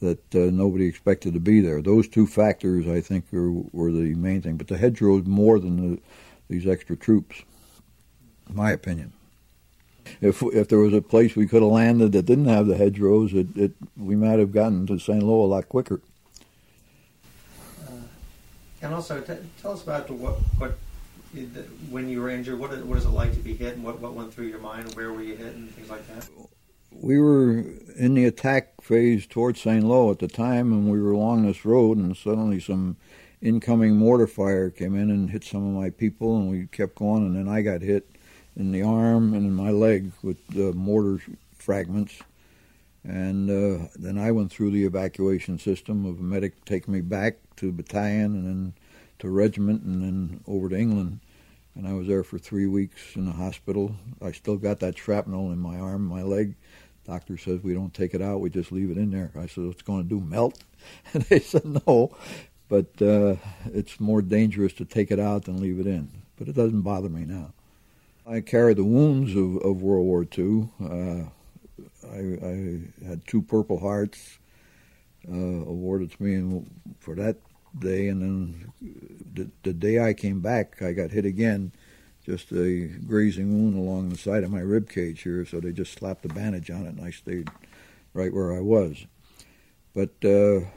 that 0.01 0.35
uh, 0.35 0.51
nobody 0.53 0.87
expected 0.87 1.35
to 1.35 1.41
be 1.41 1.61
there. 1.61 1.81
Those 1.81 2.09
two 2.09 2.27
factors, 2.27 2.87
I 2.87 3.01
think, 3.01 3.25
were, 3.31 3.53
were 3.73 3.91
the 3.91 4.15
main 4.15 4.43
thing. 4.43 4.57
But 4.57 4.69
the 4.69 4.79
hedgerows 4.79 5.25
more 5.25 5.59
than 5.59 5.93
the, 5.95 6.01
these 6.49 6.67
extra 6.67 6.97
troops, 6.97 7.43
my 8.49 8.71
opinion. 8.71 9.13
If 10.21 10.43
if 10.43 10.69
there 10.69 10.79
was 10.79 10.95
a 10.95 11.03
place 11.03 11.37
we 11.37 11.47
could 11.47 11.63
have 11.63 11.71
landed 11.71 12.13
that 12.13 12.25
didn't 12.25 12.47
have 12.47 12.67
the 12.67 12.79
hedgerows, 12.79 13.35
it, 13.35 13.55
it 13.55 13.73
we 13.97 14.17
might 14.17 14.39
have 14.39 14.53
gotten 14.53 14.87
to 14.87 14.99
St. 14.99 15.23
Lo 15.23 15.45
a 15.45 15.47
lot 15.47 15.69
quicker. 15.69 16.01
And 18.81 18.95
also, 18.95 19.21
t- 19.21 19.35
tell 19.61 19.73
us 19.73 19.83
about 19.83 20.09
what 20.11 20.35
what 20.59 20.79
when 21.91 22.09
you 22.09 22.21
were 22.21 22.31
injured. 22.31 22.59
What 22.59 22.71
what 22.85 22.99
is 22.99 23.05
it 23.05 23.11
like 23.11 23.33
to 23.35 23.41
be 23.41 23.55
hit, 23.55 23.75
and 23.75 23.85
what 23.85 24.01
what 24.01 24.15
went 24.15 24.33
through 24.33 24.47
your 24.47 24.61
mind? 24.61 24.95
Where 24.95 25.13
were 25.13 25.23
you 25.23 25.37
hit, 25.37 25.55
and 25.55 25.71
things 25.71 25.91
like 25.91 26.07
that. 26.09 26.29
We 26.91 27.19
were 27.19 27.65
in 27.97 28.15
the 28.15 28.25
attack 28.25 28.81
phase 28.83 29.27
towards 29.27 29.61
St. 29.61 29.85
Lo 29.85 30.11
at 30.11 30.21
the 30.21 30.29
time, 30.29 30.73
and 30.73 30.91
we 30.91 31.01
were 31.01 31.13
along 31.13 31.47
this 31.47 31.65
road, 31.65 31.99
and 31.99 32.17
suddenly 32.17 32.61
some 32.61 32.97
incoming 33.43 33.97
mortar 33.97 34.27
fire 34.27 34.71
came 34.71 34.97
in 34.97 35.11
and 35.11 35.31
hit 35.31 35.45
some 35.45 35.67
of 35.67 35.81
my 35.81 35.91
people, 35.91 36.37
and 36.37 36.51
we 36.51 36.67
kept 36.67 36.97
going, 36.97 37.27
and 37.27 37.37
then 37.37 37.49
I 37.49 37.63
got 37.63 37.83
hit 37.83 38.09
in 38.57 38.73
the 38.73 38.83
arm 38.83 39.35
and 39.35 39.47
in 39.47 39.55
my 39.55 39.71
leg 39.71 40.13
with 40.23 40.45
the 40.49 40.73
mortar 40.73 41.23
fragments. 41.57 42.21
And 43.05 43.49
uh, 43.49 43.89
then 43.97 44.19
I 44.19 44.33
went 44.33 44.51
through 44.51 44.73
the 44.73 44.85
evacuation 44.85 45.59
system 45.59 46.05
of 46.05 46.19
a 46.19 46.23
medic 46.23 46.65
taking 46.65 46.93
me 46.93 47.01
back 47.01 47.37
to 47.59 47.73
battalion 47.73 48.35
and 48.35 48.47
then 48.47 48.73
to 49.19 49.29
regiment 49.29 49.83
and 49.83 50.03
then 50.03 50.41
over 50.47 50.69
to 50.69 50.77
England. 50.77 51.21
And 51.75 51.87
I 51.87 51.93
was 51.93 52.09
there 52.09 52.25
for 52.25 52.39
three 52.39 52.67
weeks 52.67 53.15
in 53.15 53.27
the 53.27 53.33
hospital. 53.33 53.95
I 54.21 54.33
still 54.33 54.57
got 54.57 54.81
that 54.81 54.99
shrapnel 54.99 55.53
in 55.53 55.59
my 55.59 55.79
arm, 55.79 56.07
my 56.07 56.23
leg. 56.23 56.57
Doctor 57.07 57.39
says 57.39 57.63
we 57.63 57.73
don't 57.73 57.95
take 57.95 58.15
it 58.15 58.21
out, 58.21 58.41
we 58.41 58.51
just 58.51 58.71
leave 58.71 58.91
it 58.91 58.99
in 58.99 59.11
there. 59.11 59.31
I 59.35 59.47
said, 59.47 59.65
what's 59.65 59.83
going 59.83 60.03
to 60.03 60.09
do, 60.09 60.21
melt? 60.21 60.63
And 61.13 61.23
they 61.25 61.41
said, 61.41 61.65
no, 61.65 62.17
but 62.69 63.01
uh, 63.03 63.37
it's 63.73 63.99
more 63.99 64.23
dangerous 64.23 64.73
to 64.75 64.85
take 64.85 65.11
it 65.11 65.19
out 65.19 65.45
than 65.45 65.61
leave 65.61 65.81
it 65.81 65.87
in. 65.87 66.09
But 66.37 66.49
it 66.49 66.55
doesn't 66.55 66.83
bother 66.83 67.09
me 67.09 67.25
now. 67.25 67.53
I 68.27 68.41
carry 68.41 68.75
the 68.75 68.85
wounds 68.85 69.35
of, 69.35 69.57
of 69.65 69.83
World 69.83 70.07
War 70.07 70.27
II. 70.37 70.69
Uh, 70.81 71.31
I, 72.07 72.47
I, 72.47 73.09
had 73.09 73.27
two 73.27 73.43
Purple 73.43 73.81
Hearts 73.81 74.39
uh, 75.27 75.35
awarded 75.35 76.13
to 76.13 76.23
me 76.23 76.65
for 77.01 77.15
that 77.15 77.37
day, 77.81 78.09
and 78.09 78.23
then 78.23 78.73
the, 79.35 79.51
the 79.63 79.73
day 79.73 80.01
I 80.01 80.13
came 80.15 80.41
back, 80.41 80.83
I 80.83 80.93
got 80.93 81.11
hit 81.11 81.25
again 81.25 81.73
just 82.25 82.53
a 82.53 82.87
grazing 83.07 83.51
wound 83.51 83.75
along 83.75 84.11
the 84.11 84.19
side 84.19 84.45
of 84.45 84.51
my 84.51 84.61
rib 84.61 84.91
cage 84.91 85.23
here, 85.23 85.47
so 85.47 85.61
they 85.61 85.73
just 85.73 85.95
slapped 85.95 86.25
a 86.27 86.29
bandage 86.29 86.71
on 86.71 86.85
it, 86.85 86.91
and 86.91 87.01
I 87.01 87.11
stayed 87.11 87.49
right 88.13 88.33
where 88.33 88.55
I 88.55 88.61
was. 88.61 89.07
But 89.95 90.11
uh, 90.23 90.69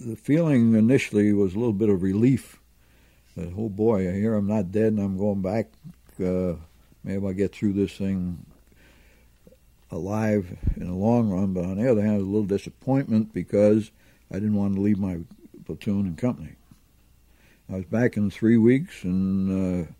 the 0.00 0.16
feeling 0.16 0.74
initially 0.74 1.32
was 1.32 1.54
a 1.54 1.58
little 1.58 1.74
bit 1.74 1.88
of 1.88 2.02
relief. 2.02 2.60
That, 3.36 3.52
oh 3.56 3.68
boy, 3.68 4.08
I 4.08 4.14
hear 4.14 4.34
I'm 4.34 4.46
not 4.46 4.72
dead 4.72 4.92
and 4.92 5.00
I'm 5.00 5.18
going 5.18 5.42
back. 5.42 5.66
Uh, 6.18 6.54
maybe 7.02 7.26
I'll 7.26 7.32
get 7.32 7.54
through 7.54 7.74
this 7.74 7.92
thing 7.92 8.44
alive 9.90 10.56
in 10.76 10.88
the 10.88 10.94
long 10.94 11.30
run. 11.30 11.52
But 11.52 11.64
on 11.64 11.76
the 11.76 11.90
other 11.90 12.02
hand, 12.02 12.20
a 12.20 12.24
little 12.24 12.44
disappointment 12.44 13.32
because 13.32 13.90
I 14.30 14.34
didn't 14.34 14.56
want 14.56 14.74
to 14.74 14.80
leave 14.80 14.98
my 14.98 15.18
platoon 15.64 16.06
and 16.06 16.18
company. 16.18 16.56
I 17.70 17.76
was 17.76 17.84
back 17.86 18.16
in 18.16 18.30
three 18.30 18.58
weeks, 18.58 19.04
and 19.04 19.86
uh, 19.86 19.90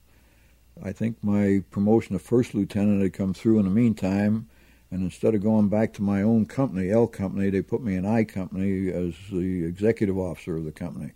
I 0.85 0.93
think 0.93 1.17
my 1.23 1.63
promotion 1.71 2.13
to 2.13 2.19
first 2.19 2.55
lieutenant 2.55 3.03
had 3.03 3.13
come 3.13 3.33
through 3.33 3.59
in 3.59 3.65
the 3.65 3.71
meantime, 3.71 4.49
and 4.91 5.03
instead 5.03 5.35
of 5.35 5.43
going 5.43 5.69
back 5.69 5.93
to 5.95 6.03
my 6.03 6.23
own 6.23 6.47
company, 6.47 6.91
L 6.91 7.07
Company, 7.07 7.51
they 7.51 7.63
put 7.63 7.83
me 7.83 7.97
in 7.97 8.05
I 8.05 8.25
Company 8.25 8.91
as 8.91 9.15
the 9.33 9.65
executive 9.65 10.19
officer 10.19 10.57
of 10.57 10.65
the 10.65 10.73
company. 10.73 11.13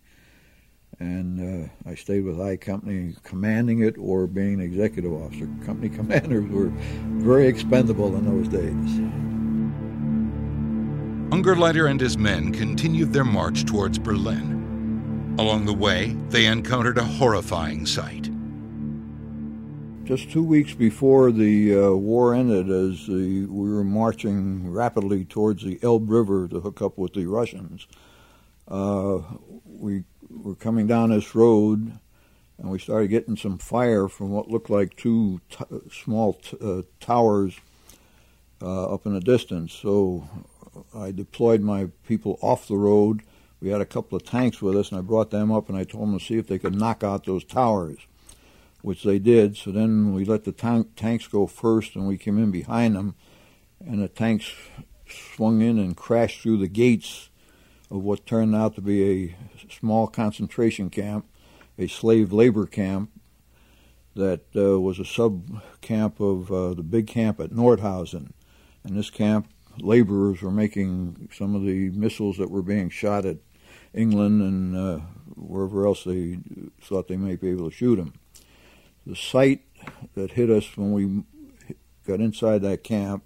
And 1.00 1.66
uh, 1.66 1.88
I 1.88 1.94
stayed 1.94 2.24
with 2.24 2.40
I 2.40 2.56
Company, 2.56 3.14
commanding 3.22 3.82
it 3.82 3.96
or 3.98 4.26
being 4.26 4.60
executive 4.60 5.12
officer. 5.12 5.48
Company 5.64 5.88
commanders 5.96 6.50
were 6.50 6.72
very 7.22 7.46
expendable 7.46 8.16
in 8.16 8.24
those 8.24 8.48
days. 8.48 9.37
Ungerleider 11.38 11.88
and 11.88 12.00
his 12.00 12.18
men 12.18 12.52
continued 12.52 13.12
their 13.12 13.24
march 13.24 13.64
towards 13.64 13.98
Berlin. 13.98 15.36
Along 15.38 15.66
the 15.66 15.72
way, 15.72 16.16
they 16.30 16.46
encountered 16.46 16.98
a 16.98 17.04
horrifying 17.04 17.86
sight 17.86 18.28
just 20.08 20.30
two 20.30 20.42
weeks 20.42 20.72
before 20.72 21.30
the 21.30 21.78
uh, 21.78 21.90
war 21.90 22.34
ended, 22.34 22.70
as 22.70 23.06
the, 23.06 23.44
we 23.44 23.70
were 23.70 23.84
marching 23.84 24.72
rapidly 24.72 25.22
towards 25.26 25.62
the 25.62 25.78
Elbe 25.82 26.08
River 26.08 26.48
to 26.48 26.60
hook 26.60 26.80
up 26.80 26.96
with 26.96 27.12
the 27.12 27.26
Russians, 27.26 27.86
uh, 28.68 29.18
we 29.66 30.04
were 30.30 30.54
coming 30.54 30.86
down 30.86 31.10
this 31.10 31.34
road 31.34 31.92
and 32.56 32.70
we 32.70 32.78
started 32.78 33.08
getting 33.08 33.36
some 33.36 33.58
fire 33.58 34.08
from 34.08 34.30
what 34.30 34.50
looked 34.50 34.70
like 34.70 34.96
two 34.96 35.42
t- 35.50 35.64
small 35.92 36.32
t- 36.32 36.56
uh, 36.58 36.80
towers 37.00 37.60
uh, 38.62 38.94
up 38.94 39.04
in 39.04 39.12
the 39.12 39.20
distance. 39.20 39.74
So 39.74 40.26
I 40.94 41.12
deployed 41.12 41.60
my 41.60 41.88
people 42.06 42.38
off 42.40 42.68
the 42.68 42.76
road. 42.76 43.22
We 43.60 43.70
had 43.70 43.80
a 43.80 43.86
couple 43.86 44.16
of 44.16 44.24
tanks 44.24 44.62
with 44.62 44.76
us, 44.76 44.90
and 44.90 44.98
I 44.98 45.02
brought 45.02 45.30
them 45.30 45.50
up 45.50 45.68
and 45.68 45.76
I 45.76 45.84
told 45.84 46.08
them 46.08 46.18
to 46.18 46.24
see 46.24 46.36
if 46.36 46.46
they 46.46 46.58
could 46.58 46.74
knock 46.74 47.02
out 47.02 47.24
those 47.24 47.44
towers 47.44 47.98
which 48.82 49.02
they 49.02 49.18
did. 49.18 49.56
So 49.56 49.70
then 49.70 50.14
we 50.14 50.24
let 50.24 50.44
the 50.44 50.52
tank, 50.52 50.96
tanks 50.96 51.26
go 51.26 51.46
first, 51.46 51.96
and 51.96 52.06
we 52.06 52.18
came 52.18 52.38
in 52.38 52.50
behind 52.50 52.96
them, 52.96 53.14
and 53.84 54.02
the 54.02 54.08
tanks 54.08 54.52
swung 55.08 55.60
in 55.60 55.78
and 55.78 55.96
crashed 55.96 56.40
through 56.40 56.58
the 56.58 56.68
gates 56.68 57.30
of 57.90 58.02
what 58.02 58.26
turned 58.26 58.54
out 58.54 58.74
to 58.74 58.80
be 58.80 59.24
a 59.24 59.36
small 59.70 60.06
concentration 60.06 60.90
camp, 60.90 61.26
a 61.78 61.86
slave 61.86 62.32
labor 62.32 62.66
camp 62.66 63.10
that 64.14 64.42
uh, 64.56 64.80
was 64.80 64.98
a 64.98 65.04
sub 65.04 65.62
camp 65.80 66.20
of 66.20 66.50
uh, 66.50 66.74
the 66.74 66.82
big 66.82 67.06
camp 67.06 67.40
at 67.40 67.50
Nordhausen. 67.50 68.32
And 68.84 68.96
this 68.96 69.10
camp, 69.10 69.48
laborers 69.80 70.42
were 70.42 70.50
making 70.50 71.28
some 71.32 71.54
of 71.54 71.64
the 71.64 71.90
missiles 71.90 72.36
that 72.38 72.50
were 72.50 72.62
being 72.62 72.90
shot 72.90 73.24
at 73.24 73.38
England 73.94 74.42
and 74.42 74.76
uh, 74.76 74.98
wherever 75.36 75.86
else 75.86 76.04
they 76.04 76.38
thought 76.80 77.08
they 77.08 77.16
might 77.16 77.40
be 77.40 77.50
able 77.50 77.70
to 77.70 77.76
shoot 77.76 77.96
them 77.96 78.12
the 79.08 79.16
sight 79.16 79.62
that 80.14 80.32
hit 80.32 80.50
us 80.50 80.76
when 80.76 80.92
we 80.92 81.24
got 82.06 82.20
inside 82.20 82.60
that 82.60 82.84
camp 82.84 83.24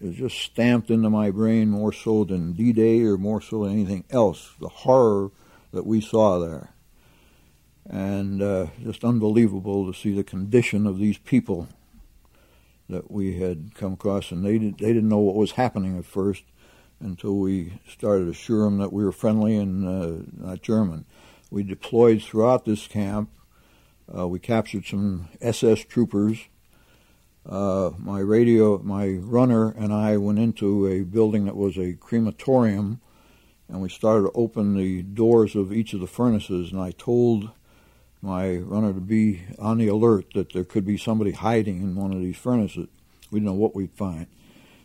is 0.00 0.14
just 0.14 0.38
stamped 0.38 0.88
into 0.88 1.10
my 1.10 1.32
brain 1.32 1.68
more 1.68 1.92
so 1.92 2.22
than 2.22 2.52
D-Day 2.52 3.02
or 3.02 3.18
more 3.18 3.42
so 3.42 3.64
than 3.64 3.72
anything 3.72 4.04
else. 4.10 4.54
The 4.60 4.68
horror 4.68 5.32
that 5.72 5.84
we 5.84 6.00
saw 6.00 6.38
there, 6.38 6.70
and 7.90 8.40
uh, 8.40 8.66
just 8.84 9.04
unbelievable 9.04 9.90
to 9.92 9.98
see 9.98 10.12
the 10.12 10.22
condition 10.22 10.86
of 10.86 10.98
these 10.98 11.18
people 11.18 11.68
that 12.88 13.10
we 13.10 13.38
had 13.38 13.74
come 13.74 13.94
across, 13.94 14.30
and 14.30 14.44
they 14.44 14.58
did, 14.58 14.78
they 14.78 14.92
didn't 14.92 15.08
know 15.08 15.18
what 15.18 15.34
was 15.34 15.52
happening 15.52 15.98
at 15.98 16.04
first 16.04 16.44
until 17.00 17.38
we 17.38 17.80
started 17.88 18.24
to 18.24 18.30
assure 18.30 18.64
them 18.64 18.78
that 18.78 18.92
we 18.92 19.04
were 19.04 19.12
friendly 19.12 19.56
and 19.56 19.86
uh, 19.86 20.24
not 20.36 20.62
German. 20.62 21.04
We 21.50 21.62
deployed 21.62 22.22
throughout 22.22 22.64
this 22.64 22.86
camp 22.86 23.30
uh, 24.16 24.26
we 24.26 24.38
captured 24.38 24.86
some 24.86 25.28
SS 25.40 25.80
troopers. 25.84 26.38
Uh, 27.44 27.90
my 27.98 28.20
radio, 28.20 28.78
my 28.78 29.08
runner, 29.08 29.70
and 29.70 29.92
I 29.92 30.16
went 30.16 30.38
into 30.38 30.86
a 30.86 31.02
building 31.02 31.44
that 31.44 31.56
was 31.56 31.78
a 31.78 31.94
crematorium, 31.94 33.00
and 33.68 33.80
we 33.80 33.88
started 33.88 34.22
to 34.22 34.32
open 34.34 34.76
the 34.76 35.02
doors 35.02 35.54
of 35.54 35.72
each 35.72 35.92
of 35.92 36.00
the 36.00 36.06
furnaces. 36.06 36.72
And 36.72 36.80
I 36.80 36.92
told 36.92 37.50
my 38.20 38.56
runner 38.56 38.92
to 38.92 39.00
be 39.00 39.42
on 39.58 39.78
the 39.78 39.88
alert 39.88 40.26
that 40.34 40.52
there 40.52 40.64
could 40.64 40.84
be 40.84 40.96
somebody 40.96 41.32
hiding 41.32 41.82
in 41.82 41.94
one 41.94 42.12
of 42.12 42.20
these 42.20 42.36
furnaces. 42.36 42.88
We 43.30 43.40
didn't 43.40 43.46
know 43.46 43.60
what 43.60 43.74
we'd 43.74 43.92
find. 43.92 44.26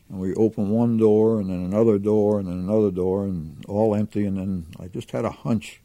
And 0.09 0.19
we 0.19 0.35
opened 0.35 0.69
one 0.69 0.97
door, 0.97 1.39
and 1.39 1.49
then 1.49 1.63
another 1.63 1.97
door, 1.97 2.39
and 2.39 2.47
then 2.47 2.59
another 2.59 2.91
door, 2.91 3.23
and 3.23 3.65
all 3.67 3.95
empty. 3.95 4.25
And 4.25 4.37
then 4.37 4.65
I 4.79 4.87
just 4.87 5.11
had 5.11 5.25
a 5.25 5.31
hunch 5.31 5.81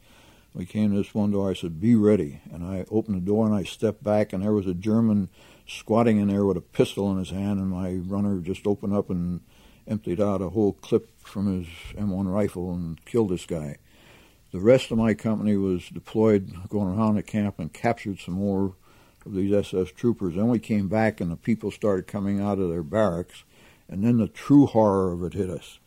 we 0.53 0.65
came 0.65 0.91
to 0.91 0.97
this 0.97 1.13
one 1.13 1.31
door. 1.31 1.49
I 1.49 1.53
said, 1.53 1.79
"Be 1.79 1.95
ready." 1.95 2.41
And 2.51 2.63
I 2.63 2.85
opened 2.89 3.17
the 3.17 3.25
door 3.25 3.45
and 3.45 3.55
I 3.55 3.63
stepped 3.63 4.03
back, 4.03 4.33
and 4.33 4.43
there 4.43 4.53
was 4.53 4.67
a 4.67 4.73
German 4.73 5.29
squatting 5.67 6.17
in 6.17 6.27
there 6.27 6.45
with 6.45 6.57
a 6.57 6.61
pistol 6.61 7.11
in 7.11 7.17
his 7.17 7.29
hand. 7.29 7.59
And 7.59 7.69
my 7.69 7.95
runner 7.95 8.39
just 8.39 8.65
opened 8.65 8.93
up 8.93 9.09
and 9.09 9.41
emptied 9.87 10.19
out 10.19 10.41
a 10.41 10.49
whole 10.49 10.73
clip 10.73 11.09
from 11.21 11.47
his 11.47 11.67
M1 11.95 12.27
rifle 12.27 12.73
and 12.73 13.03
killed 13.05 13.29
this 13.29 13.45
guy. 13.45 13.77
The 14.51 14.59
rest 14.59 14.91
of 14.91 14.97
my 14.97 15.13
company 15.13 15.55
was 15.55 15.89
deployed, 15.89 16.51
going 16.69 16.87
around 16.87 17.15
the 17.15 17.23
camp, 17.23 17.59
and 17.59 17.71
captured 17.71 18.19
some 18.19 18.35
more 18.35 18.73
of 19.25 19.33
these 19.33 19.53
SS 19.53 19.91
troopers. 19.91 20.35
Then 20.35 20.47
we 20.47 20.59
came 20.59 20.87
back, 20.87 21.21
and 21.21 21.31
the 21.31 21.35
people 21.35 21.71
started 21.71 22.07
coming 22.07 22.41
out 22.41 22.59
of 22.59 22.69
their 22.69 22.83
barracks, 22.83 23.43
and 23.87 24.03
then 24.03 24.17
the 24.17 24.27
true 24.27 24.65
horror 24.65 25.11
of 25.11 25.23
it 25.23 25.33
hit 25.33 25.49
us 25.49 25.79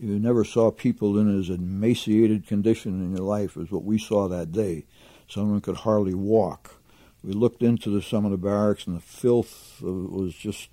you 0.00 0.18
never 0.18 0.44
saw 0.44 0.70
people 0.70 1.18
in 1.18 1.38
as 1.38 1.48
emaciated 1.48 2.46
condition 2.46 3.02
in 3.02 3.16
your 3.16 3.24
life 3.24 3.56
as 3.56 3.70
what 3.70 3.84
we 3.84 3.98
saw 3.98 4.28
that 4.28 4.52
day. 4.52 4.84
Someone 5.28 5.60
could 5.60 5.78
hardly 5.78 6.14
walk. 6.14 6.76
We 7.22 7.32
looked 7.32 7.62
into 7.62 7.90
the, 7.90 8.00
some 8.00 8.24
of 8.24 8.30
the 8.30 8.36
barracks, 8.36 8.86
and 8.86 8.96
the 8.96 9.00
filth 9.00 9.80
was 9.80 10.34
just 10.34 10.68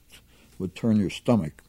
would 0.60 0.76
turn 0.76 1.00
your 1.00 1.10
stomach. 1.10 1.64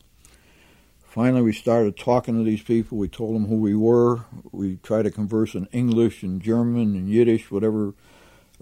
Finally, 1.17 1.41
we 1.41 1.53
started 1.55 1.97
talking 1.97 2.37
to 2.37 2.45
these 2.45 2.63
people. 2.63 2.99
We 2.99 3.09
told 3.09 3.35
them 3.35 3.47
who 3.47 3.57
we 3.57 3.75
were. 3.75 4.27
We 4.53 4.77
tried 4.83 5.05
to 5.05 5.11
converse 5.11 5.55
in 5.55 5.65
English 5.73 6.23
and 6.23 6.43
German 6.43 6.95
and 6.95 7.09
Yiddish, 7.09 7.51
whatever 7.51 7.95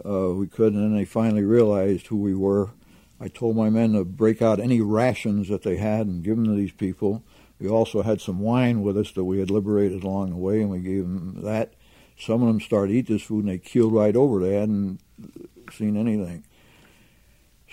uh, 0.07 0.29
we 0.29 0.47
could, 0.47 0.73
and 0.73 0.81
then 0.81 0.97
they 0.97 1.05
finally 1.05 1.43
realized 1.43 2.07
who 2.07 2.17
we 2.17 2.33
were. 2.33 2.71
I 3.19 3.27
told 3.27 3.57
my 3.57 3.71
men 3.71 3.95
to 3.95 4.05
break 4.05 4.41
out 4.41 4.61
any 4.61 4.81
rations 4.81 5.49
that 5.49 5.65
they 5.65 5.79
had 5.79 6.07
and 6.07 6.23
give 6.23 6.37
them 6.37 6.45
to 6.45 6.55
these 6.55 6.71
people. 6.71 7.25
We 7.59 7.69
also 7.69 8.03
had 8.03 8.21
some 8.21 8.39
wine 8.39 8.83
with 8.83 8.97
us 8.97 9.11
that 9.11 9.25
we 9.25 9.41
had 9.41 9.51
liberated 9.51 10.05
along 10.05 10.31
the 10.31 10.37
way, 10.37 10.61
and 10.61 10.71
we 10.71 10.79
gave 10.79 11.03
them 11.03 11.41
that. 11.43 11.73
Some 12.17 12.41
of 12.41 12.47
them 12.47 12.61
started 12.61 12.93
to 12.93 12.99
eat 12.99 13.09
this 13.09 13.23
food, 13.23 13.47
and 13.47 13.53
they 13.53 13.59
keeled 13.59 13.93
right 13.93 14.15
over. 14.15 14.39
They 14.39 14.55
hadn't 14.55 15.01
seen 15.73 15.97
anything. 15.97 16.45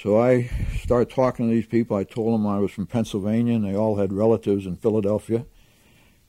So 0.01 0.19
I 0.19 0.49
started 0.79 1.11
talking 1.11 1.47
to 1.47 1.53
these 1.53 1.67
people. 1.67 1.95
I 1.95 2.03
told 2.03 2.33
them 2.33 2.47
I 2.47 2.57
was 2.57 2.71
from 2.71 2.87
Pennsylvania, 2.87 3.53
and 3.53 3.63
they 3.63 3.75
all 3.75 3.97
had 3.97 4.11
relatives 4.11 4.65
in 4.65 4.75
Philadelphia, 4.77 5.45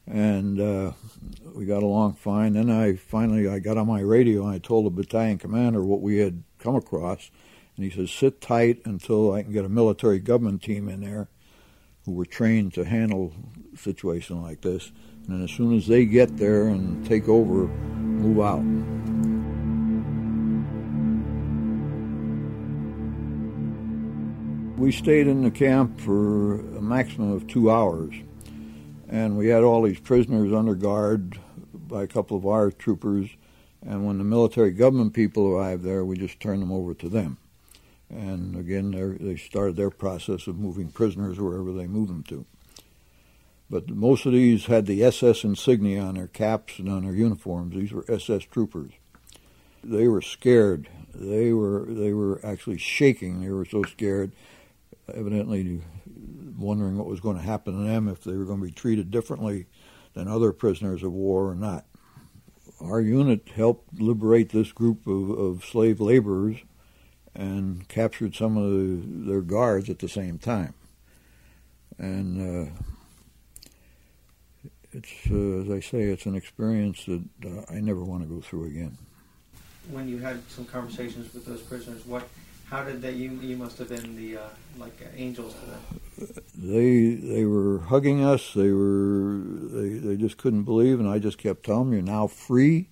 and 0.06 0.60
uh, 0.60 0.92
we 1.54 1.64
got 1.64 1.82
along 1.82 2.14
fine. 2.16 2.52
Then 2.52 2.70
I 2.70 2.96
finally 2.96 3.48
I 3.48 3.60
got 3.60 3.78
on 3.78 3.86
my 3.86 4.00
radio 4.00 4.42
and 4.44 4.54
I 4.54 4.58
told 4.58 4.84
the 4.84 4.90
battalion 4.90 5.38
commander 5.38 5.82
what 5.82 6.02
we 6.02 6.18
had 6.18 6.42
come 6.58 6.76
across, 6.76 7.30
and 7.76 7.84
he 7.86 7.90
says, 7.90 8.10
"Sit 8.10 8.42
tight 8.42 8.82
until 8.84 9.32
I 9.32 9.42
can 9.42 9.52
get 9.52 9.64
a 9.64 9.70
military 9.70 10.18
government 10.18 10.62
team 10.62 10.88
in 10.88 11.00
there." 11.00 11.28
who 12.04 12.10
were 12.10 12.24
trained 12.24 12.74
to 12.74 12.84
handle 12.84 13.32
a 13.72 13.76
situation 13.76 14.42
like 14.42 14.60
this. 14.60 14.90
And 15.28 15.44
as 15.44 15.52
soon 15.52 15.76
as 15.76 15.86
they 15.86 16.04
get 16.04 16.36
there 16.36 16.66
and 16.66 17.06
take 17.06 17.28
over, 17.28 17.68
move 17.68 18.40
out. 18.40 19.11
We 24.82 24.90
stayed 24.90 25.28
in 25.28 25.44
the 25.44 25.50
camp 25.52 26.00
for 26.00 26.54
a 26.54 26.82
maximum 26.82 27.30
of 27.30 27.46
two 27.46 27.70
hours, 27.70 28.12
and 29.08 29.38
we 29.38 29.46
had 29.46 29.62
all 29.62 29.82
these 29.82 30.00
prisoners 30.00 30.52
under 30.52 30.74
guard 30.74 31.38
by 31.72 32.02
a 32.02 32.08
couple 32.08 32.36
of 32.36 32.44
our 32.44 32.72
troopers. 32.72 33.30
And 33.80 34.04
when 34.04 34.18
the 34.18 34.24
military 34.24 34.72
government 34.72 35.14
people 35.14 35.46
arrived 35.46 35.84
there, 35.84 36.04
we 36.04 36.16
just 36.16 36.40
turned 36.40 36.62
them 36.62 36.72
over 36.72 36.94
to 36.94 37.08
them. 37.08 37.38
And 38.10 38.56
again, 38.56 38.90
they 39.20 39.36
started 39.36 39.76
their 39.76 39.88
process 39.88 40.48
of 40.48 40.58
moving 40.58 40.88
prisoners 40.88 41.38
wherever 41.38 41.72
they 41.72 41.86
moved 41.86 42.10
them 42.10 42.24
to. 42.24 42.44
But 43.70 43.88
most 43.88 44.26
of 44.26 44.32
these 44.32 44.66
had 44.66 44.86
the 44.86 45.04
SS 45.04 45.44
insignia 45.44 46.02
on 46.02 46.16
their 46.16 46.26
caps 46.26 46.80
and 46.80 46.88
on 46.88 47.04
their 47.04 47.14
uniforms. 47.14 47.76
These 47.76 47.92
were 47.92 48.04
SS 48.08 48.46
troopers. 48.46 48.90
They 49.84 50.08
were 50.08 50.22
scared. 50.22 50.88
They 51.14 51.52
were 51.52 51.86
they 51.88 52.12
were 52.12 52.40
actually 52.44 52.78
shaking. 52.78 53.42
They 53.42 53.50
were 53.50 53.64
so 53.64 53.84
scared, 53.84 54.32
evidently 55.12 55.82
wondering 56.58 56.96
what 56.96 57.06
was 57.06 57.20
going 57.20 57.36
to 57.36 57.42
happen 57.42 57.76
to 57.76 57.88
them 57.88 58.08
if 58.08 58.22
they 58.24 58.36
were 58.36 58.44
going 58.44 58.60
to 58.60 58.66
be 58.66 58.72
treated 58.72 59.10
differently 59.10 59.66
than 60.14 60.28
other 60.28 60.52
prisoners 60.52 61.02
of 61.02 61.12
war 61.12 61.48
or 61.48 61.54
not. 61.54 61.84
Our 62.80 63.00
unit 63.00 63.48
helped 63.54 64.00
liberate 64.00 64.50
this 64.50 64.72
group 64.72 65.06
of, 65.06 65.30
of 65.30 65.64
slave 65.64 66.00
laborers 66.00 66.56
and 67.34 67.86
captured 67.88 68.34
some 68.34 68.56
of 68.56 68.70
the, 68.70 69.30
their 69.30 69.40
guards 69.40 69.88
at 69.88 70.00
the 70.00 70.08
same 70.08 70.38
time. 70.38 70.74
And 71.98 72.68
uh, 72.68 72.70
it's, 74.92 75.30
uh, 75.30 75.62
as 75.62 75.70
I 75.70 75.80
say, 75.80 76.02
it's 76.02 76.26
an 76.26 76.34
experience 76.34 77.04
that 77.06 77.22
uh, 77.44 77.72
I 77.72 77.80
never 77.80 78.04
want 78.04 78.22
to 78.22 78.28
go 78.28 78.40
through 78.40 78.66
again. 78.66 78.98
When 79.90 80.08
you 80.08 80.18
had 80.18 80.42
some 80.50 80.64
conversations 80.64 81.32
with 81.32 81.46
those 81.46 81.62
prisoners, 81.62 82.04
what, 82.06 82.28
how 82.72 82.82
did 82.82 83.02
they? 83.02 83.12
You, 83.12 83.32
you 83.42 83.56
must 83.58 83.76
have 83.78 83.90
been 83.90 84.16
the 84.16 84.38
uh, 84.38 84.48
like 84.78 84.98
angels 85.14 85.54
to 85.54 85.66
them. 85.66 86.42
They 86.56 87.10
they 87.14 87.44
were 87.44 87.80
hugging 87.80 88.24
us. 88.24 88.54
They 88.54 88.70
were 88.70 89.40
they 89.44 89.90
they 89.90 90.16
just 90.16 90.38
couldn't 90.38 90.62
believe, 90.62 90.98
and 90.98 91.08
I 91.08 91.18
just 91.18 91.36
kept 91.36 91.64
telling 91.66 91.90
them, 91.90 91.92
"You're 91.92 92.02
now 92.02 92.26
free." 92.26 92.88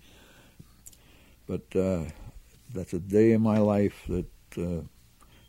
But 1.48 1.74
uh, 1.74 2.04
that's 2.74 2.92
a 2.92 2.98
day 2.98 3.32
in 3.32 3.40
my 3.40 3.58
life 3.58 4.04
that 4.08 4.30
uh, 4.58 4.82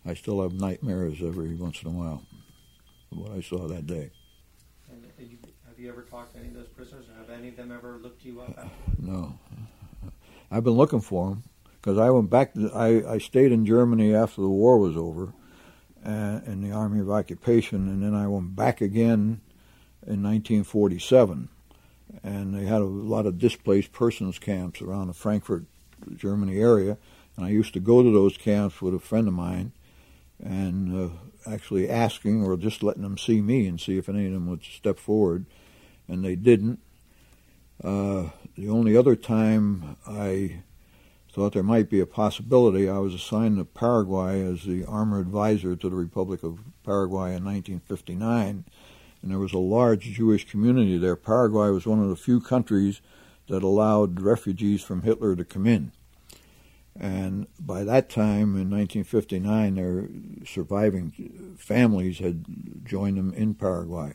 I 0.06 0.14
still 0.14 0.42
have 0.42 0.54
nightmares 0.54 1.22
every 1.22 1.54
once 1.56 1.84
in 1.84 1.90
a 1.90 1.92
while. 1.92 2.24
What 3.10 3.34
I 3.34 3.42
saw 3.42 3.68
that 3.68 3.86
day. 3.86 4.12
And 4.90 5.06
you, 5.20 5.38
have 5.68 5.78
you 5.78 5.90
ever 5.90 6.04
talked 6.04 6.34
to 6.34 6.40
any 6.40 6.48
of 6.48 6.54
those 6.54 6.70
prisoners, 6.70 7.06
or 7.10 7.20
have 7.20 7.30
any 7.30 7.50
of 7.50 7.58
them 7.58 7.72
ever 7.74 8.00
looked 8.02 8.24
you 8.24 8.40
up? 8.40 8.70
No, 8.98 9.38
I've 10.50 10.64
been 10.64 10.74
looking 10.74 11.02
for 11.02 11.32
them 11.32 11.44
because 11.82 11.98
I 11.98 12.10
went 12.10 12.30
back. 12.30 12.54
To, 12.54 12.72
I 12.74 13.14
I 13.14 13.18
stayed 13.18 13.52
in 13.52 13.66
Germany 13.66 14.14
after 14.14 14.42
the 14.42 14.50
war 14.50 14.78
was 14.78 14.96
over, 14.96 15.34
uh, 16.06 16.40
in 16.46 16.62
the 16.62 16.72
Army 16.72 17.00
of 17.00 17.10
Occupation, 17.10 17.88
and 17.88 18.04
then 18.04 18.14
I 18.14 18.28
went 18.28 18.56
back 18.56 18.82
again 18.82 19.42
in 20.06 20.24
1947, 20.24 21.50
and 22.24 22.56
they 22.56 22.66
had 22.66 22.82
a 22.82 22.86
lot 22.86 23.26
of 23.26 23.38
displaced 23.38 23.92
persons 23.92 24.40
camps 24.40 24.82
around 24.82 25.08
the 25.08 25.14
Frankfurt, 25.14 25.66
Germany 26.16 26.60
area 26.60 26.98
and 27.36 27.46
I 27.46 27.50
used 27.50 27.74
to 27.74 27.80
go 27.80 28.04
to 28.04 28.12
those 28.12 28.38
camps 28.38 28.82
with 28.82 28.94
a 28.94 29.00
friend 29.00 29.28
of 29.28 29.34
mine 29.34 29.72
and 30.40 30.96
uh, 30.96 31.14
actually 31.50 31.90
asking 31.90 32.44
or 32.44 32.58
just 32.58 32.84
letting 32.84 33.04
them 33.04 33.18
see 33.18 33.42
me 33.42 33.68
and 33.68 33.80
see 33.80 33.98
if 33.98 34.10
any 34.10 34.26
of 34.28 34.34
them 34.34 34.48
would 34.48 34.64
step 34.64 35.00
forward. 35.00 35.46
And 36.08 36.24
they 36.24 36.36
didn't. 36.36 36.80
Uh, 37.84 38.30
the 38.56 38.70
only 38.70 38.96
other 38.96 39.16
time 39.16 39.98
I 40.06 40.62
thought 41.34 41.54
there 41.54 41.64
might 41.64 41.90
be 41.90 42.02
a 42.02 42.06
possibility, 42.06 42.90
I 42.90 42.98
was 42.98 43.14
assigned 43.14 43.58
to 43.58 43.66
Paraguay 43.66 44.42
as 44.42 44.64
the 44.64 44.84
armor 44.86 45.20
advisor 45.20 45.78
to 45.78 45.90
the 45.90 45.96
Republic 45.96 46.44
of 46.44 46.60
Paraguay 46.84 47.36
in 47.36 47.46
1959. 47.46 48.66
And 49.22 49.32
there 49.32 49.40
was 49.40 49.54
a 49.54 49.58
large 49.58 50.12
Jewish 50.12 50.50
community 50.50 50.98
there. 50.98 51.16
Paraguay 51.16 51.70
was 51.70 51.88
one 51.88 52.04
of 52.04 52.10
the 52.10 52.16
few 52.18 52.42
countries 52.42 53.00
that 53.48 53.64
allowed 53.64 54.20
refugees 54.20 54.84
from 54.84 55.04
Hitler 55.04 55.36
to 55.36 55.46
come 55.46 55.66
in. 55.66 55.94
And 57.00 57.48
by 57.58 57.86
that 57.86 58.10
time, 58.10 58.58
in 58.58 58.70
1959, 58.70 59.76
their 59.76 60.10
surviving 60.46 61.56
families 61.58 62.20
had 62.20 62.44
joined 62.84 63.18
them 63.18 63.34
in 63.34 63.54
Paraguay. 63.54 64.14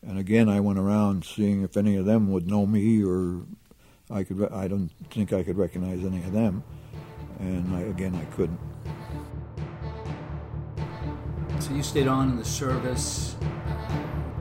And 0.00 0.18
again, 0.18 0.48
I 0.48 0.60
went 0.60 0.78
around 0.78 1.24
seeing 1.24 1.62
if 1.62 1.76
any 1.76 1.96
of 1.96 2.06
them 2.06 2.30
would 2.30 2.46
know 2.46 2.64
me, 2.64 3.04
or 3.04 3.42
I 4.10 4.22
could. 4.22 4.50
I 4.52 4.68
don't 4.68 4.90
think 5.10 5.32
I 5.32 5.42
could 5.42 5.58
recognize 5.58 6.04
any 6.04 6.18
of 6.18 6.32
them. 6.32 6.62
And 7.40 7.74
I, 7.74 7.80
again, 7.80 8.14
I 8.14 8.24
couldn't. 8.36 8.60
So 11.60 11.74
you 11.74 11.82
stayed 11.82 12.06
on 12.06 12.30
in 12.30 12.36
the 12.36 12.44
service, 12.44 13.36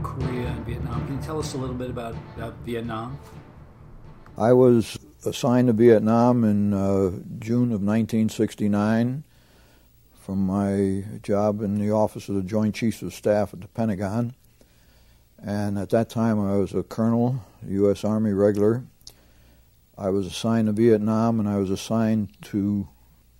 Korea 0.03 0.47
and 0.47 0.65
Vietnam. 0.65 1.05
Can 1.07 1.17
you 1.17 1.23
tell 1.23 1.39
us 1.39 1.53
a 1.53 1.57
little 1.57 1.75
bit 1.75 1.89
about, 1.89 2.15
about 2.35 2.55
Vietnam? 2.65 3.19
I 4.37 4.53
was 4.53 4.97
assigned 5.25 5.67
to 5.67 5.73
Vietnam 5.73 6.43
in 6.43 6.73
uh, 6.73 7.11
June 7.39 7.71
of 7.71 7.81
1969 7.81 9.23
from 10.13 10.45
my 10.45 11.03
job 11.23 11.61
in 11.61 11.79
the 11.79 11.91
office 11.91 12.29
of 12.29 12.35
the 12.35 12.41
Joint 12.41 12.75
Chiefs 12.75 13.01
of 13.01 13.13
Staff 13.13 13.53
at 13.53 13.61
the 13.61 13.67
Pentagon. 13.69 14.35
And 15.41 15.77
at 15.77 15.89
that 15.89 16.09
time, 16.09 16.39
I 16.39 16.57
was 16.57 16.73
a 16.73 16.83
colonel, 16.83 17.43
U.S. 17.67 18.03
Army 18.03 18.33
regular. 18.33 18.83
I 19.97 20.09
was 20.09 20.27
assigned 20.27 20.67
to 20.67 20.73
Vietnam, 20.73 21.39
and 21.39 21.47
I 21.47 21.57
was 21.57 21.69
assigned 21.69 22.29
to 22.43 22.87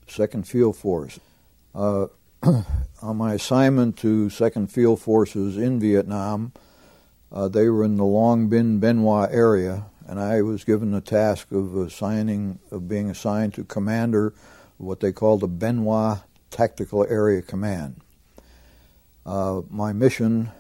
Second 0.08 0.48
Field 0.48 0.78
Force. 0.78 1.20
Uh, 1.74 2.08
on 3.02 3.18
my 3.18 3.34
assignment 3.34 3.98
to 3.98 4.30
Second 4.30 4.72
Field 4.72 5.02
Forces 5.02 5.58
in 5.58 5.80
Vietnam, 5.80 6.54
uh, 7.32 7.48
they 7.50 7.68
were 7.68 7.84
in 7.84 7.98
the 7.98 8.06
Long 8.06 8.50
Binh 8.50 9.02
Hoa 9.02 9.28
area, 9.30 9.88
and 10.08 10.20
I 10.20 10.42
was 10.42 10.64
given 10.64 10.92
the 10.92 11.02
task 11.02 11.52
of 11.52 11.76
assigning 11.76 12.60
of 12.72 12.88
being 12.88 13.10
assigned 13.10 13.54
to 13.56 13.66
commander 13.66 14.34
what 14.78 15.02
they 15.02 15.12
call 15.12 15.38
the 15.38 15.48
Hoa 15.48 16.24
Tactical 16.52 17.06
Area 17.10 17.42
Command. 17.42 18.00
Uh, 19.26 19.62
my 19.70 19.92
mission 19.92 20.52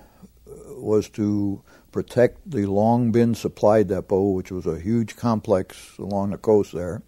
was 0.85 1.09
to 1.09 1.61
protect 1.91 2.49
the 2.49 2.65
Long 2.65 3.11
Binh 3.11 3.35
Supply 3.35 3.83
Depot, 3.83 4.31
which 4.31 4.51
was 4.51 4.65
a 4.65 4.79
huge 4.79 5.15
complex 5.15 5.97
along 5.97 6.29
the 6.29 6.37
coast 6.37 6.73
there, 6.73 7.01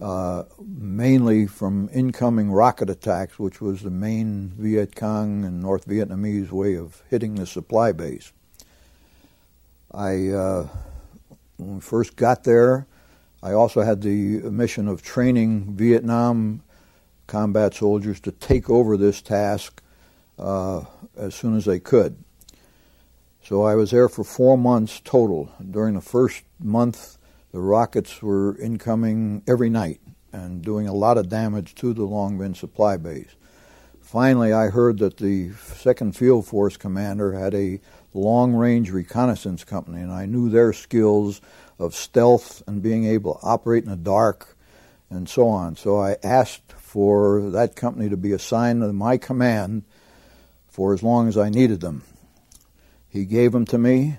uh, 0.00 0.44
mainly 0.58 1.46
from 1.46 1.88
incoming 1.92 2.50
rocket 2.50 2.90
attacks, 2.90 3.38
which 3.38 3.60
was 3.60 3.82
the 3.82 3.90
main 3.90 4.52
Viet 4.58 4.96
Cong 4.96 5.44
and 5.44 5.60
North 5.60 5.86
Vietnamese 5.86 6.50
way 6.50 6.76
of 6.76 7.02
hitting 7.08 7.36
the 7.36 7.46
supply 7.46 7.92
base. 7.92 8.32
I 9.92 10.28
uh, 10.28 10.68
when 11.58 11.76
we 11.76 11.80
first 11.80 12.16
got 12.16 12.44
there, 12.44 12.86
I 13.42 13.52
also 13.52 13.82
had 13.82 14.02
the 14.02 14.40
mission 14.40 14.88
of 14.88 15.02
training 15.02 15.76
Vietnam 15.76 16.62
combat 17.26 17.74
soldiers 17.74 18.18
to 18.20 18.32
take 18.32 18.68
over 18.68 18.96
this 18.96 19.22
task 19.22 19.82
uh, 20.38 20.84
as 21.16 21.34
soon 21.34 21.56
as 21.56 21.64
they 21.64 21.78
could. 21.78 22.23
So 23.44 23.62
I 23.62 23.74
was 23.74 23.90
there 23.90 24.08
for 24.08 24.24
four 24.24 24.56
months 24.56 25.02
total. 25.04 25.50
During 25.70 25.94
the 25.94 26.00
first 26.00 26.44
month, 26.58 27.18
the 27.52 27.60
rockets 27.60 28.22
were 28.22 28.56
incoming 28.58 29.42
every 29.46 29.68
night 29.68 30.00
and 30.32 30.62
doing 30.62 30.88
a 30.88 30.94
lot 30.94 31.18
of 31.18 31.28
damage 31.28 31.74
to 31.76 31.92
the 31.92 32.04
Long 32.04 32.54
supply 32.54 32.96
base. 32.96 33.36
Finally, 34.00 34.54
I 34.54 34.68
heard 34.68 34.98
that 35.00 35.18
the 35.18 35.50
2nd 35.50 36.16
Field 36.16 36.46
Force 36.46 36.78
commander 36.78 37.32
had 37.32 37.54
a 37.54 37.80
long 38.14 38.54
range 38.54 38.90
reconnaissance 38.90 39.62
company, 39.62 40.00
and 40.00 40.10
I 40.10 40.24
knew 40.24 40.48
their 40.48 40.72
skills 40.72 41.42
of 41.78 41.94
stealth 41.94 42.62
and 42.66 42.82
being 42.82 43.04
able 43.04 43.34
to 43.34 43.46
operate 43.46 43.84
in 43.84 43.90
the 43.90 43.96
dark 43.96 44.56
and 45.10 45.28
so 45.28 45.48
on. 45.48 45.76
So 45.76 46.00
I 46.00 46.16
asked 46.22 46.72
for 46.72 47.50
that 47.50 47.76
company 47.76 48.08
to 48.08 48.16
be 48.16 48.32
assigned 48.32 48.80
to 48.80 48.92
my 48.94 49.18
command 49.18 49.82
for 50.66 50.94
as 50.94 51.02
long 51.02 51.28
as 51.28 51.36
I 51.36 51.50
needed 51.50 51.82
them. 51.82 52.04
He 53.14 53.26
gave 53.26 53.52
them 53.52 53.64
to 53.66 53.78
me. 53.78 54.16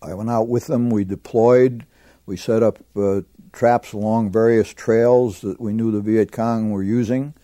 I 0.00 0.14
went 0.14 0.30
out 0.30 0.48
with 0.48 0.68
them. 0.68 0.88
We 0.88 1.04
deployed. 1.04 1.84
We 2.24 2.38
set 2.38 2.62
up 2.62 2.78
uh, 2.96 3.20
traps 3.52 3.92
along 3.92 4.32
various 4.32 4.72
trails 4.72 5.42
that 5.42 5.60
we 5.60 5.74
knew 5.74 5.90
the 5.90 6.00
Viet 6.00 6.32
Cong 6.32 6.70
were 6.70 6.82
using. 6.82 7.34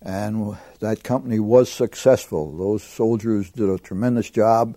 And 0.00 0.56
that 0.78 1.02
company 1.02 1.40
was 1.40 1.72
successful. 1.72 2.56
Those 2.56 2.84
soldiers 2.84 3.50
did 3.50 3.68
a 3.68 3.78
tremendous 3.78 4.30
job 4.30 4.76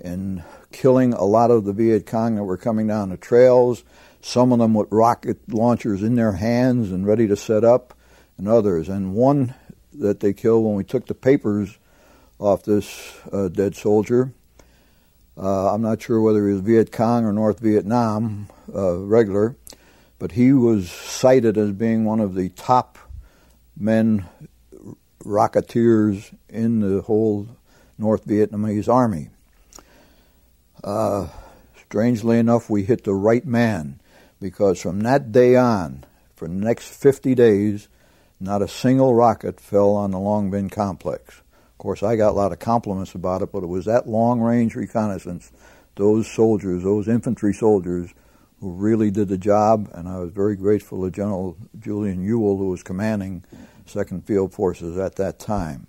in 0.00 0.44
killing 0.70 1.14
a 1.14 1.24
lot 1.24 1.50
of 1.50 1.64
the 1.64 1.72
Viet 1.72 2.06
Cong 2.06 2.36
that 2.36 2.44
were 2.44 2.56
coming 2.56 2.86
down 2.86 3.08
the 3.08 3.16
trails, 3.16 3.82
some 4.20 4.52
of 4.52 4.60
them 4.60 4.74
with 4.74 4.86
rocket 4.92 5.52
launchers 5.52 6.04
in 6.04 6.14
their 6.14 6.34
hands 6.34 6.92
and 6.92 7.04
ready 7.04 7.26
to 7.26 7.34
set 7.34 7.64
up, 7.64 7.92
and 8.38 8.46
others. 8.46 8.88
And 8.88 9.14
one 9.14 9.52
that 9.94 10.20
they 10.20 10.32
killed 10.32 10.64
when 10.64 10.76
we 10.76 10.84
took 10.84 11.08
the 11.08 11.14
papers 11.14 11.76
off 12.38 12.62
this 12.62 13.12
uh, 13.32 13.48
dead 13.48 13.74
soldier, 13.74 14.32
uh, 15.40 15.72
I'm 15.72 15.80
not 15.80 16.02
sure 16.02 16.20
whether 16.20 16.46
he 16.46 16.52
was 16.52 16.62
Viet 16.62 16.92
Cong 16.92 17.24
or 17.24 17.32
North 17.32 17.60
Vietnam 17.60 18.48
uh, 18.74 18.98
regular, 18.98 19.56
but 20.18 20.32
he 20.32 20.52
was 20.52 20.90
cited 20.90 21.56
as 21.56 21.72
being 21.72 22.04
one 22.04 22.20
of 22.20 22.34
the 22.34 22.50
top 22.50 22.98
men 23.74 24.26
rocketeers 25.24 26.34
in 26.48 26.80
the 26.80 27.02
whole 27.02 27.48
North 27.96 28.26
Vietnamese 28.26 28.88
army. 28.92 29.30
Uh, 30.84 31.28
strangely 31.86 32.38
enough, 32.38 32.68
we 32.68 32.84
hit 32.84 33.04
the 33.04 33.14
right 33.14 33.46
man 33.46 33.98
because 34.40 34.80
from 34.80 35.00
that 35.00 35.32
day 35.32 35.56
on, 35.56 36.04
for 36.34 36.48
the 36.48 36.54
next 36.54 36.88
50 36.88 37.34
days, 37.34 37.88
not 38.38 38.62
a 38.62 38.68
single 38.68 39.14
rocket 39.14 39.58
fell 39.58 39.94
on 39.94 40.10
the 40.10 40.18
Long 40.18 40.50
Binh 40.50 40.70
complex. 40.70 41.42
Of 41.80 41.82
course, 41.82 42.02
I 42.02 42.14
got 42.16 42.32
a 42.32 42.36
lot 42.36 42.52
of 42.52 42.58
compliments 42.58 43.14
about 43.14 43.40
it, 43.40 43.52
but 43.52 43.62
it 43.62 43.68
was 43.68 43.86
that 43.86 44.06
long 44.06 44.42
range 44.42 44.74
reconnaissance, 44.74 45.50
those 45.94 46.30
soldiers, 46.30 46.82
those 46.82 47.08
infantry 47.08 47.54
soldiers, 47.54 48.12
who 48.60 48.72
really 48.72 49.10
did 49.10 49.28
the 49.28 49.38
job, 49.38 49.88
and 49.94 50.06
I 50.06 50.18
was 50.18 50.30
very 50.30 50.56
grateful 50.56 51.02
to 51.02 51.10
General 51.10 51.56
Julian 51.78 52.22
Ewell, 52.22 52.58
who 52.58 52.68
was 52.68 52.82
commanding 52.82 53.44
Second 53.86 54.26
Field 54.26 54.52
Forces 54.52 54.98
at 54.98 55.16
that 55.16 55.38
time. 55.38 55.86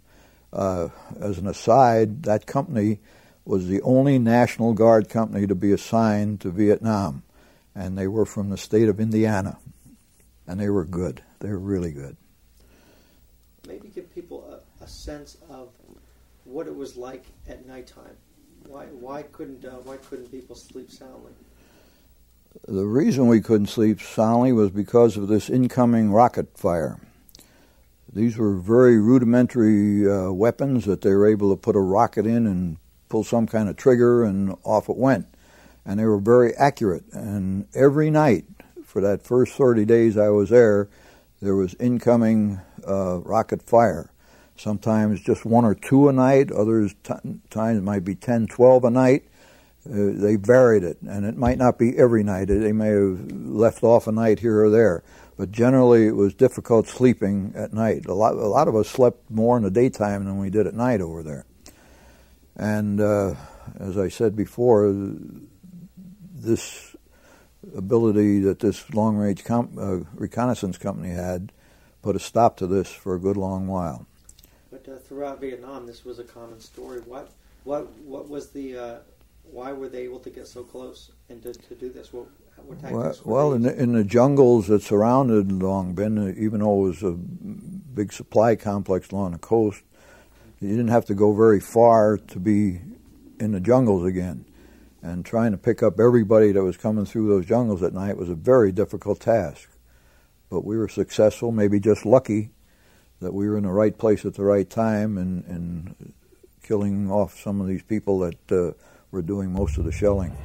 Uh, 0.53 0.87
as 1.19 1.39
an 1.39 1.47
aside, 1.47 2.23
that 2.23 2.45
company 2.45 2.99
was 3.43 3.67
the 3.67 3.81
only 3.81 4.17
National 4.17 4.71
Guard 4.71 5.09
company 5.09 5.45
to 5.45 5.55
be 5.55 5.73
assigned 5.73 6.39
to 6.39 6.51
Vietnam, 6.51 7.23
and 7.75 7.97
they 7.97 8.07
were 8.07 8.25
from 8.25 8.49
the 8.49 8.57
state 8.57 8.87
of 8.87 9.01
Indiana, 9.01 9.57
and 10.47 10.57
they 10.57 10.69
were 10.69 10.85
good. 10.85 11.21
They 11.39 11.49
were 11.49 11.59
really 11.59 11.91
good. 11.91 12.15
Maybe 13.67 13.89
give 13.89 14.09
people 14.15 14.61
a, 14.79 14.85
a 14.85 14.87
sense 14.87 15.35
of 15.49 15.67
what 16.51 16.67
it 16.67 16.75
was 16.75 16.97
like 16.97 17.23
at 17.47 17.65
nighttime. 17.65 18.17
Why 18.67 18.85
why 18.85 19.23
couldn't 19.23 19.65
uh, 19.65 19.77
why 19.83 19.97
couldn't 19.97 20.29
people 20.31 20.55
sleep 20.55 20.91
soundly? 20.91 21.31
The 22.67 22.85
reason 22.85 23.27
we 23.27 23.41
couldn't 23.41 23.67
sleep 23.67 24.01
soundly 24.01 24.51
was 24.51 24.71
because 24.71 25.15
of 25.15 25.29
this 25.29 25.49
incoming 25.49 26.11
rocket 26.11 26.57
fire. 26.57 26.99
These 28.13 28.37
were 28.37 28.55
very 28.55 28.99
rudimentary 28.99 30.09
uh, 30.09 30.31
weapons 30.31 30.83
that 30.85 30.99
they 31.01 31.11
were 31.11 31.27
able 31.27 31.49
to 31.51 31.55
put 31.55 31.77
a 31.77 31.79
rocket 31.79 32.25
in 32.25 32.45
and 32.45 32.77
pull 33.07 33.23
some 33.23 33.47
kind 33.47 33.69
of 33.69 33.77
trigger, 33.77 34.25
and 34.25 34.55
off 34.63 34.89
it 34.89 34.97
went. 34.97 35.27
And 35.85 35.99
they 35.99 36.05
were 36.05 36.19
very 36.19 36.53
accurate. 36.55 37.05
And 37.13 37.67
every 37.73 38.09
night 38.09 38.45
for 38.83 39.01
that 39.01 39.23
first 39.23 39.53
30 39.53 39.85
days 39.85 40.17
I 40.17 40.29
was 40.29 40.49
there, 40.49 40.89
there 41.41 41.55
was 41.55 41.73
incoming 41.75 42.59
uh, 42.85 43.19
rocket 43.19 43.63
fire. 43.63 44.10
Sometimes 44.61 45.19
just 45.21 45.43
one 45.43 45.65
or 45.65 45.73
two 45.73 46.07
a 46.07 46.13
night, 46.13 46.51
others 46.51 46.93
t- 47.01 47.39
times 47.49 47.81
might 47.81 48.05
be 48.05 48.13
10, 48.13 48.45
12 48.45 48.83
a 48.83 48.91
night. 48.91 49.23
Uh, 49.89 50.13
they 50.13 50.35
varied 50.35 50.83
it, 50.83 51.01
and 51.01 51.25
it 51.25 51.35
might 51.35 51.57
not 51.57 51.79
be 51.79 51.97
every 51.97 52.21
night. 52.21 52.49
They 52.49 52.71
may 52.71 52.89
have 52.89 53.31
left 53.31 53.81
off 53.81 54.05
a 54.05 54.11
night 54.11 54.37
here 54.37 54.63
or 54.63 54.69
there, 54.69 55.01
but 55.35 55.51
generally 55.51 56.05
it 56.05 56.15
was 56.15 56.35
difficult 56.35 56.87
sleeping 56.87 57.53
at 57.55 57.73
night. 57.73 58.05
A 58.05 58.13
lot, 58.13 58.35
a 58.35 58.47
lot 58.47 58.67
of 58.67 58.75
us 58.75 58.87
slept 58.87 59.31
more 59.31 59.57
in 59.57 59.63
the 59.63 59.71
daytime 59.71 60.25
than 60.25 60.37
we 60.37 60.51
did 60.51 60.67
at 60.67 60.75
night 60.75 61.01
over 61.01 61.23
there. 61.23 61.47
And 62.55 63.01
uh, 63.01 63.33
as 63.79 63.97
I 63.97 64.09
said 64.09 64.35
before, 64.35 64.93
this 66.35 66.95
ability 67.75 68.41
that 68.41 68.59
this 68.59 68.93
long-range 68.93 69.43
com- 69.43 69.75
uh, 69.79 70.07
reconnaissance 70.13 70.77
company 70.77 71.09
had 71.09 71.51
put 72.03 72.15
a 72.15 72.19
stop 72.19 72.57
to 72.57 72.67
this 72.67 72.91
for 72.91 73.15
a 73.15 73.19
good 73.19 73.37
long 73.37 73.65
while. 73.65 74.05
But 74.71 74.87
uh, 74.87 74.97
throughout 74.97 75.41
Vietnam, 75.41 75.85
this 75.85 76.05
was 76.05 76.19
a 76.19 76.23
common 76.23 76.61
story. 76.61 77.01
What, 77.01 77.29
what, 77.65 77.91
what 77.99 78.29
was 78.29 78.49
the 78.51 78.77
uh, 78.77 78.95
why 79.43 79.73
were 79.73 79.89
they 79.89 80.03
able 80.03 80.19
to 80.19 80.29
get 80.29 80.47
so 80.47 80.63
close 80.63 81.11
and 81.29 81.43
to, 81.43 81.53
to 81.53 81.75
do 81.75 81.89
this? 81.89 82.13
What, 82.13 82.27
what 82.55 82.91
well, 82.91 83.15
well 83.25 83.53
in, 83.53 83.63
the, 83.63 83.75
in 83.75 83.91
the 83.91 84.05
jungles 84.05 84.67
that 84.67 84.81
surrounded 84.81 85.51
Long 85.51 85.93
Binh, 85.93 86.37
even 86.37 86.61
though 86.61 86.85
it 86.85 86.87
was 86.89 87.03
a 87.03 87.11
big 87.11 88.13
supply 88.13 88.55
complex 88.55 89.11
along 89.11 89.33
the 89.33 89.39
coast, 89.39 89.83
you 90.61 90.69
didn't 90.69 90.87
have 90.87 91.05
to 91.05 91.15
go 91.15 91.33
very 91.33 91.59
far 91.59 92.17
to 92.17 92.39
be 92.39 92.79
in 93.39 93.51
the 93.51 93.59
jungles 93.59 94.05
again. 94.05 94.45
And 95.01 95.25
trying 95.25 95.51
to 95.51 95.57
pick 95.57 95.81
up 95.81 95.99
everybody 95.99 96.51
that 96.51 96.63
was 96.63 96.77
coming 96.77 97.05
through 97.05 97.27
those 97.27 97.47
jungles 97.47 97.81
at 97.81 97.93
night 97.93 98.17
was 98.17 98.29
a 98.29 98.35
very 98.35 98.71
difficult 98.71 99.19
task. 99.19 99.67
But 100.49 100.63
we 100.63 100.77
were 100.77 100.87
successful, 100.87 101.51
maybe 101.51 101.79
just 101.79 102.05
lucky 102.05 102.51
that 103.21 103.33
we 103.33 103.47
were 103.47 103.57
in 103.57 103.63
the 103.63 103.71
right 103.71 103.97
place 103.97 104.25
at 104.25 104.33
the 104.33 104.43
right 104.43 104.69
time 104.69 105.17
and, 105.17 105.45
and 105.45 106.13
killing 106.63 107.09
off 107.09 107.39
some 107.39 107.61
of 107.61 107.67
these 107.67 107.83
people 107.83 108.19
that 108.19 108.51
uh, 108.51 108.71
were 109.11 109.21
doing 109.21 109.51
most 109.51 109.77
of 109.77 109.85
the 109.85 109.91
shelling. 109.91 110.35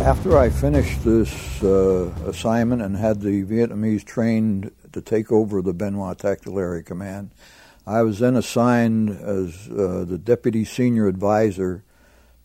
After 0.00 0.38
I 0.38 0.50
finished 0.50 1.04
this 1.04 1.62
uh, 1.62 2.12
assignment 2.26 2.82
and 2.82 2.96
had 2.96 3.20
the 3.20 3.44
Vietnamese 3.44 4.04
trained 4.04 4.72
to 4.92 5.00
take 5.00 5.30
over 5.30 5.60
the 5.62 5.74
Bien 5.74 5.94
Hoa 5.94 6.14
Tactical 6.14 6.58
Area 6.58 6.82
Command, 6.82 7.30
I 7.86 8.02
was 8.02 8.18
then 8.18 8.36
assigned 8.36 9.10
as 9.10 9.68
uh, 9.68 10.04
the 10.06 10.18
Deputy 10.18 10.64
Senior 10.64 11.08
Advisor 11.08 11.84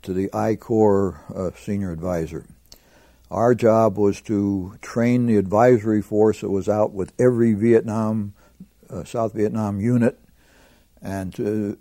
to 0.04 0.14
the 0.14 0.30
I 0.34 0.56
Corps 0.56 1.22
uh, 1.34 1.52
Senior 1.58 1.92
Advisor. 1.92 2.46
Our 3.34 3.56
job 3.56 3.98
was 3.98 4.22
to 4.22 4.78
train 4.82 5.26
the 5.26 5.38
advisory 5.38 6.04
force 6.04 6.42
that 6.42 6.52
was 6.52 6.70
out 6.70 6.94
with 6.94 7.14
every 7.20 7.54
Vietnam, 7.54 8.36
uh, 8.92 9.04
South 9.06 9.34
Vietnam 9.34 9.82
unit 9.82 10.20
and 11.02 11.34
to 11.34 11.78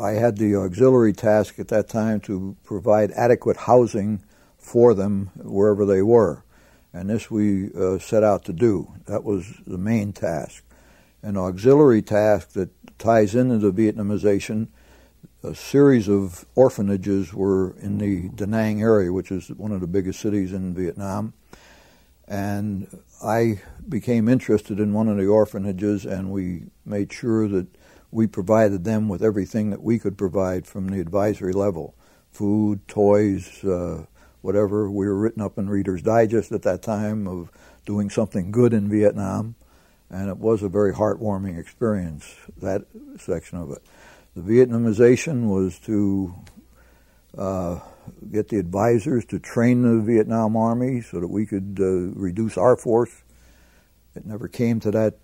I 0.00 0.12
had 0.12 0.38
the 0.38 0.54
auxiliary 0.54 1.12
task 1.12 1.58
at 1.58 1.66
that 1.68 1.88
time 1.88 2.20
to 2.20 2.56
provide 2.62 3.10
adequate 3.12 3.56
housing 3.56 4.22
for 4.56 4.94
them 4.94 5.30
wherever 5.36 5.84
they 5.84 6.02
were. 6.02 6.44
And 6.92 7.10
this 7.10 7.30
we 7.30 7.72
uh, 7.74 7.98
set 7.98 8.22
out 8.22 8.44
to 8.44 8.52
do. 8.52 8.94
That 9.06 9.24
was 9.24 9.52
the 9.66 9.76
main 9.76 10.12
task. 10.12 10.62
An 11.22 11.36
auxiliary 11.36 12.02
task 12.02 12.52
that 12.52 12.70
ties 12.98 13.34
into 13.34 13.58
the 13.58 13.72
Vietnamization, 13.72 14.68
a 15.42 15.54
series 15.54 16.08
of 16.08 16.44
orphanages 16.54 17.32
were 17.32 17.74
in 17.80 17.98
the 17.98 18.28
Da 18.28 18.44
Nang 18.44 18.82
area, 18.82 19.12
which 19.12 19.30
is 19.30 19.48
one 19.48 19.72
of 19.72 19.80
the 19.80 19.86
biggest 19.86 20.20
cities 20.20 20.52
in 20.52 20.74
Vietnam. 20.74 21.32
And 22.28 22.86
I 23.24 23.60
became 23.88 24.28
interested 24.28 24.78
in 24.78 24.92
one 24.92 25.08
of 25.08 25.16
the 25.16 25.26
orphanages, 25.26 26.04
and 26.04 26.30
we 26.30 26.64
made 26.84 27.12
sure 27.12 27.48
that 27.48 27.66
we 28.10 28.26
provided 28.26 28.84
them 28.84 29.08
with 29.08 29.22
everything 29.22 29.70
that 29.70 29.82
we 29.82 29.98
could 29.98 30.18
provide 30.18 30.66
from 30.66 30.88
the 30.88 31.00
advisory 31.00 31.52
level 31.52 31.94
food, 32.30 32.86
toys, 32.86 33.64
uh, 33.64 34.04
whatever. 34.42 34.88
We 34.90 35.06
were 35.06 35.18
written 35.18 35.42
up 35.42 35.58
in 35.58 35.68
Reader's 35.68 36.02
Digest 36.02 36.52
at 36.52 36.62
that 36.62 36.82
time 36.82 37.26
of 37.26 37.50
doing 37.84 38.10
something 38.10 38.52
good 38.52 38.72
in 38.72 38.88
Vietnam, 38.88 39.56
and 40.08 40.28
it 40.28 40.36
was 40.36 40.62
a 40.62 40.68
very 40.68 40.92
heartwarming 40.92 41.58
experience, 41.58 42.36
that 42.58 42.84
section 43.18 43.58
of 43.58 43.72
it. 43.72 43.82
The 44.34 44.42
Vietnamization 44.42 45.48
was 45.48 45.78
to 45.80 46.34
uh, 47.36 47.80
get 48.30 48.48
the 48.48 48.58
advisors 48.58 49.24
to 49.26 49.38
train 49.38 49.82
the 49.82 50.02
Vietnam 50.02 50.56
Army 50.56 51.00
so 51.00 51.20
that 51.20 51.28
we 51.28 51.46
could 51.46 51.78
uh, 51.80 52.18
reduce 52.18 52.56
our 52.56 52.76
force 52.76 53.22
it 54.14 54.26
never 54.26 54.48
came 54.48 54.80
to 54.80 54.90
that. 54.90 55.14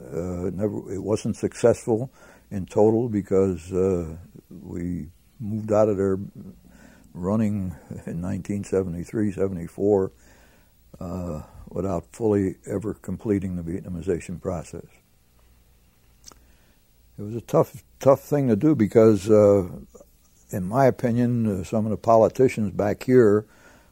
Uh, 0.00 0.46
it 0.46 0.54
never. 0.54 0.92
It 0.92 1.02
wasn't 1.02 1.36
successful 1.36 2.12
in 2.50 2.66
total 2.66 3.08
because 3.08 3.72
uh, 3.72 4.16
we 4.50 5.08
moved 5.40 5.72
out 5.72 5.88
of 5.88 5.96
there 5.96 6.18
running 7.12 7.74
in 8.06 8.22
1973, 8.22 9.32
74 9.32 10.12
uh, 11.00 11.42
without 11.70 12.06
fully 12.12 12.56
ever 12.66 12.94
completing 12.94 13.56
the 13.56 13.62
Vietnamization 13.62 14.40
process. 14.40 14.86
It 17.18 17.22
was 17.22 17.34
a 17.34 17.40
tough, 17.40 17.82
tough 18.00 18.20
thing 18.20 18.48
to 18.48 18.56
do 18.56 18.74
because, 18.74 19.30
uh, 19.30 19.68
in 20.50 20.64
my 20.64 20.86
opinion, 20.86 21.60
uh, 21.60 21.64
some 21.64 21.86
of 21.86 21.90
the 21.90 21.96
politicians 21.96 22.72
back 22.72 23.04
here 23.04 23.46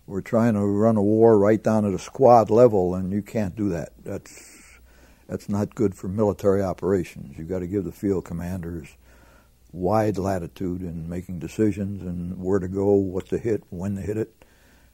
we're 0.08 0.22
trying 0.22 0.54
to 0.54 0.60
run 0.60 0.96
a 0.96 1.02
war 1.02 1.38
right 1.38 1.62
down 1.62 1.84
at 1.84 1.92
a 1.92 1.98
squad 1.98 2.50
level, 2.50 2.94
and 2.94 3.12
you 3.12 3.20
can't 3.20 3.54
do 3.54 3.68
that. 3.68 3.92
That's 4.02 4.80
that's 5.28 5.50
not 5.50 5.74
good 5.74 5.94
for 5.94 6.08
military 6.08 6.62
operations. 6.62 7.36
You've 7.36 7.50
got 7.50 7.58
to 7.58 7.66
give 7.66 7.84
the 7.84 7.92
field 7.92 8.24
commanders 8.24 8.88
wide 9.70 10.16
latitude 10.16 10.80
in 10.80 11.10
making 11.10 11.38
decisions 11.38 12.00
and 12.02 12.42
where 12.42 12.58
to 12.58 12.68
go, 12.68 12.94
what 12.94 13.28
to 13.28 13.36
hit, 13.36 13.62
when 13.68 13.96
to 13.96 14.00
hit 14.00 14.16
it. 14.16 14.46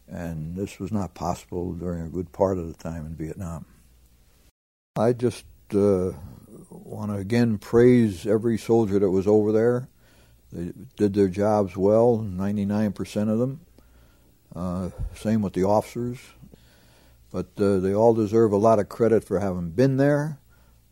And 0.09 0.57
this 0.57 0.81
was 0.81 0.91
not 0.91 1.15
possible 1.15 1.73
during 1.75 2.03
a 2.03 2.09
good 2.09 2.33
part 2.33 2.59
of 2.59 2.67
the 2.67 2.75
time 2.75 3.07
in 3.07 3.15
Vietnam. 3.15 3.65
I 4.97 5.13
just 5.13 5.45
uh, 5.73 6.11
want 6.85 7.11
to 7.11 7.17
again 7.17 7.59
praise 7.59 8.27
every 8.27 8.59
soldier 8.59 8.99
that 8.99 9.11
was 9.11 9.27
over 9.27 9.53
there. 9.53 9.89
They 10.53 10.73
did 10.97 11.15
their 11.15 11.29
jobs 11.29 11.77
well, 11.77 12.19
99% 12.19 13.29
of 13.29 13.39
them. 13.39 13.61
Uh, 14.55 14.91
same 15.15 15.43
with 15.43 15.55
the 15.55 15.65
officers. 15.65 16.19
But 17.33 17.47
uh, 17.59 17.79
they 17.79 17.93
all 17.93 18.15
deserve 18.15 18.53
a 18.53 18.57
lot 18.57 18.79
of 18.79 18.89
credit 18.89 19.25
for 19.25 19.41
having 19.41 19.71
been 19.71 19.97
there. 19.97 20.39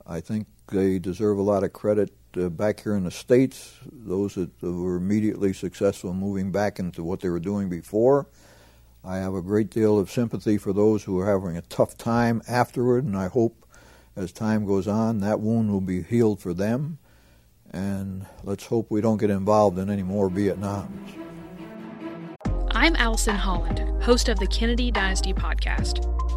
I 0.04 0.20
think 0.20 0.48
they 0.68 0.98
deserve 0.98 1.38
a 1.38 1.42
lot 1.42 1.62
of 1.62 1.72
credit 1.72 2.12
uh, 2.36 2.48
back 2.48 2.82
here 2.82 2.96
in 2.96 3.04
the 3.04 3.10
States, 3.10 3.78
those 3.92 4.34
that 4.34 4.50
were 4.60 4.96
immediately 4.96 5.52
successful 5.52 6.12
moving 6.12 6.50
back 6.50 6.80
into 6.80 7.04
what 7.04 7.20
they 7.20 7.28
were 7.28 7.38
doing 7.38 7.68
before. 7.68 8.26
I 9.04 9.18
have 9.18 9.34
a 9.34 9.42
great 9.42 9.70
deal 9.70 9.98
of 9.98 10.10
sympathy 10.10 10.58
for 10.58 10.72
those 10.72 11.04
who 11.04 11.18
are 11.20 11.26
having 11.26 11.56
a 11.56 11.62
tough 11.62 11.96
time 11.96 12.42
afterward, 12.48 13.04
and 13.04 13.16
I 13.16 13.28
hope 13.28 13.66
as 14.16 14.32
time 14.32 14.66
goes 14.66 14.86
on, 14.86 15.20
that 15.20 15.40
wound 15.40 15.70
will 15.70 15.80
be 15.80 16.02
healed 16.02 16.40
for 16.40 16.52
them. 16.54 16.98
And 17.70 18.26
let's 18.44 18.66
hope 18.66 18.90
we 18.90 19.00
don't 19.00 19.16
get 19.16 19.30
involved 19.30 19.78
in 19.78 19.88
any 19.88 20.02
more 20.02 20.28
Vietnams. 20.28 21.16
I'm 22.72 22.96
Allison 22.96 23.36
Holland, 23.36 23.80
host 24.02 24.28
of 24.28 24.38
the 24.38 24.46
Kennedy 24.46 24.90
Dynasty 24.90 25.32
podcast. 25.32 26.08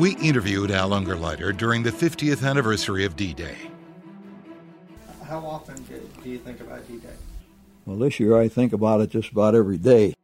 We 0.00 0.16
interviewed 0.16 0.70
Al 0.70 0.92
Ungerleider 0.92 1.54
during 1.54 1.82
the 1.82 1.90
50th 1.90 2.42
anniversary 2.42 3.04
of 3.04 3.16
D 3.16 3.34
Day. 3.34 3.54
How 5.28 5.40
often 5.40 5.76
do 5.84 6.30
you 6.30 6.38
think 6.38 6.58
about 6.62 6.88
D 6.88 6.96
Day? 6.96 7.12
Well, 7.84 7.98
this 7.98 8.18
year 8.18 8.34
I 8.34 8.48
think 8.48 8.72
about 8.72 9.02
it 9.02 9.10
just 9.10 9.30
about 9.30 9.54
every 9.54 9.76
day. 9.76 10.14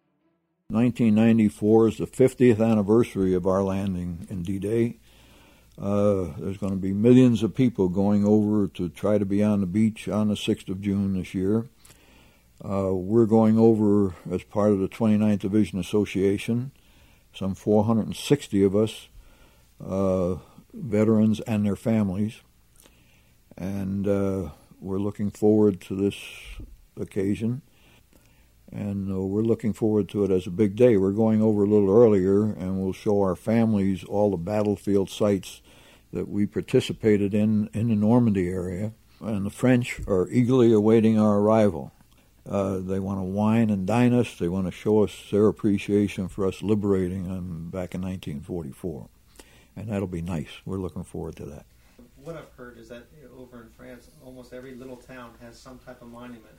1994 0.68 1.88
is 1.88 1.98
the 1.98 2.06
50th 2.06 2.58
anniversary 2.58 3.34
of 3.34 3.46
our 3.46 3.62
landing 3.62 4.26
in 4.30 4.42
D 4.42 4.58
Day. 4.58 4.96
Uh, 5.78 6.28
there's 6.38 6.56
going 6.56 6.72
to 6.72 6.78
be 6.78 6.94
millions 6.94 7.42
of 7.42 7.54
people 7.54 7.90
going 7.90 8.24
over 8.24 8.68
to 8.68 8.88
try 8.88 9.18
to 9.18 9.26
be 9.26 9.42
on 9.42 9.60
the 9.60 9.66
beach 9.66 10.08
on 10.08 10.28
the 10.28 10.36
6th 10.36 10.70
of 10.70 10.80
June 10.80 11.18
this 11.18 11.34
year. 11.34 11.66
Uh, 12.64 12.94
we're 12.94 13.26
going 13.26 13.58
over 13.58 14.14
as 14.32 14.42
part 14.42 14.72
of 14.72 14.78
the 14.78 14.88
29th 14.88 15.40
Division 15.40 15.78
Association, 15.78 16.72
some 17.34 17.54
460 17.54 18.64
of 18.64 18.74
us 18.74 19.08
veterans 19.80 21.40
and 21.40 21.64
their 21.64 21.76
families. 21.76 22.40
And 23.56 24.06
uh, 24.06 24.50
we're 24.80 24.98
looking 24.98 25.30
forward 25.30 25.80
to 25.82 25.94
this 25.94 26.16
occasion. 27.00 27.62
And 28.72 29.10
uh, 29.10 29.20
we're 29.20 29.42
looking 29.42 29.72
forward 29.72 30.08
to 30.10 30.24
it 30.24 30.30
as 30.30 30.46
a 30.46 30.50
big 30.50 30.76
day. 30.76 30.96
We're 30.96 31.12
going 31.12 31.40
over 31.40 31.62
a 31.62 31.68
little 31.68 31.90
earlier, 31.90 32.42
and 32.42 32.80
we'll 32.80 32.92
show 32.92 33.22
our 33.22 33.36
families 33.36 34.02
all 34.04 34.30
the 34.30 34.36
battlefield 34.36 35.08
sites 35.08 35.62
that 36.12 36.28
we 36.28 36.46
participated 36.46 37.32
in 37.32 37.70
in 37.72 37.88
the 37.88 37.94
Normandy 37.94 38.48
area. 38.48 38.92
And 39.20 39.46
the 39.46 39.50
French 39.50 40.00
are 40.08 40.28
eagerly 40.30 40.72
awaiting 40.72 41.18
our 41.18 41.38
arrival. 41.38 41.92
Uh, 42.48 42.78
they 42.78 42.98
want 42.98 43.18
to 43.18 43.24
wine 43.24 43.70
and 43.70 43.86
dine 43.86 44.12
us. 44.12 44.36
They 44.36 44.48
want 44.48 44.66
to 44.66 44.72
show 44.72 45.04
us 45.04 45.12
their 45.30 45.46
appreciation 45.46 46.28
for 46.28 46.46
us 46.46 46.60
liberating 46.60 47.24
them 47.24 47.70
back 47.70 47.94
in 47.94 48.02
1944 48.02 49.08
and 49.76 49.88
that'll 49.88 50.08
be 50.08 50.22
nice. 50.22 50.48
We're 50.64 50.78
looking 50.78 51.04
forward 51.04 51.36
to 51.36 51.44
that. 51.46 51.66
What 52.22 52.36
I've 52.36 52.52
heard 52.56 52.78
is 52.78 52.88
that 52.88 53.06
over 53.38 53.62
in 53.62 53.68
France, 53.68 54.10
almost 54.24 54.52
every 54.52 54.74
little 54.74 54.96
town 54.96 55.32
has 55.40 55.58
some 55.58 55.78
type 55.78 56.02
of 56.02 56.08
monument 56.08 56.56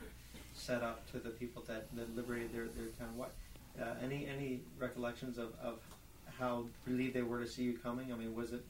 set 0.54 0.82
up 0.82 1.10
to 1.12 1.18
the 1.18 1.30
people 1.30 1.62
that, 1.68 1.94
that 1.94 2.16
liberated 2.16 2.52
their, 2.52 2.66
their 2.68 2.86
town. 2.98 3.16
What 3.16 3.32
uh, 3.80 3.94
any 4.02 4.26
any 4.26 4.60
recollections 4.78 5.38
of, 5.38 5.52
of 5.62 5.78
how 6.38 6.64
relieved 6.86 7.14
they 7.14 7.22
were 7.22 7.40
to 7.40 7.46
see 7.46 7.62
you 7.64 7.78
coming? 7.78 8.12
I 8.12 8.16
mean, 8.16 8.34
was 8.34 8.52
it 8.52 8.64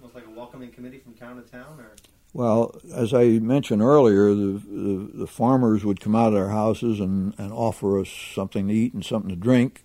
almost 0.00 0.14
like 0.14 0.26
a 0.26 0.30
welcoming 0.30 0.70
committee 0.70 0.98
from 0.98 1.14
town 1.14 1.42
to 1.42 1.50
town, 1.50 1.80
or? 1.80 1.92
Well, 2.32 2.78
as 2.94 3.14
I 3.14 3.38
mentioned 3.38 3.80
earlier, 3.80 4.34
the, 4.34 4.60
the, 4.66 5.10
the 5.14 5.26
farmers 5.26 5.86
would 5.86 6.00
come 6.00 6.14
out 6.14 6.28
of 6.28 6.34
their 6.34 6.50
houses 6.50 7.00
and, 7.00 7.34
and 7.38 7.50
offer 7.50 7.98
us 7.98 8.10
something 8.10 8.68
to 8.68 8.74
eat 8.74 8.92
and 8.92 9.02
something 9.02 9.30
to 9.30 9.36
drink, 9.36 9.82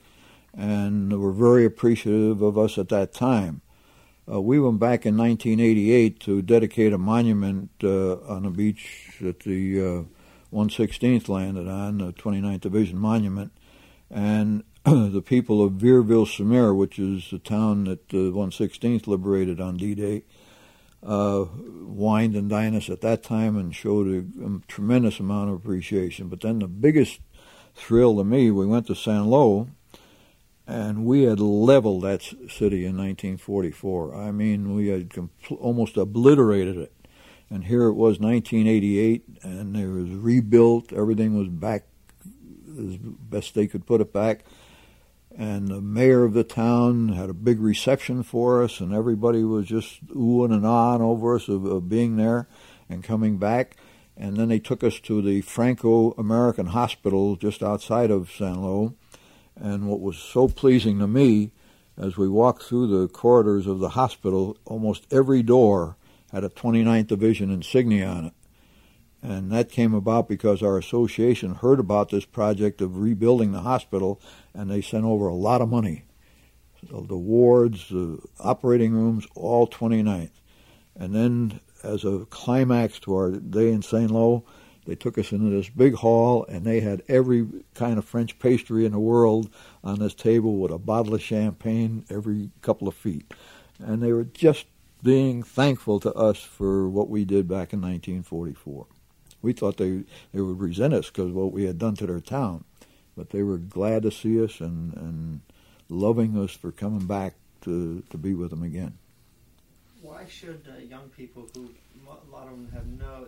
and 0.53 1.11
they 1.11 1.15
were 1.15 1.31
very 1.31 1.63
appreciative 1.63 2.41
of 2.41 2.57
us 2.57 2.77
at 2.77 2.89
that 2.89 3.13
time. 3.13 3.61
Uh, 4.31 4.39
we 4.39 4.59
went 4.59 4.79
back 4.79 5.05
in 5.05 5.17
1988 5.17 6.19
to 6.21 6.41
dedicate 6.41 6.93
a 6.93 6.97
monument 6.97 7.69
uh, 7.83 8.13
on 8.21 8.43
the 8.43 8.49
beach 8.49 9.17
that 9.19 9.41
the 9.41 9.81
uh, 9.81 10.03
116th 10.55 11.27
landed 11.27 11.67
on, 11.67 11.97
the 11.97 12.13
29th 12.13 12.61
Division 12.61 12.97
Monument, 12.97 13.51
and 14.09 14.63
the 14.85 15.21
people 15.21 15.61
of 15.61 15.73
Vierville-sur-Mer, 15.73 16.73
which 16.73 16.97
is 16.97 17.29
the 17.29 17.39
town 17.39 17.83
that 17.85 18.07
the 18.09 18.31
116th 18.31 19.05
liberated 19.05 19.59
on 19.59 19.75
D-Day, 19.75 20.23
uh, 21.03 21.45
wined 21.81 22.35
and 22.35 22.49
dined 22.49 22.75
us 22.75 22.89
at 22.89 23.01
that 23.01 23.23
time 23.23 23.57
and 23.57 23.75
showed 23.75 24.07
a, 24.07 24.45
a, 24.45 24.59
tremendous 24.67 25.19
amount 25.19 25.49
of 25.49 25.55
appreciation. 25.55 26.29
But 26.29 26.41
then 26.41 26.59
the 26.59 26.67
biggest 26.67 27.19
thrill 27.73 28.15
to 28.17 28.23
me, 28.23 28.51
we 28.51 28.65
went 28.65 28.87
to 28.87 28.95
Saint 28.95 29.25
Lo, 29.25 29.67
and 30.71 31.05
we 31.05 31.23
had 31.23 31.39
leveled 31.39 32.03
that 32.03 32.21
city 32.21 32.85
in 32.85 32.95
1944. 32.97 34.15
I 34.15 34.31
mean, 34.31 34.73
we 34.73 34.87
had 34.87 35.09
compl- 35.09 35.59
almost 35.59 35.97
obliterated 35.97 36.77
it. 36.77 36.93
And 37.49 37.65
here 37.65 37.87
it 37.87 37.93
was 37.93 38.19
1988, 38.19 39.25
and 39.43 39.75
it 39.75 39.87
was 39.87 40.09
rebuilt. 40.11 40.93
Everything 40.93 41.37
was 41.37 41.49
back 41.49 41.83
as 42.69 42.95
best 42.97 43.53
they 43.53 43.67
could 43.67 43.85
put 43.85 43.99
it 43.99 44.13
back. 44.13 44.45
And 45.35 45.67
the 45.67 45.81
mayor 45.81 46.23
of 46.23 46.33
the 46.33 46.45
town 46.45 47.09
had 47.09 47.29
a 47.29 47.33
big 47.33 47.59
reception 47.59 48.23
for 48.23 48.63
us, 48.63 48.79
and 48.79 48.93
everybody 48.93 49.43
was 49.43 49.67
just 49.67 50.05
oohing 50.07 50.53
and 50.53 50.63
ahhing 50.63 51.01
over 51.01 51.35
us 51.35 51.49
of, 51.49 51.65
of 51.65 51.89
being 51.89 52.15
there 52.15 52.47
and 52.89 53.03
coming 53.03 53.37
back. 53.37 53.75
And 54.15 54.37
then 54.37 54.47
they 54.47 54.59
took 54.59 54.83
us 54.85 55.01
to 55.01 55.21
the 55.21 55.41
Franco 55.41 56.11
American 56.11 56.67
Hospital 56.67 57.35
just 57.35 57.61
outside 57.61 58.11
of 58.11 58.31
Saint 58.31 58.61
Lo 58.61 58.95
and 59.61 59.87
what 59.87 60.01
was 60.01 60.17
so 60.17 60.47
pleasing 60.47 60.99
to 60.99 61.07
me 61.07 61.51
as 61.97 62.17
we 62.17 62.27
walked 62.27 62.63
through 62.63 62.87
the 62.87 63.07
corridors 63.07 63.67
of 63.67 63.79
the 63.79 63.89
hospital, 63.89 64.57
almost 64.65 65.05
every 65.11 65.43
door 65.43 65.97
had 66.31 66.43
a 66.43 66.49
29th 66.49 67.07
Division 67.07 67.51
insignia 67.51 68.07
on 68.07 68.25
it. 68.25 68.33
And 69.21 69.51
that 69.51 69.69
came 69.69 69.93
about 69.93 70.27
because 70.27 70.63
our 70.63 70.79
association 70.79 71.55
heard 71.55 71.79
about 71.79 72.09
this 72.09 72.25
project 72.25 72.81
of 72.81 72.97
rebuilding 72.97 73.51
the 73.51 73.61
hospital, 73.61 74.19
and 74.51 74.71
they 74.71 74.81
sent 74.81 75.05
over 75.05 75.27
a 75.27 75.35
lot 75.35 75.61
of 75.61 75.69
money. 75.69 76.05
So 76.89 77.05
the 77.07 77.17
wards, 77.17 77.89
the 77.89 78.19
operating 78.39 78.93
rooms, 78.93 79.27
all 79.35 79.67
29th. 79.67 80.31
And 80.95 81.13
then, 81.13 81.59
as 81.83 82.03
a 82.03 82.25
climax 82.31 82.99
to 83.01 83.13
our 83.13 83.31
day 83.31 83.71
in 83.71 83.83
St. 83.83 84.09
Lo, 84.09 84.43
they 84.85 84.95
took 84.95 85.17
us 85.17 85.31
into 85.31 85.49
this 85.49 85.69
big 85.69 85.95
hall, 85.95 86.45
and 86.49 86.65
they 86.65 86.79
had 86.79 87.03
every 87.07 87.47
kind 87.75 87.97
of 87.97 88.05
French 88.05 88.39
pastry 88.39 88.85
in 88.85 88.93
the 88.93 88.99
world 88.99 89.49
on 89.83 89.99
this 89.99 90.15
table 90.15 90.57
with 90.57 90.71
a 90.71 90.79
bottle 90.79 91.13
of 91.13 91.21
champagne 91.21 92.05
every 92.09 92.49
couple 92.61 92.87
of 92.87 92.95
feet. 92.95 93.31
And 93.79 94.01
they 94.01 94.11
were 94.11 94.23
just 94.23 94.65
being 95.03 95.43
thankful 95.43 95.99
to 95.99 96.13
us 96.13 96.39
for 96.39 96.89
what 96.89 97.09
we 97.09 97.25
did 97.25 97.47
back 97.47 97.73
in 97.73 97.81
1944. 97.81 98.87
We 99.41 99.53
thought 99.53 99.77
they, 99.77 100.03
they 100.33 100.41
would 100.41 100.59
resent 100.59 100.93
us 100.93 101.07
because 101.07 101.31
what 101.31 101.51
we 101.51 101.65
had 101.65 101.79
done 101.79 101.95
to 101.95 102.07
their 102.07 102.19
town, 102.19 102.63
but 103.15 103.31
they 103.31 103.43
were 103.43 103.57
glad 103.57 104.03
to 104.03 104.11
see 104.11 104.43
us 104.43 104.59
and, 104.59 104.95
and 104.95 105.41
loving 105.89 106.37
us 106.37 106.51
for 106.51 106.71
coming 106.71 107.05
back 107.05 107.33
to, 107.61 108.03
to 108.09 108.17
be 108.17 108.33
with 108.33 108.51
them 108.51 108.63
again. 108.63 108.97
Why 110.01 110.25
should 110.27 110.67
uh, 110.67 110.79
young 110.81 111.09
people 111.09 111.47
who 111.53 111.69
a 112.07 112.31
lot 112.31 112.47
of 112.47 112.51
them 112.51 112.69
have 112.73 112.87
no 112.87 113.27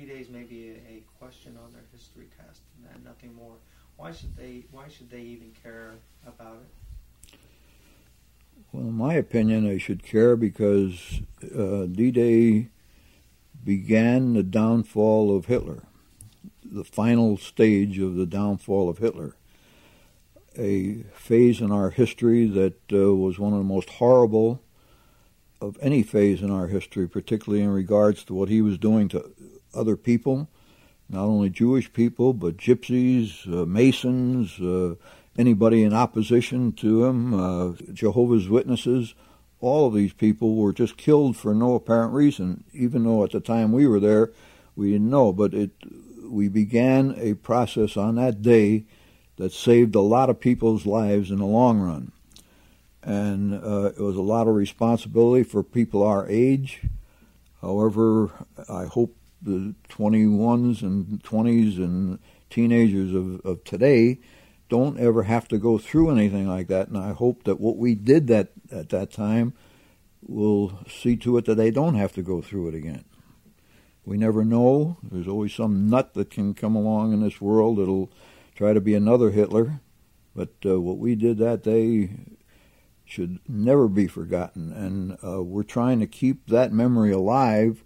D-days 0.00 0.30
may 0.30 0.44
be 0.44 0.70
a, 0.70 0.72
a 0.72 1.02
question 1.18 1.58
on 1.62 1.72
their 1.72 1.82
history 1.92 2.28
test 2.38 2.62
and 2.94 3.04
nothing 3.04 3.34
more. 3.34 3.56
Why 3.96 4.12
should 4.12 4.34
they? 4.34 4.64
Why 4.70 4.88
should 4.88 5.10
they 5.10 5.20
even 5.20 5.52
care 5.62 5.92
about 6.26 6.56
it? 6.56 7.34
Well, 8.72 8.84
in 8.84 8.94
my 8.94 9.14
opinion, 9.14 9.68
they 9.68 9.78
should 9.78 10.02
care 10.02 10.36
because 10.36 11.20
uh, 11.42 11.86
D-Day 11.86 12.68
began 13.62 14.32
the 14.32 14.42
downfall 14.42 15.36
of 15.36 15.46
Hitler, 15.46 15.82
the 16.64 16.84
final 16.84 17.36
stage 17.36 17.98
of 17.98 18.14
the 18.14 18.26
downfall 18.26 18.88
of 18.88 18.98
Hitler. 18.98 19.34
A 20.56 21.04
phase 21.14 21.60
in 21.60 21.70
our 21.70 21.90
history 21.90 22.46
that 22.46 22.92
uh, 22.92 23.14
was 23.14 23.38
one 23.38 23.52
of 23.52 23.58
the 23.58 23.64
most 23.64 23.90
horrible 23.90 24.62
of 25.60 25.76
any 25.82 26.02
phase 26.02 26.40
in 26.40 26.50
our 26.50 26.68
history, 26.68 27.06
particularly 27.06 27.62
in 27.62 27.70
regards 27.70 28.24
to 28.24 28.34
what 28.34 28.48
he 28.48 28.62
was 28.62 28.78
doing 28.78 29.08
to 29.08 29.30
other 29.74 29.96
people, 29.96 30.48
not 31.08 31.24
only 31.24 31.50
Jewish 31.50 31.92
people, 31.92 32.32
but 32.32 32.56
gypsies, 32.56 33.46
uh, 33.46 33.66
Masons, 33.66 34.60
uh, 34.60 34.94
anybody 35.36 35.82
in 35.82 35.92
opposition 35.92 36.72
to 36.72 37.04
him, 37.04 37.34
uh, 37.34 37.72
Jehovah's 37.92 38.48
Witnesses. 38.48 39.14
All 39.60 39.86
of 39.86 39.94
these 39.94 40.12
people 40.12 40.54
were 40.54 40.72
just 40.72 40.96
killed 40.96 41.36
for 41.36 41.54
no 41.54 41.74
apparent 41.74 42.12
reason, 42.12 42.64
even 42.72 43.04
though 43.04 43.24
at 43.24 43.32
the 43.32 43.40
time 43.40 43.72
we 43.72 43.86
were 43.86 44.00
there, 44.00 44.30
we 44.76 44.92
didn't 44.92 45.10
know. 45.10 45.32
But 45.32 45.52
it, 45.52 45.70
we 46.24 46.48
began 46.48 47.14
a 47.18 47.34
process 47.34 47.96
on 47.96 48.14
that 48.16 48.40
day 48.42 48.84
that 49.36 49.52
saved 49.52 49.94
a 49.94 50.00
lot 50.00 50.30
of 50.30 50.40
people's 50.40 50.86
lives 50.86 51.30
in 51.30 51.38
the 51.38 51.46
long 51.46 51.80
run. 51.80 52.12
And 53.02 53.54
uh, 53.54 53.92
it 53.96 54.00
was 54.00 54.16
a 54.16 54.22
lot 54.22 54.46
of 54.46 54.54
responsibility 54.54 55.42
for 55.42 55.62
people 55.62 56.02
our 56.02 56.28
age. 56.28 56.82
However, 57.62 58.30
I 58.68 58.84
hope 58.84 59.16
the 59.42 59.74
21s 59.88 60.82
and 60.82 61.22
20s 61.22 61.76
and 61.76 62.18
teenagers 62.48 63.14
of, 63.14 63.40
of 63.44 63.64
today 63.64 64.18
don't 64.68 65.00
ever 65.00 65.24
have 65.24 65.48
to 65.48 65.58
go 65.58 65.78
through 65.78 66.10
anything 66.10 66.48
like 66.48 66.68
that. 66.68 66.88
And 66.88 66.96
I 66.96 67.12
hope 67.12 67.44
that 67.44 67.60
what 67.60 67.76
we 67.76 67.94
did 67.94 68.28
that 68.28 68.52
at 68.70 68.90
that 68.90 69.10
time 69.10 69.52
will 70.22 70.78
see 70.88 71.16
to 71.16 71.36
it 71.38 71.44
that 71.46 71.56
they 71.56 71.70
don't 71.70 71.96
have 71.96 72.12
to 72.12 72.22
go 72.22 72.40
through 72.40 72.68
it 72.68 72.74
again. 72.74 73.04
We 74.04 74.16
never 74.16 74.44
know. 74.44 74.96
There's 75.02 75.28
always 75.28 75.54
some 75.54 75.88
nut 75.88 76.14
that 76.14 76.30
can 76.30 76.54
come 76.54 76.74
along 76.74 77.12
in 77.12 77.20
this 77.20 77.40
world 77.40 77.78
that'll 77.78 78.12
try 78.54 78.72
to 78.72 78.80
be 78.80 78.94
another 78.94 79.30
Hitler. 79.30 79.80
But 80.34 80.50
uh, 80.64 80.80
what 80.80 80.98
we 80.98 81.14
did 81.14 81.38
that 81.38 81.62
day 81.62 82.10
should 83.04 83.40
never 83.48 83.88
be 83.88 84.06
forgotten. 84.06 84.72
And 84.72 85.18
uh, 85.24 85.42
we're 85.42 85.64
trying 85.64 86.00
to 86.00 86.06
keep 86.06 86.46
that 86.46 86.72
memory 86.72 87.10
alive, 87.12 87.82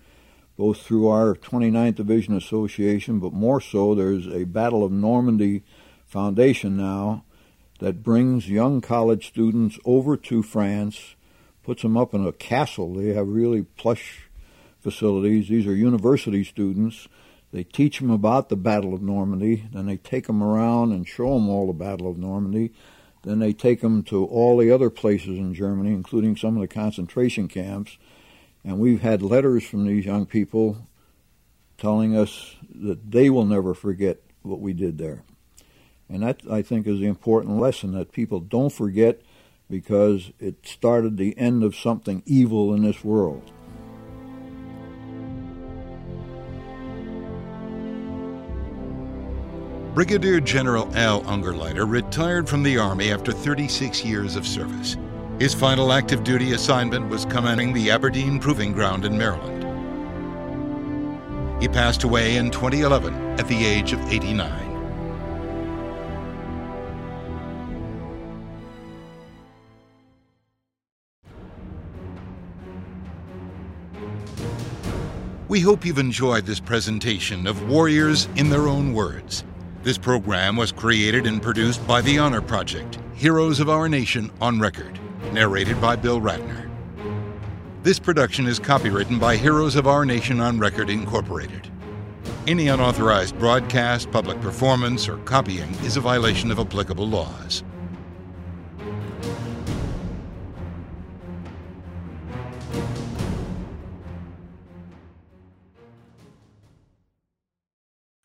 both 0.56 0.80
through 0.80 1.08
our 1.08 1.34
29th 1.34 1.96
Division 1.96 2.36
Association, 2.36 3.18
but 3.18 3.32
more 3.32 3.60
so, 3.60 3.94
there's 3.94 4.26
a 4.26 4.44
Battle 4.44 4.84
of 4.84 4.92
Normandy 4.92 5.62
Foundation 6.06 6.76
now 6.76 7.24
that 7.80 8.02
brings 8.02 8.48
young 8.48 8.80
college 8.80 9.26
students 9.26 9.78
over 9.84 10.16
to 10.16 10.42
France, 10.42 11.16
puts 11.62 11.82
them 11.82 11.96
up 11.96 12.14
in 12.14 12.26
a 12.26 12.32
castle. 12.32 12.94
They 12.94 13.14
have 13.14 13.26
really 13.26 13.62
plush 13.62 14.28
facilities. 14.80 15.48
These 15.48 15.66
are 15.66 15.74
university 15.74 16.44
students. 16.44 17.08
They 17.52 17.64
teach 17.64 17.98
them 17.98 18.10
about 18.10 18.48
the 18.48 18.56
Battle 18.56 18.94
of 18.94 19.02
Normandy, 19.02 19.68
then 19.72 19.86
they 19.86 19.96
take 19.96 20.26
them 20.26 20.42
around 20.42 20.92
and 20.92 21.06
show 21.06 21.34
them 21.34 21.48
all 21.48 21.66
the 21.66 21.72
Battle 21.72 22.10
of 22.10 22.18
Normandy 22.18 22.72
then 23.24 23.38
they 23.38 23.52
take 23.52 23.80
them 23.80 24.02
to 24.04 24.24
all 24.26 24.58
the 24.58 24.70
other 24.70 24.90
places 24.90 25.38
in 25.38 25.54
Germany, 25.54 25.92
including 25.92 26.36
some 26.36 26.56
of 26.56 26.60
the 26.60 26.68
concentration 26.68 27.48
camps. 27.48 27.96
And 28.64 28.78
we've 28.78 29.02
had 29.02 29.22
letters 29.22 29.64
from 29.64 29.86
these 29.86 30.06
young 30.06 30.26
people 30.26 30.78
telling 31.76 32.16
us 32.16 32.56
that 32.74 33.10
they 33.10 33.28
will 33.28 33.44
never 33.44 33.74
forget 33.74 34.18
what 34.42 34.60
we 34.60 34.72
did 34.72 34.98
there. 34.98 35.22
And 36.08 36.22
that, 36.22 36.40
I 36.50 36.62
think, 36.62 36.86
is 36.86 37.00
the 37.00 37.06
important 37.06 37.58
lesson 37.58 37.92
that 37.92 38.12
people 38.12 38.40
don't 38.40 38.72
forget 38.72 39.20
because 39.70 40.30
it 40.38 40.66
started 40.66 41.16
the 41.16 41.36
end 41.38 41.62
of 41.62 41.74
something 41.74 42.22
evil 42.26 42.74
in 42.74 42.82
this 42.82 43.02
world. 43.02 43.50
Brigadier 49.94 50.40
General 50.40 50.90
Al 50.96 51.22
Ungerleider 51.22 51.88
retired 51.88 52.48
from 52.48 52.64
the 52.64 52.78
Army 52.78 53.12
after 53.12 53.30
36 53.30 54.04
years 54.04 54.34
of 54.34 54.46
service. 54.46 54.96
His 55.38 55.52
final 55.52 55.92
active 55.92 56.22
duty 56.22 56.52
assignment 56.52 57.08
was 57.08 57.24
commanding 57.24 57.72
the 57.72 57.90
Aberdeen 57.90 58.38
Proving 58.38 58.72
Ground 58.72 59.04
in 59.04 59.18
Maryland. 59.18 59.62
He 61.60 61.68
passed 61.68 62.04
away 62.04 62.36
in 62.36 62.50
2011 62.50 63.14
at 63.38 63.48
the 63.48 63.66
age 63.66 63.92
of 63.92 64.00
89. 64.12 64.74
We 75.48 75.60
hope 75.60 75.84
you've 75.84 75.98
enjoyed 75.98 76.46
this 76.46 76.58
presentation 76.58 77.46
of 77.46 77.68
Warriors 77.68 78.28
in 78.36 78.50
Their 78.50 78.66
Own 78.66 78.92
Words. 78.92 79.44
This 79.82 79.98
program 79.98 80.56
was 80.56 80.72
created 80.72 81.26
and 81.26 81.42
produced 81.42 81.86
by 81.86 82.00
the 82.00 82.18
Honor 82.18 82.40
Project 82.40 82.98
Heroes 83.14 83.60
of 83.60 83.68
Our 83.68 83.88
Nation 83.88 84.32
on 84.40 84.58
Record, 84.58 84.98
narrated 85.34 85.80
by 85.80 85.96
Bill 85.96 86.20
Ratner. 86.20 86.70
This 87.82 87.98
production 87.98 88.46
is 88.46 88.60
copywritten 88.60 89.18
by 89.18 89.36
Heroes 89.36 89.74
of 89.74 89.88
Our 89.88 90.06
Nation 90.06 90.40
on 90.40 90.60
Record, 90.60 90.88
Incorporated. 90.88 91.68
Any 92.46 92.68
unauthorized 92.68 93.36
broadcast, 93.38 94.10
public 94.12 94.40
performance, 94.40 95.08
or 95.08 95.18
copying 95.24 95.70
is 95.82 95.96
a 95.96 96.00
violation 96.00 96.52
of 96.52 96.60
applicable 96.60 97.08
laws. 97.08 97.64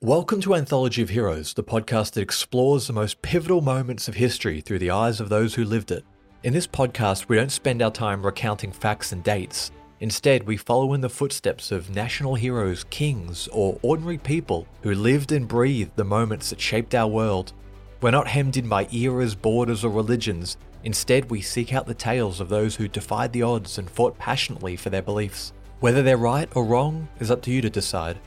Welcome 0.01 0.41
to 0.41 0.55
Anthology 0.55 1.01
of 1.01 1.09
Heroes, 1.09 1.55
the 1.55 1.63
podcast 1.63 2.13
that 2.13 2.21
explores 2.21 2.87
the 2.87 2.93
most 2.93 3.21
pivotal 3.21 3.61
moments 3.61 4.07
of 4.07 4.15
history 4.15 4.61
through 4.61 4.79
the 4.79 4.91
eyes 4.91 5.19
of 5.19 5.29
those 5.29 5.55
who 5.55 5.65
lived 5.65 5.91
it. 5.91 6.05
In 6.41 6.53
this 6.53 6.67
podcast, 6.67 7.27
we 7.27 7.35
don't 7.35 7.51
spend 7.51 7.81
our 7.81 7.91
time 7.91 8.25
recounting 8.25 8.71
facts 8.71 9.11
and 9.11 9.21
dates. 9.21 9.71
Instead, 9.99 10.47
we 10.47 10.55
follow 10.55 10.93
in 10.93 11.01
the 11.01 11.09
footsteps 11.09 11.69
of 11.69 11.93
national 11.93 12.35
heroes, 12.35 12.85
kings, 12.89 13.49
or 13.51 13.77
ordinary 13.81 14.17
people 14.17 14.65
who 14.81 14.95
lived 14.95 15.33
and 15.33 15.49
breathed 15.49 15.97
the 15.97 16.05
moments 16.05 16.49
that 16.49 16.61
shaped 16.61 16.95
our 16.95 17.09
world. 17.09 17.51
We're 17.99 18.11
not 18.11 18.29
hemmed 18.29 18.55
in 18.55 18.69
by 18.69 18.87
eras, 18.89 19.35
borders, 19.35 19.83
or 19.83 19.91
religions. 19.91 20.55
Instead, 20.85 21.29
we 21.29 21.41
seek 21.41 21.73
out 21.73 21.87
the 21.87 21.93
tales 21.93 22.39
of 22.39 22.47
those 22.47 22.77
who 22.77 22.87
defied 22.87 23.33
the 23.33 23.43
odds 23.43 23.77
and 23.77 23.89
fought 23.89 24.17
passionately 24.17 24.77
for 24.77 24.89
their 24.89 25.01
beliefs. 25.01 25.51
Whether 25.81 26.01
they're 26.01 26.15
right 26.15 26.47
or 26.55 26.63
wrong 26.63 27.09
is 27.19 27.29
up 27.29 27.41
to 27.41 27.51
you 27.51 27.59
to 27.63 27.69
decide. 27.69 28.17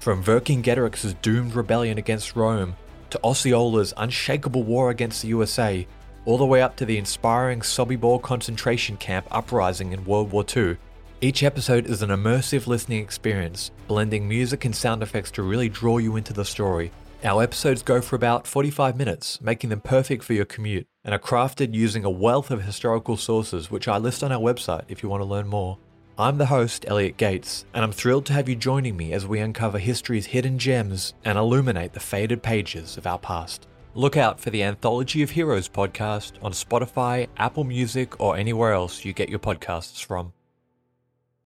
From 0.00 0.24
Vercingetorix's 0.24 1.14
doomed 1.22 1.54
rebellion 1.54 1.96
against 1.96 2.34
Rome, 2.34 2.74
to 3.10 3.20
Osceola's 3.22 3.94
unshakable 3.98 4.64
war 4.64 4.90
against 4.90 5.22
the 5.22 5.28
USA, 5.28 5.86
all 6.24 6.38
the 6.38 6.46
way 6.46 6.62
up 6.62 6.76
to 6.76 6.84
the 6.84 6.98
inspiring 6.98 7.60
Sobibor 7.60 8.22
concentration 8.22 8.96
camp 8.96 9.26
uprising 9.30 9.92
in 9.92 10.04
World 10.04 10.30
War 10.30 10.44
II, 10.56 10.76
each 11.20 11.42
episode 11.42 11.86
is 11.86 12.02
an 12.02 12.10
immersive 12.10 12.66
listening 12.66 13.00
experience, 13.00 13.70
blending 13.86 14.28
music 14.28 14.64
and 14.64 14.74
sound 14.74 15.02
effects 15.02 15.30
to 15.32 15.42
really 15.42 15.68
draw 15.68 15.98
you 15.98 16.16
into 16.16 16.32
the 16.32 16.44
story. 16.44 16.90
Our 17.24 17.42
episodes 17.42 17.82
go 17.82 18.00
for 18.00 18.16
about 18.16 18.46
45 18.46 18.96
minutes, 18.96 19.40
making 19.40 19.70
them 19.70 19.80
perfect 19.80 20.24
for 20.24 20.32
your 20.32 20.44
commute, 20.44 20.88
and 21.04 21.14
are 21.14 21.20
crafted 21.20 21.74
using 21.74 22.04
a 22.04 22.10
wealth 22.10 22.50
of 22.50 22.64
historical 22.64 23.16
sources, 23.16 23.70
which 23.70 23.86
I 23.86 23.98
list 23.98 24.24
on 24.24 24.32
our 24.32 24.40
website 24.40 24.82
if 24.88 25.02
you 25.02 25.08
want 25.08 25.20
to 25.22 25.28
learn 25.28 25.46
more. 25.46 25.78
I'm 26.18 26.38
the 26.38 26.46
host, 26.46 26.84
Elliot 26.88 27.16
Gates, 27.16 27.64
and 27.72 27.84
I'm 27.84 27.92
thrilled 27.92 28.26
to 28.26 28.32
have 28.32 28.48
you 28.48 28.56
joining 28.56 28.96
me 28.96 29.12
as 29.12 29.26
we 29.26 29.38
uncover 29.38 29.78
history's 29.78 30.26
hidden 30.26 30.58
gems 30.58 31.14
and 31.24 31.38
illuminate 31.38 31.92
the 31.92 32.00
faded 32.00 32.42
pages 32.42 32.96
of 32.96 33.06
our 33.06 33.18
past. 33.18 33.66
Look 33.94 34.16
out 34.16 34.40
for 34.40 34.48
the 34.48 34.62
Anthology 34.62 35.22
of 35.22 35.28
Heroes 35.28 35.68
podcast 35.68 36.32
on 36.42 36.52
Spotify, 36.52 37.28
Apple 37.36 37.64
Music, 37.64 38.18
or 38.18 38.38
anywhere 38.38 38.72
else 38.72 39.04
you 39.04 39.12
get 39.12 39.28
your 39.28 39.38
podcasts 39.38 40.02
from. 40.02 40.32